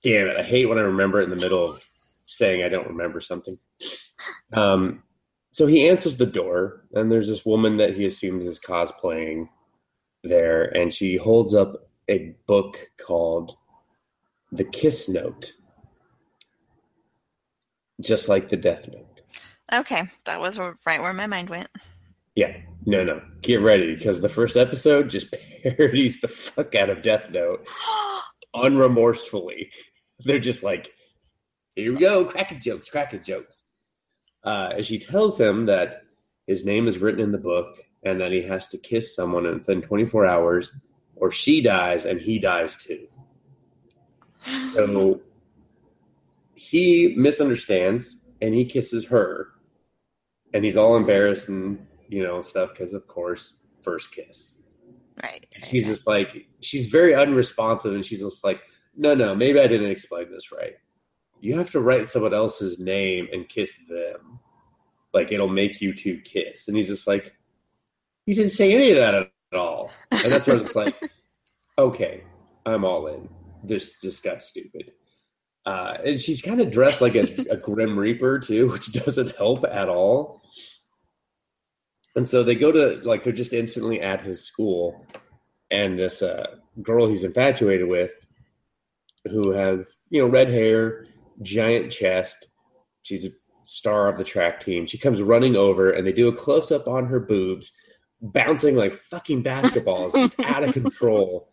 Damn 0.03 0.27
it! 0.27 0.37
I 0.37 0.43
hate 0.43 0.65
when 0.65 0.79
I 0.79 0.81
remember 0.81 1.21
it 1.21 1.25
in 1.25 1.29
the 1.29 1.35
middle 1.35 1.71
of 1.71 1.83
saying 2.25 2.63
I 2.63 2.69
don't 2.69 2.87
remember 2.87 3.21
something. 3.21 3.57
Um, 4.53 5.03
so 5.51 5.67
he 5.67 5.87
answers 5.87 6.17
the 6.17 6.25
door, 6.25 6.85
and 6.93 7.11
there's 7.11 7.27
this 7.27 7.45
woman 7.45 7.77
that 7.77 7.95
he 7.95 8.05
assumes 8.05 8.45
is 8.45 8.59
cosplaying 8.59 9.47
there, 10.23 10.63
and 10.63 10.93
she 10.93 11.17
holds 11.17 11.53
up 11.53 11.89
a 12.09 12.35
book 12.47 12.89
called 12.97 13.55
The 14.51 14.63
Kiss 14.63 15.07
Note, 15.07 15.53
just 17.99 18.27
like 18.27 18.49
the 18.49 18.57
Death 18.57 18.87
Note. 18.87 19.10
Okay, 19.73 20.01
that 20.25 20.39
was 20.39 20.59
right 20.59 21.01
where 21.01 21.13
my 21.13 21.27
mind 21.27 21.49
went. 21.49 21.69
Yeah, 22.35 22.57
no, 22.85 23.03
no. 23.03 23.21
Get 23.41 23.61
ready 23.61 23.95
because 23.95 24.21
the 24.21 24.29
first 24.29 24.57
episode 24.57 25.09
just 25.09 25.33
parodies 25.63 26.19
the 26.21 26.27
fuck 26.27 26.75
out 26.75 26.89
of 26.89 27.01
Death 27.01 27.29
Note 27.31 27.67
unremorsefully. 28.55 29.69
They're 30.19 30.39
just 30.39 30.63
like, 30.63 30.91
here 31.75 31.91
we 31.91 31.99
go, 31.99 32.25
cracking 32.25 32.59
jokes, 32.59 32.89
cracking 32.89 33.23
jokes. 33.23 33.63
Uh, 34.43 34.69
and 34.75 34.85
she 34.85 34.99
tells 34.99 35.39
him 35.39 35.67
that 35.67 36.03
his 36.47 36.65
name 36.65 36.87
is 36.87 36.97
written 36.97 37.21
in 37.21 37.31
the 37.31 37.37
book 37.37 37.77
and 38.03 38.19
that 38.19 38.31
he 38.31 38.41
has 38.41 38.67
to 38.69 38.77
kiss 38.77 39.15
someone 39.15 39.43
within 39.43 39.81
24 39.81 40.25
hours 40.25 40.73
or 41.15 41.31
she 41.31 41.61
dies 41.61 42.05
and 42.05 42.19
he 42.19 42.39
dies 42.39 42.77
too. 42.77 43.07
So 44.73 45.21
he 46.55 47.13
misunderstands 47.17 48.15
and 48.41 48.55
he 48.55 48.65
kisses 48.65 49.05
her 49.05 49.49
and 50.53 50.63
he's 50.63 50.77
all 50.77 50.95
embarrassed 50.95 51.49
and 51.49 51.85
you 52.09 52.23
know 52.23 52.41
stuff 52.41 52.69
because 52.69 52.93
of 52.93 53.07
course 53.07 53.53
first 53.81 54.11
kiss. 54.13 54.53
Right. 55.21 55.45
and 55.53 55.63
she's 55.63 55.87
just 55.87 56.07
like 56.07 56.47
she's 56.61 56.87
very 56.87 57.13
unresponsive 57.13 57.93
and 57.93 58.03
she's 58.05 58.21
just 58.21 58.43
like 58.43 58.61
no 58.95 59.13
no 59.13 59.35
maybe 59.35 59.59
i 59.59 59.67
didn't 59.67 59.91
explain 59.91 60.31
this 60.31 60.51
right. 60.51 60.73
You 61.39 61.57
have 61.57 61.71
to 61.71 61.79
write 61.79 62.07
someone 62.07 62.33
else's 62.33 62.79
name 62.79 63.27
and 63.33 63.49
kiss 63.49 63.75
them. 63.89 64.39
Like 65.11 65.31
it'll 65.31 65.49
make 65.49 65.81
you 65.81 65.91
two 65.93 66.21
kiss. 66.23 66.67
And 66.67 66.77
he's 66.77 66.87
just 66.87 67.07
like 67.07 67.35
you 68.25 68.35
didn't 68.35 68.51
say 68.51 68.73
any 68.73 68.91
of 68.91 68.97
that 68.97 69.15
at 69.15 69.57
all. 69.57 69.91
And 70.11 70.31
that's 70.31 70.45
where 70.47 70.57
it's 70.57 70.75
like 70.75 70.95
okay 71.77 72.23
i'm 72.65 72.85
all 72.85 73.07
in. 73.07 73.29
This 73.63 73.97
this 73.99 74.19
got 74.19 74.43
stupid 74.43 74.91
uh, 75.65 75.97
and 76.03 76.19
she's 76.19 76.41
kind 76.41 76.59
of 76.59 76.71
dressed 76.71 77.01
like 77.01 77.15
a, 77.15 77.25
a 77.49 77.57
grim 77.57 77.97
reaper 77.97 78.39
too 78.39 78.69
which 78.71 78.91
doesn't 78.91 79.35
help 79.35 79.63
at 79.65 79.89
all. 79.89 80.41
And 82.15 82.27
so 82.27 82.43
they 82.43 82.55
go 82.55 82.71
to 82.71 82.99
like 83.03 83.23
they're 83.23 83.33
just 83.33 83.53
instantly 83.53 84.01
at 84.01 84.21
his 84.21 84.43
school. 84.45 85.05
And 85.69 85.97
this 85.97 86.21
uh, 86.21 86.55
girl 86.81 87.07
he's 87.07 87.23
infatuated 87.23 87.87
with 87.87 88.11
who 89.29 89.51
has 89.51 90.01
you 90.09 90.21
know 90.21 90.27
red 90.27 90.49
hair 90.49 91.05
giant 91.41 91.91
chest 91.91 92.47
she's 93.03 93.25
a 93.25 93.29
star 93.63 94.07
of 94.07 94.17
the 94.17 94.23
track 94.23 94.59
team. 94.59 94.85
She 94.85 94.97
comes 94.97 95.21
running 95.21 95.55
over 95.55 95.89
and 95.89 96.05
they 96.05 96.11
do 96.11 96.27
a 96.27 96.35
close-up 96.35 96.87
on 96.87 97.05
her 97.05 97.19
boobs 97.19 97.71
bouncing 98.21 98.75
like 98.75 98.93
fucking 98.93 99.43
basketballs 99.43 100.13
just 100.13 100.39
out 100.45 100.63
of 100.63 100.73
control 100.73 101.47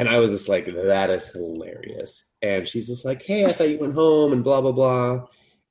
And 0.00 0.08
I 0.08 0.18
was 0.18 0.30
just 0.30 0.48
like, 0.48 0.64
that 0.64 1.10
is 1.10 1.26
hilarious. 1.26 2.24
And 2.40 2.66
she's 2.66 2.86
just 2.86 3.04
like, 3.04 3.22
hey, 3.22 3.44
I 3.44 3.52
thought 3.52 3.68
you 3.68 3.78
went 3.78 3.92
home 3.92 4.32
and 4.32 4.42
blah, 4.42 4.62
blah, 4.62 4.72
blah. 4.72 5.26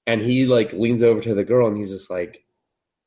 And 0.05 0.21
he 0.21 0.45
like 0.45 0.71
leans 0.71 1.01
over 1.01 1.19
to 1.19 1.33
the 1.33 1.43
girl 1.43 1.67
and 1.67 1.75
he's 1.75 1.89
just 1.89 2.11
like, 2.11 2.43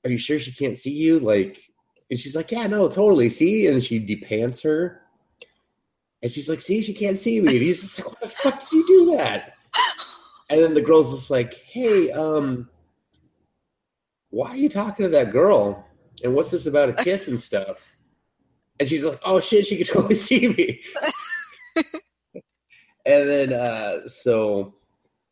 are 0.05 0.11
you 0.11 0.19
sure 0.19 0.41
she 0.41 0.51
can't 0.51 0.77
see 0.77 0.91
you? 0.91 1.21
Like, 1.21 1.63
and 2.11 2.19
she's 2.19 2.35
like, 2.35 2.51
yeah, 2.51 2.67
no, 2.67 2.89
totally. 2.89 3.29
See? 3.29 3.69
And 3.69 3.81
she 3.81 4.05
depants 4.05 4.65
her. 4.65 5.01
And 6.23 6.33
she's 6.33 6.49
like, 6.49 6.61
see, 6.61 6.83
she 6.83 6.93
can't 6.93 7.17
see 7.17 7.41
me. 7.41 7.53
And 7.53 7.63
he's 7.63 7.83
just 7.83 8.01
like, 8.01 8.09
what 8.09 8.21
the 8.21 8.29
fuck 8.29 8.59
did 8.59 8.73
you 8.73 8.87
do 8.89 9.17
that? 9.17 9.55
And 10.51 10.61
then 10.61 10.75
the 10.75 10.81
girl's 10.81 11.13
just 11.13 11.31
like, 11.31 11.55
hey, 11.55 12.11
um, 12.11 12.69
why 14.31 14.49
are 14.49 14.57
you 14.57 14.69
talking 14.69 15.05
to 15.05 15.11
that 15.11 15.31
girl? 15.31 15.87
And 16.25 16.35
what's 16.35 16.51
this 16.51 16.67
about 16.67 16.89
a 16.89 16.95
kiss 16.95 17.29
and 17.29 17.39
stuff? 17.39 17.93
And 18.81 18.89
she's 18.89 19.05
like, 19.05 19.21
oh 19.25 19.39
shit, 19.39 19.67
she 19.67 19.79
could 19.79 19.87
totally 19.87 20.15
see 20.17 20.49
me. 20.49 20.83
And 23.05 23.29
then, 23.29 23.53
uh, 23.53 24.09
so, 24.09 24.75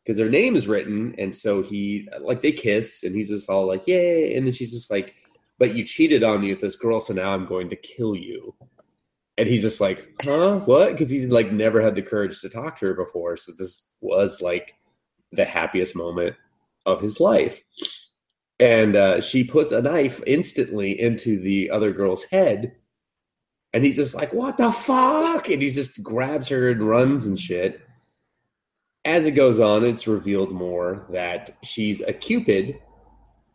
because 0.03 0.17
their 0.17 0.29
name 0.29 0.55
is 0.55 0.67
written, 0.67 1.15
and 1.17 1.35
so 1.35 1.61
he, 1.61 2.07
like, 2.21 2.41
they 2.41 2.51
kiss, 2.51 3.03
and 3.03 3.15
he's 3.15 3.29
just 3.29 3.49
all 3.49 3.67
like, 3.67 3.87
yay. 3.87 4.35
And 4.35 4.45
then 4.45 4.53
she's 4.53 4.71
just 4.71 4.89
like, 4.89 5.15
but 5.59 5.75
you 5.75 5.83
cheated 5.83 6.23
on 6.23 6.41
me 6.41 6.51
with 6.51 6.61
this 6.61 6.75
girl, 6.75 6.99
so 6.99 7.13
now 7.13 7.33
I'm 7.33 7.45
going 7.45 7.69
to 7.69 7.75
kill 7.75 8.15
you. 8.15 8.55
And 9.37 9.47
he's 9.47 9.61
just 9.61 9.79
like, 9.79 10.07
huh, 10.23 10.59
what? 10.65 10.91
Because 10.91 11.09
he's 11.09 11.27
like 11.27 11.51
never 11.51 11.81
had 11.81 11.95
the 11.95 12.01
courage 12.01 12.41
to 12.41 12.49
talk 12.49 12.79
to 12.79 12.87
her 12.87 12.93
before. 12.93 13.37
So 13.37 13.53
this 13.57 13.83
was 14.01 14.41
like 14.41 14.75
the 15.31 15.45
happiest 15.45 15.95
moment 15.95 16.35
of 16.85 17.01
his 17.01 17.19
life. 17.19 17.61
And 18.59 18.95
uh, 18.95 19.21
she 19.21 19.43
puts 19.43 19.71
a 19.71 19.81
knife 19.81 20.21
instantly 20.27 20.99
into 20.99 21.39
the 21.39 21.71
other 21.71 21.91
girl's 21.91 22.23
head. 22.25 22.75
And 23.73 23.85
he's 23.85 23.95
just 23.95 24.15
like, 24.15 24.33
what 24.33 24.57
the 24.57 24.71
fuck? 24.71 25.49
And 25.49 25.61
he 25.61 25.69
just 25.69 26.03
grabs 26.03 26.49
her 26.49 26.69
and 26.69 26.87
runs 26.87 27.25
and 27.25 27.39
shit. 27.39 27.81
As 29.05 29.25
it 29.25 29.31
goes 29.31 29.59
on, 29.59 29.85
it's 29.85 30.07
revealed 30.07 30.51
more 30.51 31.05
that 31.09 31.57
she's 31.63 32.01
a 32.01 32.13
Cupid. 32.13 32.79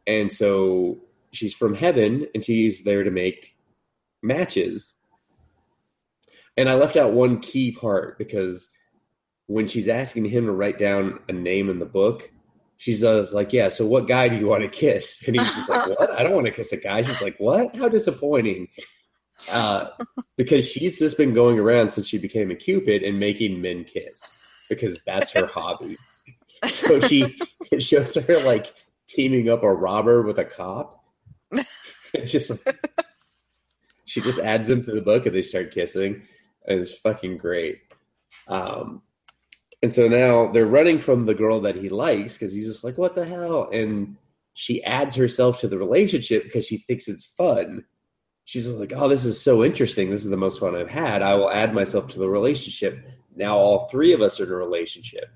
And 0.07 0.33
so 0.33 0.99
she's 1.33 1.55
from 1.55 1.75
heaven 1.75 2.27
and 2.35 2.45
she's 2.45 2.83
there 2.83 3.05
to 3.05 3.11
make 3.11 3.55
matches. 4.23 4.95
And 6.57 6.69
I 6.69 6.75
left 6.75 6.97
out 6.97 7.13
one 7.13 7.41
key 7.41 7.73
part 7.73 8.19
because 8.19 8.71
when 9.47 9.67
she's 9.67 9.89
asking 9.89 10.25
him 10.25 10.47
to 10.47 10.53
write 10.53 10.79
down 10.79 11.21
a 11.29 11.33
name 11.33 11.69
in 11.69 11.79
the 11.79 11.87
book, 11.87 12.31
she's 12.79 13.05
uh, 13.05 13.27
like, 13.33 13.53
"Yeah, 13.53 13.69
so 13.69 13.87
what 13.87 14.07
guy 14.07 14.29
do 14.29 14.37
you 14.37 14.47
want 14.47 14.63
to 14.63 14.69
kiss?" 14.69 15.23
And 15.27 15.39
he's 15.39 15.55
just 15.55 15.69
like, 15.69 15.87
"What? 15.99 16.11
I 16.13 16.23
don't 16.23 16.35
want 16.35 16.47
to 16.47 16.53
kiss 16.53 16.73
a 16.73 16.79
guy." 16.79 17.03
She's 17.03 17.23
like, 17.23 17.37
"What? 17.39 17.77
How 17.77 17.89
disappointing." 17.89 18.69
Uh, 19.53 19.89
because 20.37 20.71
she's 20.71 20.99
just 20.99 21.17
been 21.17 21.33
going 21.33 21.59
around 21.59 21.91
since 21.91 22.09
she 22.09 22.19
became 22.19 22.51
a 22.51 22.55
cupid 22.55 23.03
and 23.03 23.21
making 23.21 23.61
men 23.61 23.85
kiss 23.85 24.33
because 24.69 25.03
that's 25.05 25.31
her 25.39 25.47
hobby. 25.47 25.97
So 26.65 27.01
she 27.01 27.37
it 27.71 27.83
shows 27.83 28.15
her 28.15 28.39
like 28.45 28.73
teaming 29.07 29.49
up 29.49 29.63
a 29.63 29.73
robber 29.73 30.23
with 30.23 30.39
a 30.39 30.45
cop. 30.45 31.05
just 32.25 32.53
she 34.07 34.21
just 34.21 34.39
adds 34.39 34.69
them 34.69 34.85
to 34.85 34.93
the 34.93 35.03
book 35.03 35.27
and 35.27 35.35
they 35.35 35.43
start 35.43 35.73
kissing. 35.73 36.23
And 36.67 36.81
it's 36.81 36.95
fucking 36.99 37.39
great. 37.39 37.81
Um, 38.49 39.03
and 39.83 39.93
so 39.93 40.09
now 40.09 40.51
they're 40.51 40.67
running 40.67 40.99
from 40.99 41.27
the 41.27 41.35
girl 41.35 41.61
that 41.61 41.77
he 41.77 41.89
likes 41.89 42.33
because 42.33 42.55
he's 42.55 42.67
just 42.67 42.83
like, 42.83 42.99
what 42.99 43.15
the 43.15 43.25
hell? 43.25 43.69
And 43.71 44.17
she 44.55 44.83
adds 44.83 45.15
herself 45.15 45.61
to 45.61 45.69
the 45.69 45.79
relationship 45.79 46.45
because 46.45 46.67
she 46.67 46.79
thinks 46.79 47.09
it's 47.09 47.25
fun. 47.25 47.85
She's 48.47 48.73
like, 48.73 48.93
oh, 48.95 49.09
this 49.09 49.25
is 49.25 49.41
so 49.43 49.65
interesting. 49.65 50.09
This 50.09 50.25
is 50.25 50.31
the 50.31 50.37
most 50.37 50.61
fun 50.61 50.77
I've 50.77 50.89
had. 50.89 51.21
I 51.21 51.35
will 51.35 51.51
add 51.51 51.75
myself 51.75 52.07
to 52.09 52.19
the 52.19 52.29
relationship. 52.29 53.05
Now 53.35 53.59
all 53.59 53.89
three 53.89 54.13
of 54.13 54.23
us 54.23 54.41
are 54.41 54.45
in 54.45 54.53
a 54.53 54.55
relationship. 54.55 55.29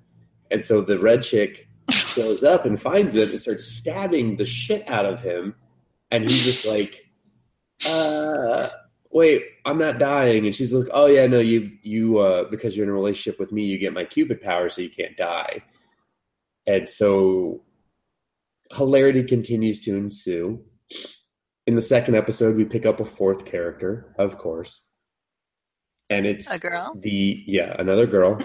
And 0.50 0.64
so 0.64 0.80
the 0.80 0.96
red 0.96 1.22
chick 1.22 1.68
shows 1.90 2.44
up 2.44 2.64
and 2.64 2.80
finds 2.80 3.16
him 3.16 3.30
and 3.30 3.40
starts 3.40 3.66
stabbing 3.66 4.36
the 4.36 4.46
shit 4.46 4.88
out 4.88 5.06
of 5.06 5.20
him. 5.20 5.56
And 6.12 6.22
he's 6.22 6.44
just 6.44 6.64
like, 6.64 7.04
uh, 7.88 8.68
wait, 9.10 9.44
I'm 9.64 9.78
not 9.78 9.98
dying. 9.98 10.46
And 10.46 10.54
she's 10.54 10.72
like, 10.72 10.88
oh 10.92 11.06
yeah, 11.06 11.26
no, 11.26 11.40
you 11.40 11.70
you 11.82 12.18
uh, 12.18 12.44
because 12.48 12.76
you're 12.76 12.86
in 12.86 12.90
a 12.90 12.94
relationship 12.94 13.40
with 13.40 13.50
me, 13.50 13.64
you 13.64 13.78
get 13.78 13.92
my 13.92 14.04
Cupid 14.04 14.40
power, 14.40 14.68
so 14.68 14.82
you 14.82 14.90
can't 14.90 15.16
die. 15.16 15.62
And 16.64 16.88
so 16.88 17.62
hilarity 18.72 19.24
continues 19.24 19.80
to 19.80 19.96
ensue. 19.96 20.64
In 21.70 21.76
the 21.76 21.80
second 21.82 22.16
episode, 22.16 22.56
we 22.56 22.64
pick 22.64 22.84
up 22.84 22.98
a 22.98 23.04
fourth 23.04 23.44
character, 23.44 24.12
of 24.18 24.38
course. 24.38 24.82
And 26.08 26.26
it's 26.26 26.52
a 26.52 26.58
girl. 26.58 26.96
The 26.98 27.44
yeah, 27.46 27.76
another 27.78 28.08
girl. 28.08 28.40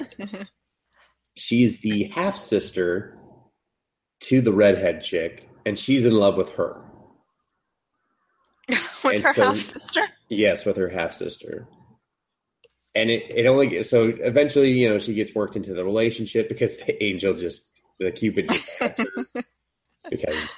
she's 1.35 1.81
the 1.81 2.03
half 2.03 2.37
sister 2.37 3.17
to 4.25 4.41
the 4.41 4.53
redhead 4.53 5.01
chick, 5.01 5.49
and 5.65 5.75
she's 5.75 6.05
in 6.05 6.13
love 6.13 6.37
with 6.37 6.51
her. 6.51 6.79
with 9.03 9.15
And 9.15 9.23
her 9.23 9.33
so- 9.33 9.41
half 9.41 9.57
sister. 9.57 10.01
Yes, 10.29 10.63
with 10.63 10.77
her 10.77 10.89
half 10.89 11.11
sister. 11.11 11.67
And 12.93 13.09
it, 13.09 13.23
it 13.35 13.47
only 13.47 13.65
gets 13.65 13.89
so 13.89 14.13
eventually, 14.19 14.69
you 14.69 14.87
know, 14.87 14.99
she 14.99 15.15
gets 15.15 15.33
worked 15.33 15.55
into 15.55 15.73
the 15.73 15.83
relationship 15.83 16.47
because 16.47 16.77
the 16.77 17.03
angel 17.03 17.33
just 17.33 17.65
the 17.99 18.11
Cupid 18.11 18.49
just 18.49 19.01
because 20.11 20.51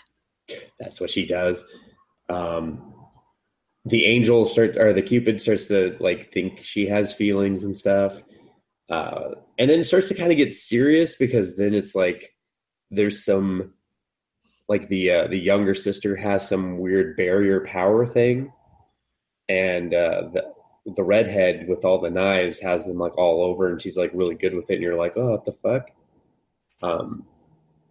that's 0.78 1.00
what 1.00 1.10
she 1.10 1.26
does. 1.26 1.64
Um 2.30 2.94
the 3.86 4.06
angel 4.06 4.46
starts 4.46 4.78
or 4.78 4.94
the 4.94 5.02
Cupid 5.02 5.40
starts 5.40 5.68
to 5.68 5.96
like 6.00 6.32
think 6.34 6.62
she 6.62 6.88
has 6.88 7.14
feelings 7.14 7.64
and 7.64 7.78
stuff. 7.78 8.22
Uh 8.90 9.36
and 9.58 9.70
then 9.70 9.84
starts 9.84 10.10
to 10.10 10.16
kind 10.16 10.32
of 10.32 10.38
get 10.38 10.54
serious 10.54 11.16
because 11.16 11.56
then 11.56 11.74
it's 11.74 11.96
like 11.96 12.36
there's 12.92 13.24
some 13.24 13.74
like 14.68 14.88
the 14.90 15.12
uh, 15.12 15.28
the 15.28 15.38
younger 15.38 15.74
sister 15.74 16.16
has 16.16 16.48
some 16.48 16.78
weird 16.78 17.16
barrier 17.16 17.62
power 17.62 18.06
thing 18.06 18.52
and 19.50 19.94
uh, 19.94 20.30
the 20.34 20.54
the 20.96 21.04
redhead 21.04 21.68
with 21.68 21.84
all 21.84 22.00
the 22.00 22.10
knives 22.10 22.60
has 22.60 22.86
them 22.86 22.98
like 22.98 23.18
all 23.18 23.44
over, 23.44 23.70
and 23.70 23.82
she's 23.82 23.98
like 23.98 24.12
really 24.14 24.36
good 24.36 24.54
with 24.54 24.70
it. 24.70 24.76
And 24.76 24.84
you're 24.84 24.96
like, 24.96 25.14
oh, 25.16 25.32
what 25.32 25.46
the 25.46 25.52
fuck? 25.52 25.92
Um, 26.82 27.26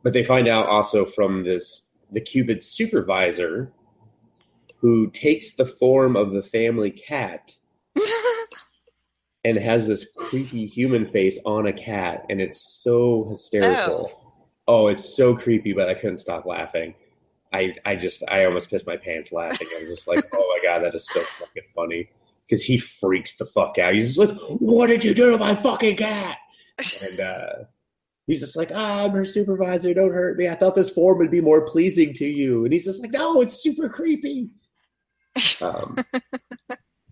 but 0.02 0.12
they 0.12 0.24
find 0.24 0.48
out 0.48 0.66
also 0.66 1.04
from 1.04 1.44
this 1.44 1.82
the 2.10 2.20
Cupid 2.20 2.62
supervisor 2.62 3.72
who 4.80 5.10
takes 5.10 5.54
the 5.54 5.66
form 5.66 6.16
of 6.16 6.32
the 6.32 6.42
family 6.42 6.90
cat 6.90 7.56
and 9.44 9.56
has 9.56 9.86
this 9.86 10.06
creepy 10.16 10.66
human 10.66 11.06
face 11.06 11.38
on 11.44 11.66
a 11.66 11.72
cat, 11.72 12.24
and 12.28 12.40
it's 12.40 12.82
so 12.82 13.26
hysterical. 13.28 14.10
Oh, 14.68 14.88
it's 14.88 15.16
so 15.16 15.36
creepy, 15.36 15.72
but 15.72 15.88
I 15.88 15.94
couldn't 15.94 16.18
stop 16.18 16.46
laughing. 16.46 16.94
I 17.52 17.74
I 17.84 17.96
just 17.96 18.22
I 18.28 18.44
almost 18.44 18.70
pissed 18.70 18.86
my 18.86 18.96
pants 18.96 19.32
laughing. 19.32 19.68
I 19.74 19.78
was 19.80 19.88
just 19.88 20.08
like, 20.08 20.24
oh 20.34 20.56
my 20.56 20.68
god, 20.68 20.84
that 20.84 20.94
is 20.94 21.08
so 21.08 21.20
fucking 21.20 21.62
funny. 21.74 22.10
Because 22.48 22.64
he 22.64 22.78
freaks 22.78 23.36
the 23.38 23.44
fuck 23.44 23.76
out. 23.78 23.94
He's 23.94 24.14
just 24.14 24.18
like, 24.18 24.38
what 24.60 24.86
did 24.86 25.04
you 25.04 25.14
do 25.14 25.32
to 25.32 25.38
my 25.38 25.54
fucking 25.54 25.96
cat? 25.96 26.38
And 27.02 27.20
uh 27.20 27.52
he's 28.26 28.40
just 28.40 28.56
like, 28.56 28.70
ah, 28.74 29.04
I'm 29.04 29.12
her 29.12 29.24
supervisor, 29.24 29.94
don't 29.94 30.12
hurt 30.12 30.36
me. 30.36 30.48
I 30.48 30.54
thought 30.54 30.74
this 30.74 30.90
form 30.90 31.18
would 31.18 31.30
be 31.30 31.40
more 31.40 31.64
pleasing 31.64 32.12
to 32.14 32.26
you. 32.26 32.64
And 32.64 32.72
he's 32.72 32.84
just 32.84 33.00
like, 33.00 33.12
no, 33.12 33.40
it's 33.40 33.62
super 33.62 33.88
creepy. 33.88 34.50
Um 35.62 35.96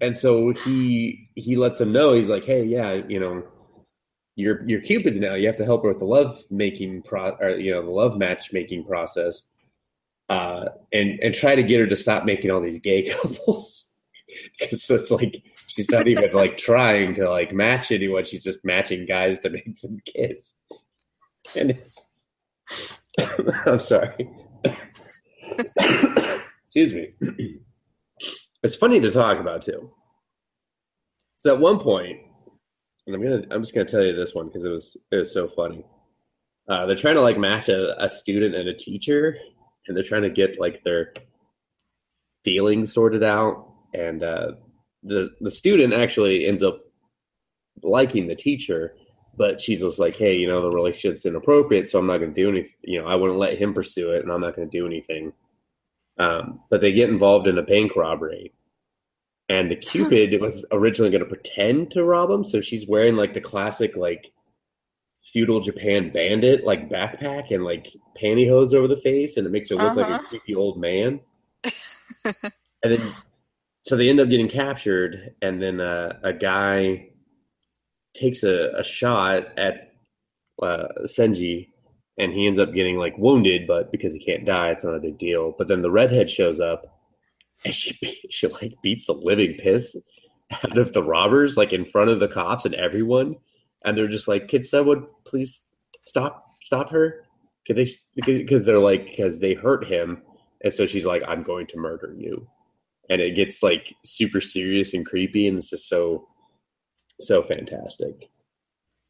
and 0.00 0.16
so 0.16 0.50
he 0.50 1.28
he 1.34 1.56
lets 1.56 1.80
him 1.80 1.92
know, 1.92 2.12
he's 2.12 2.28
like, 2.30 2.44
hey, 2.44 2.64
yeah, 2.64 2.92
you 3.08 3.20
know, 3.20 3.42
you're 4.36 4.66
you're 4.68 4.80
Cupid's 4.80 5.20
now. 5.20 5.34
You 5.34 5.46
have 5.46 5.56
to 5.56 5.64
help 5.64 5.82
her 5.82 5.88
with 5.88 5.98
the 5.98 6.04
love 6.04 6.42
making 6.50 7.02
pro 7.02 7.30
or 7.40 7.50
you 7.50 7.72
know, 7.72 7.82
the 7.82 7.90
love 7.90 8.16
matchmaking 8.16 8.84
process 8.84 9.44
uh, 10.28 10.66
and 10.92 11.18
and 11.20 11.34
try 11.34 11.54
to 11.54 11.62
get 11.62 11.80
her 11.80 11.86
to 11.86 11.96
stop 11.96 12.24
making 12.24 12.50
all 12.50 12.60
these 12.60 12.78
gay 12.78 13.02
couples 13.10 13.90
because 14.58 14.90
it's 14.90 15.10
like 15.10 15.42
she's 15.68 15.90
not 15.90 16.06
even 16.06 16.32
like 16.32 16.56
trying 16.56 17.14
to 17.14 17.28
like 17.30 17.52
match 17.52 17.92
anyone. 17.92 18.24
She's 18.24 18.44
just 18.44 18.64
matching 18.64 19.06
guys 19.06 19.38
to 19.40 19.50
make 19.50 19.80
them 19.80 20.00
kiss. 20.04 20.54
And 21.56 21.70
it's, 21.70 22.00
I'm 23.66 23.78
sorry. 23.78 24.28
Excuse 26.64 26.94
me. 26.94 27.58
It's 28.64 28.74
funny 28.74 28.98
to 28.98 29.10
talk 29.10 29.38
about 29.38 29.62
too. 29.62 29.90
So 31.36 31.54
at 31.54 31.60
one 31.60 31.78
point, 31.78 32.18
and 33.06 33.14
I'm 33.14 33.22
gonna 33.22 33.42
I'm 33.50 33.62
just 33.62 33.74
gonna 33.74 33.86
tell 33.86 34.02
you 34.02 34.16
this 34.16 34.34
one 34.34 34.46
because 34.46 34.64
it 34.64 34.70
was 34.70 34.96
it 35.12 35.16
was 35.16 35.32
so 35.32 35.46
funny. 35.46 35.84
Uh, 36.68 36.86
they're 36.86 36.96
trying 36.96 37.14
to 37.14 37.20
like 37.20 37.38
match 37.38 37.68
a, 37.68 38.02
a 38.02 38.10
student 38.10 38.56
and 38.56 38.68
a 38.68 38.74
teacher, 38.74 39.36
and 39.86 39.96
they're 39.96 40.02
trying 40.02 40.22
to 40.22 40.30
get 40.30 40.58
like 40.58 40.82
their 40.82 41.12
feelings 42.44 42.92
sorted 42.92 43.22
out 43.22 43.68
and 43.94 44.22
uh, 44.22 44.52
the 45.02 45.30
the 45.40 45.50
student 45.50 45.92
actually 45.92 46.46
ends 46.46 46.62
up 46.62 46.80
liking 47.82 48.26
the 48.26 48.36
teacher 48.36 48.94
but 49.36 49.60
she's 49.60 49.80
just 49.80 49.98
like 49.98 50.14
hey 50.14 50.36
you 50.36 50.46
know 50.46 50.62
the 50.62 50.74
relationship's 50.74 51.26
inappropriate 51.26 51.88
so 51.88 51.98
i'm 51.98 52.06
not 52.06 52.18
to 52.18 52.26
do 52.28 52.48
anything 52.48 52.72
you 52.82 53.00
know 53.00 53.08
i 53.08 53.14
wouldn't 53.14 53.38
let 53.38 53.58
him 53.58 53.74
pursue 53.74 54.12
it 54.12 54.22
and 54.22 54.30
i'm 54.30 54.40
not 54.40 54.54
to 54.54 54.66
do 54.66 54.86
anything 54.86 55.32
um, 56.18 56.60
but 56.70 56.80
they 56.80 56.92
get 56.92 57.10
involved 57.10 57.46
in 57.46 57.58
a 57.58 57.62
bank 57.62 57.96
robbery 57.96 58.52
and 59.48 59.70
the 59.70 59.76
Cupid 59.76 60.40
was 60.40 60.64
originally 60.72 61.10
going 61.10 61.22
to 61.22 61.28
pretend 61.28 61.90
to 61.92 62.04
rob 62.04 62.30
him, 62.30 62.44
so 62.44 62.60
she's 62.60 62.86
wearing 62.86 63.16
like 63.16 63.34
the 63.34 63.40
classic 63.40 63.94
like 63.96 64.32
feudal 65.32 65.60
Japan 65.60 66.10
bandit 66.10 66.64
like 66.64 66.88
backpack 66.88 67.50
and 67.50 67.64
like 67.64 67.88
pantyhose 68.20 68.72
over 68.74 68.88
the 68.88 68.96
face, 68.96 69.36
and 69.36 69.46
it 69.46 69.50
makes 69.50 69.70
her 69.70 69.76
look 69.76 69.96
like 69.96 70.06
a 70.06 70.14
Uh-huh. 70.14 70.22
creepy 70.28 70.54
old 70.54 70.78
man. 70.80 71.20
and 72.82 72.92
then, 72.94 73.00
so 73.86 73.96
they 73.96 74.08
end 74.08 74.20
up 74.20 74.28
getting 74.30 74.48
captured, 74.48 75.34
and 75.42 75.60
then 75.60 75.80
uh, 75.80 76.18
a 76.22 76.32
guy 76.32 77.08
takes 78.14 78.44
a, 78.44 78.70
a 78.78 78.84
shot 78.84 79.58
at 79.58 79.92
uh, 80.62 80.86
Seiji, 81.04 81.68
and 82.18 82.32
he 82.32 82.46
ends 82.46 82.58
up 82.58 82.72
getting 82.72 82.96
like 82.96 83.18
wounded, 83.18 83.66
but 83.66 83.90
because 83.90 84.12
he 84.12 84.20
can't 84.20 84.44
die, 84.44 84.70
it's 84.70 84.84
not 84.84 84.94
a 84.94 85.00
big 85.00 85.18
deal. 85.18 85.54
But 85.56 85.68
then 85.68 85.82
the 85.82 85.90
redhead 85.90 86.30
shows 86.30 86.60
up, 86.60 86.86
and 87.64 87.74
she 87.74 87.94
she 88.30 88.46
like 88.46 88.74
beats 88.82 89.06
the 89.06 89.12
living 89.12 89.56
piss 89.58 89.96
out 90.52 90.78
of 90.78 90.92
the 90.92 91.02
robbers, 91.02 91.56
like 91.56 91.72
in 91.72 91.84
front 91.84 92.10
of 92.10 92.20
the 92.20 92.28
cops 92.28 92.64
and 92.64 92.74
everyone, 92.74 93.36
and 93.84 93.96
they're 93.96 94.08
just 94.08 94.28
like, 94.28 94.48
"Could 94.48 94.66
someone 94.66 95.06
please 95.24 95.62
stop 96.04 96.46
stop 96.60 96.90
her?" 96.90 97.24
Could 97.66 97.76
they? 97.76 97.86
Because 98.26 98.64
they're 98.64 98.78
like, 98.78 99.06
because 99.06 99.40
they 99.40 99.54
hurt 99.54 99.86
him, 99.86 100.22
and 100.62 100.72
so 100.72 100.86
she's 100.86 101.06
like, 101.06 101.22
"I'm 101.26 101.42
going 101.42 101.66
to 101.68 101.78
murder 101.78 102.14
you," 102.16 102.46
and 103.10 103.20
it 103.20 103.34
gets 103.34 103.62
like 103.62 103.94
super 104.04 104.40
serious 104.40 104.94
and 104.94 105.04
creepy, 105.04 105.48
and 105.48 105.58
this 105.58 105.72
is 105.72 105.86
so 105.86 106.28
so 107.20 107.42
fantastic. 107.42 108.30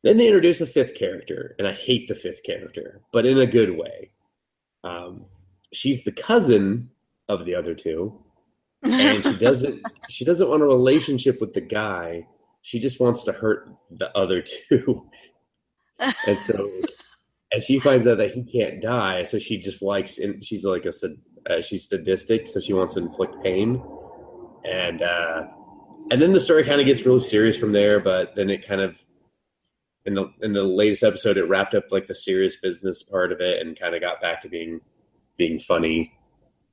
Then 0.05 0.19
they 0.19 0.27
introduce 0.27 0.61
a 0.61 0.67
fifth 0.67 0.95
character, 0.95 1.57
and 1.59 1.67
I 1.67 1.73
hate 1.73 2.09
the 2.09 2.15
fifth 2.15 2.43
character, 2.43 3.01
but 3.11 3.25
in 3.25 3.39
a 3.39 3.47
good 3.47 3.79
way. 3.79 4.11
Um, 4.85 5.25
she's 5.73 6.05
the 6.05 6.13
cousin 6.13 6.91
of 7.27 7.47
the 7.47 7.55
other 7.55 7.75
two, 7.75 8.23
and 8.83 9.25
she 9.25 9.39
doesn't 9.39 9.81
she 10.11 10.27
doesn't 10.27 10.49
want 10.49 10.61
a 10.61 10.67
relationship 10.67 11.41
with 11.41 11.55
the 11.55 11.63
guy. 11.63 12.27
She 12.61 12.79
just 12.79 13.01
wants 13.01 13.25
to 13.25 13.33
hurt 13.33 13.67
the 13.91 14.15
other 14.17 14.43
two, 14.43 15.09
and 16.01 16.37
so 16.37 16.63
and 17.51 17.63
she 17.63 17.79
finds 17.79 18.07
out 18.07 18.19
that 18.19 18.33
he 18.33 18.43
can't 18.43 18.83
die, 18.83 19.23
so 19.23 19.39
she 19.39 19.57
just 19.57 19.81
likes 19.81 20.19
and 20.19 20.45
she's 20.45 20.67
like 20.67 20.85
a 20.85 20.93
uh, 21.51 21.63
she's 21.63 21.89
sadistic, 21.89 22.47
so 22.47 22.61
she 22.61 22.75
wants 22.75 22.95
to 22.97 23.01
inflict 23.01 23.43
pain, 23.43 23.83
and 24.65 25.01
uh, 25.01 25.45
and 26.11 26.21
then 26.21 26.35
the 26.35 26.41
story 26.41 26.63
kind 26.63 26.79
of 26.79 26.87
gets 26.87 27.07
really 27.07 27.21
serious 27.21 27.57
from 27.57 27.73
there. 27.73 28.01
But 28.01 28.35
then 28.37 28.51
it 28.51 28.69
kind 28.69 28.83
of 28.83 29.03
in 30.07 30.15
the 30.15 30.31
in 30.43 30.53
the 30.53 30.63
latest 30.65 31.03
episode, 31.03 31.37
it 31.37 31.49
wrapped 31.49 31.75
up 31.75 31.91
like 31.91 32.07
the 32.07 32.15
serious 32.15 32.57
business 32.57 33.03
part 33.03 33.33
of 33.33 33.41
it, 33.41 33.61
and 33.61 33.79
kind 33.79 33.95
of 33.95 34.01
got 34.01 34.21
back 34.21 34.41
to 34.43 34.49
being 34.49 34.81
being 35.37 35.59
funny. 35.59 36.13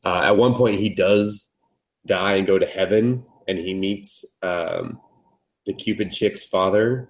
Uh, 0.04 0.22
at 0.26 0.38
one 0.38 0.56
point, 0.56 0.80
he 0.80 0.90
does 0.90 1.48
die 2.06 2.34
and 2.34 2.48
go 2.48 2.58
to 2.60 2.66
heaven, 2.66 3.26
and 3.48 3.58
he 3.58 3.74
meets 3.74 4.26
um, 4.42 5.00
the 5.66 5.74
Cupid 5.74 6.12
chick's 6.12 6.44
father, 6.44 7.10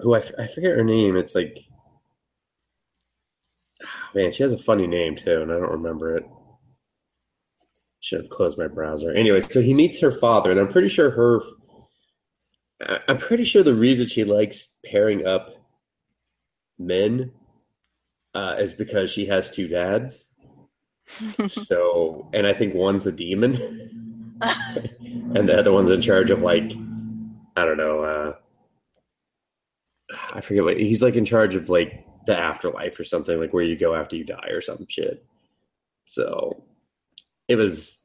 who 0.00 0.14
I, 0.14 0.18
f- 0.18 0.32
I 0.38 0.46
forget 0.46 0.76
her 0.76 0.84
name. 0.84 1.16
It's 1.16 1.34
like 1.34 1.58
man, 4.14 4.32
she 4.32 4.42
has 4.42 4.52
a 4.52 4.58
funny 4.58 4.86
name 4.86 5.16
too, 5.16 5.42
and 5.42 5.52
I 5.52 5.56
don't 5.56 5.70
remember 5.70 6.16
it. 6.16 6.24
Should 8.00 8.22
have 8.22 8.30
closed 8.30 8.58
my 8.58 8.66
browser. 8.66 9.12
Anyway, 9.12 9.40
so 9.40 9.60
he 9.60 9.74
meets 9.74 10.00
her 10.00 10.10
father, 10.10 10.50
and 10.50 10.58
I'm 10.58 10.68
pretty 10.68 10.88
sure 10.88 11.10
her. 11.10 11.40
I'm 13.08 13.18
pretty 13.18 13.44
sure 13.44 13.62
the 13.62 13.74
reason 13.74 14.06
she 14.06 14.24
likes 14.24 14.68
pairing 14.84 15.26
up 15.26 15.56
men 16.78 17.32
uh, 18.34 18.56
is 18.58 18.74
because 18.74 19.10
she 19.10 19.26
has 19.26 19.50
two 19.50 19.68
dads. 19.68 20.26
So, 21.48 22.30
and 22.32 22.46
I 22.46 22.54
think 22.54 22.74
one's 22.74 23.06
a 23.06 23.12
demon, 23.12 23.54
and 25.34 25.48
the 25.48 25.58
other 25.58 25.72
one's 25.72 25.90
in 25.90 26.00
charge 26.00 26.30
of 26.30 26.42
like, 26.42 26.72
I 27.56 27.64
don't 27.64 27.76
know. 27.76 28.02
Uh, 28.02 28.34
I 30.32 30.40
forget 30.40 30.64
what 30.64 30.78
he's 30.78 31.02
like 31.02 31.16
in 31.16 31.24
charge 31.24 31.56
of 31.56 31.68
like 31.68 32.06
the 32.26 32.38
afterlife 32.38 32.98
or 32.98 33.04
something 33.04 33.38
like 33.38 33.52
where 33.52 33.64
you 33.64 33.76
go 33.76 33.94
after 33.94 34.16
you 34.16 34.24
die 34.24 34.48
or 34.50 34.60
some 34.60 34.86
shit. 34.88 35.24
So 36.04 36.64
it 37.48 37.56
was 37.56 37.98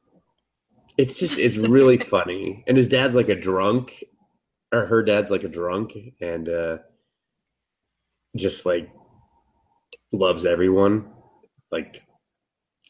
it's 0.98 1.20
just 1.20 1.38
it's 1.38 1.58
really 1.58 1.98
funny. 2.10 2.64
And 2.68 2.78
his 2.78 2.88
dad's 2.88 3.16
like 3.16 3.30
a 3.30 3.40
drunk 3.40 4.04
or 4.72 4.86
her 4.86 5.04
dad's 5.04 5.32
like 5.32 5.44
a 5.44 5.50
drunk 5.50 5.94
and 6.22 6.50
uh 6.50 6.78
just 8.36 8.66
like 8.66 8.90
loves 10.12 10.46
everyone 10.46 11.10
like 11.72 12.04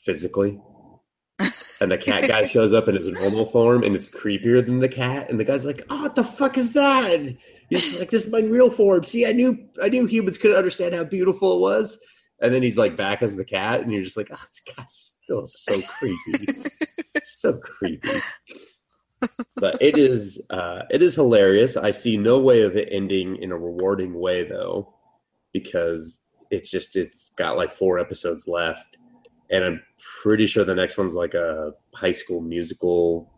physically. 0.05 0.59
And 1.79 1.91
the 1.91 1.97
cat 1.97 2.27
guy 2.27 2.47
shows 2.47 2.73
up 2.73 2.87
in 2.87 2.95
his 2.95 3.07
normal 3.07 3.45
form 3.45 3.83
and 3.83 3.95
it's 3.95 4.09
creepier 4.09 4.65
than 4.65 4.79
the 4.79 4.89
cat 4.89 5.29
and 5.29 5.39
the 5.39 5.43
guy's 5.43 5.65
like, 5.65 5.83
"Oh, 5.89 6.03
what 6.03 6.15
the 6.15 6.23
fuck 6.23 6.57
is 6.57 6.73
that?" 6.73 7.35
He's 7.69 7.99
like, 7.99 8.09
"This 8.09 8.25
is 8.25 8.31
my 8.31 8.39
real 8.39 8.71
form. 8.71 9.03
See, 9.03 9.25
I 9.25 9.31
knew 9.31 9.67
I 9.81 9.89
knew 9.89 10.05
humans 10.05 10.37
couldn't 10.37 10.57
understand 10.57 10.95
how 10.95 11.03
beautiful 11.03 11.55
it 11.55 11.59
was." 11.59 11.99
And 12.41 12.53
then 12.53 12.63
he's 12.63 12.77
like 12.77 12.97
back 12.97 13.21
as 13.21 13.35
the 13.35 13.45
cat, 13.45 13.81
and 13.81 13.91
you're 13.91 14.03
just 14.03 14.17
like, 14.17 14.29
"Oh, 14.31 14.43
this 14.51 14.75
guy's 14.75 15.13
still 15.23 15.45
so 15.45 15.79
creepy, 15.99 16.69
so 17.23 17.59
creepy." 17.59 18.09
But 19.55 19.77
it 19.81 19.97
is 19.97 20.39
uh, 20.49 20.83
it 20.89 21.01
is 21.01 21.15
hilarious. 21.15 21.77
I 21.77 21.91
see 21.91 22.17
no 22.17 22.39
way 22.39 22.61
of 22.61 22.75
it 22.75 22.89
ending 22.91 23.37
in 23.37 23.51
a 23.51 23.57
rewarding 23.57 24.13
way 24.13 24.47
though, 24.47 24.93
because 25.51 26.21
it's 26.51 26.69
just 26.69 26.95
it's 26.95 27.31
got 27.35 27.57
like 27.57 27.73
four 27.73 27.97
episodes 27.99 28.47
left, 28.47 28.97
and 29.49 29.63
I'm 29.63 29.81
pretty 30.21 30.45
sure 30.45 30.63
the 30.63 30.75
next 30.75 30.97
one's 30.97 31.15
like 31.15 31.33
a 31.33 31.71
high 31.93 32.11
school 32.11 32.41
musical 32.41 33.31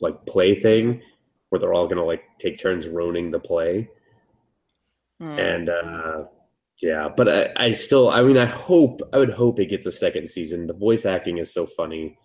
like 0.00 0.26
play 0.26 0.54
thing 0.60 1.02
where 1.48 1.58
they're 1.58 1.74
all 1.74 1.88
gonna 1.88 2.04
like 2.04 2.22
take 2.38 2.58
turns 2.58 2.86
ruining 2.86 3.30
the 3.30 3.40
play 3.40 3.88
Hmm. 5.18 5.38
and 5.38 5.68
uh 5.70 6.24
yeah 6.82 7.08
but 7.08 7.26
I, 7.26 7.68
I 7.68 7.70
still 7.70 8.10
i 8.10 8.20
mean 8.20 8.36
i 8.36 8.44
hope 8.44 9.00
i 9.14 9.18
would 9.18 9.30
hope 9.30 9.58
it 9.58 9.70
gets 9.70 9.86
a 9.86 9.90
second 9.90 10.28
season 10.28 10.66
the 10.66 10.74
voice 10.74 11.06
acting 11.06 11.38
is 11.38 11.50
so 11.50 11.64
funny 11.64 12.18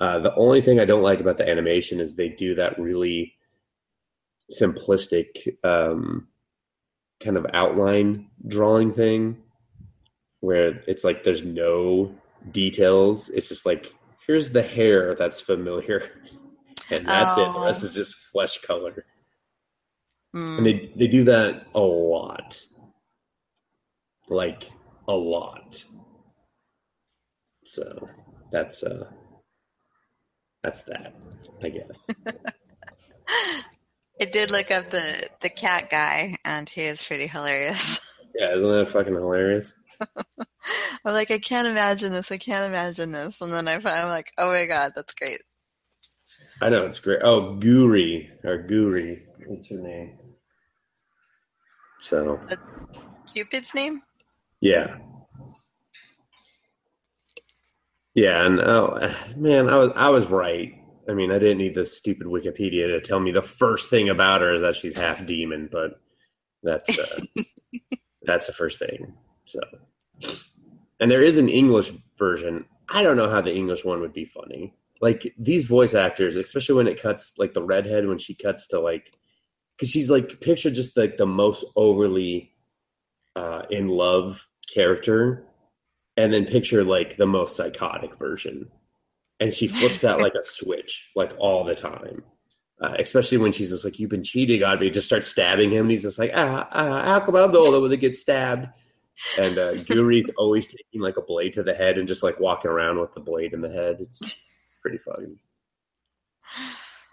uh 0.00 0.18
the 0.18 0.34
only 0.34 0.60
thing 0.62 0.80
i 0.80 0.84
don't 0.84 1.02
like 1.02 1.20
about 1.20 1.38
the 1.38 1.48
animation 1.48 2.00
is 2.00 2.14
they 2.14 2.28
do 2.28 2.54
that 2.54 2.78
really 2.78 3.34
simplistic 4.60 5.26
um 5.64 6.26
kind 7.22 7.36
of 7.36 7.46
outline 7.52 8.28
drawing 8.48 8.92
thing 8.92 9.36
where 10.40 10.80
it's 10.88 11.04
like 11.04 11.22
there's 11.22 11.44
no 11.44 12.14
details. 12.50 13.28
It's 13.28 13.50
just 13.50 13.66
like 13.66 13.92
here's 14.26 14.52
the 14.52 14.62
hair 14.62 15.14
that's 15.14 15.40
familiar. 15.40 16.08
And 16.92 17.06
that's 17.06 17.38
it. 17.38 17.44
The 17.52 17.60
rest 17.66 17.82
Oh. 17.84 17.86
is 17.86 17.94
just 17.94 18.14
flesh 18.16 18.58
color. 18.62 19.04
Hmm. 20.32 20.56
and 20.58 20.66
they 20.66 20.90
they 20.96 21.06
do 21.06 21.22
that 21.24 21.66
a 21.74 21.80
lot. 21.80 22.60
Like 24.28 24.64
a 25.06 25.12
lot. 25.12 25.84
So 27.64 28.08
that's 28.50 28.82
uh 28.82 29.08
that's 30.62 30.82
that 30.84 31.14
i 31.62 31.68
guess 31.68 32.08
I 34.20 34.26
did 34.26 34.50
look 34.50 34.70
up 34.70 34.90
the 34.90 35.28
the 35.40 35.48
cat 35.48 35.88
guy, 35.88 36.36
and 36.44 36.68
he 36.68 36.82
is 36.82 37.02
pretty 37.02 37.26
hilarious. 37.26 37.98
yeah 38.34 38.54
isn't 38.54 38.68
that 38.70 38.88
fucking 38.88 39.14
hilarious 39.14 39.72
I'm 41.04 41.12
like, 41.12 41.30
I 41.30 41.38
can't 41.38 41.68
imagine 41.68 42.12
this. 42.12 42.30
I 42.32 42.38
can't 42.38 42.68
imagine 42.70 43.12
this. 43.12 43.40
And 43.42 43.52
then 43.52 43.68
I 43.68 43.74
find, 43.78 43.86
I'm 44.02 44.08
like, 44.08 44.32
oh 44.38 44.50
my 44.50 44.66
god, 44.66 44.92
that's 44.96 45.14
great. 45.14 45.40
i 46.62 46.68
know 46.68 46.84
it's 46.86 46.98
great 47.00 47.20
oh 47.22 47.56
guri 47.58 48.28
or 48.44 48.62
guri 48.66 49.22
what's 49.46 49.68
her 49.70 49.76
name 49.76 50.18
so 52.02 52.38
Cupid's 53.32 53.74
name? 53.74 54.02
yeah 54.60 54.98
yeah 58.14 58.44
and 58.44 58.60
oh 58.60 58.98
man 59.36 59.68
i 59.68 59.76
was 59.76 59.90
i 59.96 60.08
was 60.08 60.26
right. 60.26 60.74
I 61.08 61.14
mean 61.14 61.30
i 61.30 61.38
didn't 61.38 61.58
need 61.58 61.74
this 61.74 61.96
stupid 61.96 62.26
wikipedia 62.26 62.86
to 62.88 63.00
tell 63.00 63.20
me 63.20 63.30
the 63.30 63.42
first 63.42 63.90
thing 63.90 64.08
about 64.08 64.40
her 64.42 64.54
is 64.54 64.60
that 64.60 64.76
she's 64.76 64.94
half 64.94 65.24
demon 65.26 65.68
but 65.70 66.00
that's 66.62 66.98
uh, 66.98 67.20
that's 68.22 68.46
the 68.46 68.52
first 68.52 68.78
thing 68.78 69.14
so. 69.44 69.60
And 71.00 71.10
there 71.10 71.22
is 71.22 71.38
an 71.38 71.48
english 71.48 71.90
version. 72.18 72.66
I 72.88 73.02
don't 73.02 73.16
know 73.16 73.30
how 73.30 73.40
the 73.40 73.54
english 73.54 73.84
one 73.84 74.00
would 74.00 74.12
be 74.12 74.24
funny. 74.24 74.74
Like 75.00 75.32
these 75.38 75.64
voice 75.64 75.94
actors 75.94 76.36
especially 76.36 76.74
when 76.74 76.88
it 76.88 77.00
cuts 77.00 77.34
like 77.38 77.54
the 77.54 77.62
redhead 77.62 78.06
when 78.06 78.18
she 78.18 78.34
cuts 78.34 78.66
to 78.68 78.80
like 78.80 79.16
because 79.76 79.90
she's 79.90 80.10
like 80.10 80.40
picture 80.40 80.70
just 80.70 80.96
like 80.96 81.16
the 81.16 81.26
most 81.26 81.64
overly 81.74 82.52
uh 83.34 83.62
in 83.70 83.88
love 83.88 84.46
character 84.72 85.46
and 86.16 86.32
then 86.32 86.44
picture 86.44 86.84
like 86.84 87.16
the 87.16 87.26
most 87.26 87.56
psychotic 87.56 88.16
version 88.16 88.68
and 89.38 89.52
she 89.52 89.66
flips 89.66 90.04
out 90.04 90.20
like 90.20 90.34
a 90.34 90.42
switch 90.42 91.10
like 91.16 91.32
all 91.38 91.64
the 91.64 91.74
time 91.74 92.22
uh, 92.82 92.94
especially 92.98 93.38
when 93.38 93.52
she's 93.52 93.70
just 93.70 93.84
like 93.84 93.98
you've 93.98 94.10
been 94.10 94.24
cheating 94.24 94.62
on 94.62 94.80
me 94.80 94.90
just 94.90 95.06
starts 95.06 95.28
stabbing 95.28 95.70
him 95.70 95.82
and 95.82 95.90
he's 95.90 96.02
just 96.02 96.18
like 96.18 96.32
ah, 96.34 96.68
ah 96.72 97.02
how 97.04 97.20
come 97.20 97.36
i'm 97.36 97.52
the 97.52 97.58
only 97.58 97.78
one 97.78 97.90
that 97.90 97.98
gets 97.98 98.20
stabbed 98.20 98.68
and 99.38 99.58
uh, 99.58 99.72
Guri's 99.84 100.30
always 100.38 100.68
taking 100.68 101.00
like 101.00 101.16
a 101.16 101.22
blade 101.22 101.54
to 101.54 101.62
the 101.62 101.74
head 101.74 101.98
and 101.98 102.08
just 102.08 102.22
like 102.22 102.40
walking 102.40 102.70
around 102.70 102.98
with 102.98 103.12
the 103.12 103.20
blade 103.20 103.52
in 103.52 103.60
the 103.60 103.70
head. 103.70 103.98
It's 104.00 104.48
pretty 104.82 104.98
funny. 104.98 105.36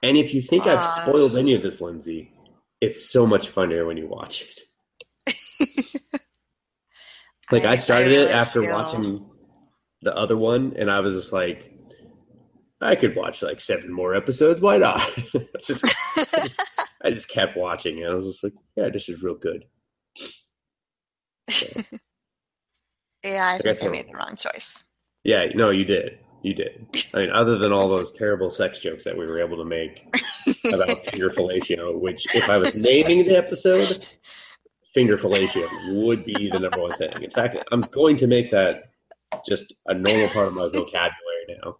And 0.03 0.17
if 0.17 0.33
you 0.33 0.41
think 0.41 0.67
I've 0.67 0.83
spoiled 1.01 1.35
any 1.35 1.53
of 1.55 1.63
this, 1.63 1.81
Lindsay, 1.81 2.31
it's 2.79 3.09
so 3.09 3.25
much 3.25 3.49
funnier 3.49 3.85
when 3.85 3.97
you 3.97 4.07
watch 4.07 4.41
it. 4.43 4.59
Like 7.51 7.63
I, 7.65 7.75
started 7.77 8.09
really 8.09 8.23
it 8.25 8.31
after 8.31 8.61
feel- 8.61 8.73
watching 8.75 9.25
the 10.01 10.15
other 10.15 10.35
one, 10.37 10.73
and 10.77 10.91
I 10.91 10.99
was 10.99 11.13
just 11.15 11.31
like, 11.33 11.73
I 12.81 12.95
could 12.95 13.15
watch 13.15 13.41
like 13.41 13.59
seven 13.61 13.91
more 13.91 14.13
episodes. 14.15 14.61
Why 14.61 14.77
not? 14.77 14.99
I, 15.33 15.45
just, 15.61 15.83
I, 15.85 16.23
just, 16.43 16.63
I 17.03 17.09
just 17.11 17.29
kept 17.29 17.57
watching, 17.57 18.03
and 18.03 18.11
I 18.11 18.15
was 18.15 18.25
just 18.25 18.43
like, 18.43 18.53
yeah, 18.75 18.89
this 18.89 19.09
is 19.09 19.21
real 19.21 19.35
good. 19.35 19.65
Yeah, 23.25 23.43
I 23.45 23.55
I 23.55 23.57
think 23.57 23.63
guess 23.79 23.83
I 23.83 23.89
made 23.89 24.07
the 24.09 24.15
wrong 24.15 24.35
choice. 24.37 24.83
Yeah, 25.23 25.47
no, 25.55 25.69
you 25.71 25.83
did. 25.83 26.19
You 26.43 26.53
did. 26.53 26.85
I 27.13 27.21
mean, 27.21 27.31
other 27.31 27.57
than 27.57 27.73
all 27.73 27.89
those 27.89 28.11
terrible 28.11 28.51
sex 28.51 28.79
jokes 28.79 29.03
that 29.03 29.17
we 29.17 29.25
were 29.25 29.39
able 29.39 29.57
to 29.57 29.65
make 29.65 30.05
about 30.71 30.89
finger 31.09 31.29
fellatio, 31.29 31.99
which 31.99 32.33
if 32.35 32.49
I 32.49 32.57
was 32.57 32.75
naming 32.75 33.25
the 33.25 33.35
episode, 33.35 34.05
finger 34.93 35.17
fellatio 35.17 36.05
would 36.05 36.23
be 36.25 36.49
the 36.49 36.59
number 36.59 36.81
one 36.81 36.91
thing. 36.91 37.11
In 37.21 37.31
fact, 37.31 37.57
I'm 37.71 37.81
going 37.81 38.17
to 38.17 38.27
make 38.27 38.51
that 38.51 38.91
just 39.47 39.73
a 39.87 39.93
normal 39.93 40.27
part 40.29 40.47
of 40.47 40.53
my 40.55 40.67
vocabulary 40.67 41.61
now. 41.63 41.77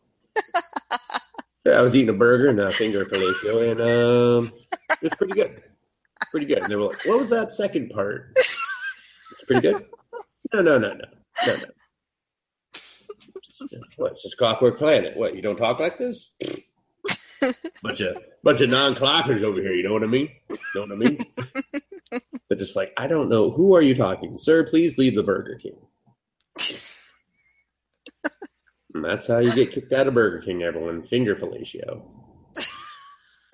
I 1.74 1.82
was 1.82 1.96
eating 1.96 2.10
a 2.10 2.18
burger 2.18 2.48
and 2.48 2.60
a 2.60 2.72
finger 2.72 3.06
fellatio, 3.06 3.72
and 3.72 3.82
um, 3.82 4.52
it's 5.02 5.16
pretty 5.16 5.34
good. 5.34 5.62
Pretty 6.32 6.46
good. 6.46 6.60
And 6.60 6.68
they 6.68 6.76
were 6.76 6.88
like, 6.88 7.06
"What 7.06 7.20
was 7.20 7.30
that 7.30 7.52
second 7.52 7.90
part?" 7.90 8.32
It's 8.38 9.44
pretty 9.46 9.62
good. 9.62 9.82
No, 10.54 10.62
no, 10.62 10.78
no, 10.78 10.90
no, 10.90 11.06
no, 11.46 11.56
no. 11.56 11.66
What? 13.98 14.14
It's 14.14 14.24
just 14.24 14.38
Clockwork 14.38 14.78
Planet. 14.78 15.18
What? 15.18 15.36
You 15.36 15.42
don't 15.42 15.58
talk 15.58 15.80
like 15.80 15.98
this? 15.98 16.32
bunch 17.84 18.02
of 18.02 18.18
bunch 18.44 18.62
of 18.62 18.70
non-clockers 18.70 19.44
over 19.44 19.62
here. 19.62 19.74
You 19.74 19.84
know 19.84 19.94
what 19.94 20.04
I 20.04 20.08
mean? 20.08 20.30
Know 20.76 20.82
what 20.82 20.92
I 20.92 20.96
mean? 20.96 21.26
They're 22.50 22.58
just 22.58 22.76
like, 22.76 22.94
I 22.98 23.08
don't 23.08 23.30
know. 23.30 23.52
Who 23.52 23.76
are 23.76 23.82
you 23.82 23.96
talking, 23.96 24.38
sir? 24.38 24.64
Please 24.66 24.98
leave 24.98 25.16
the 25.16 25.24
Burger 25.24 25.60
King. 25.62 25.78
And 28.94 29.06
that's 29.06 29.28
how 29.28 29.38
you 29.38 29.54
get 29.54 29.72
kicked 29.72 29.94
out 29.94 30.08
of 30.08 30.16
Burger 30.16 30.42
King. 30.44 30.64
Everyone, 30.64 31.04
finger 31.04 31.36
fellatio. 31.36 32.02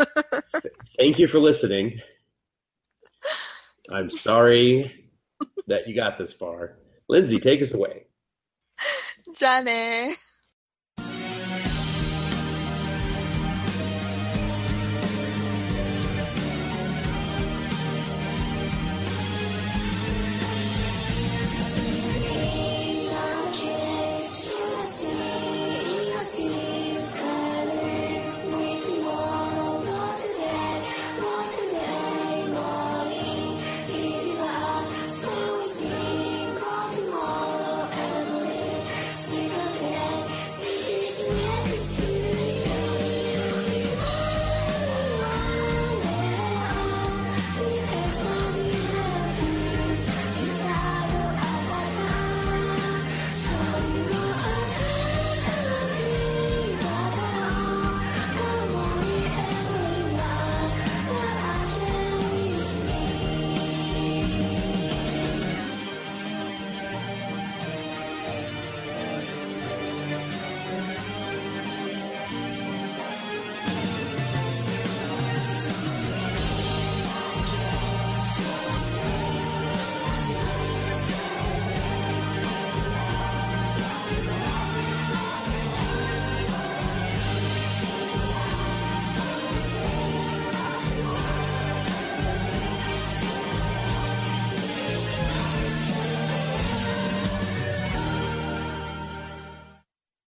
Th- 0.61 0.73
Thank 0.97 1.19
you 1.19 1.27
for 1.27 1.39
listening. 1.39 1.99
I'm 3.89 4.09
sorry 4.09 5.09
that 5.67 5.87
you 5.87 5.95
got 5.95 6.17
this 6.17 6.33
far. 6.33 6.77
Lindsay, 7.09 7.39
take 7.39 7.61
us 7.61 7.73
away. 7.73 8.05
Johnny. 9.37 10.11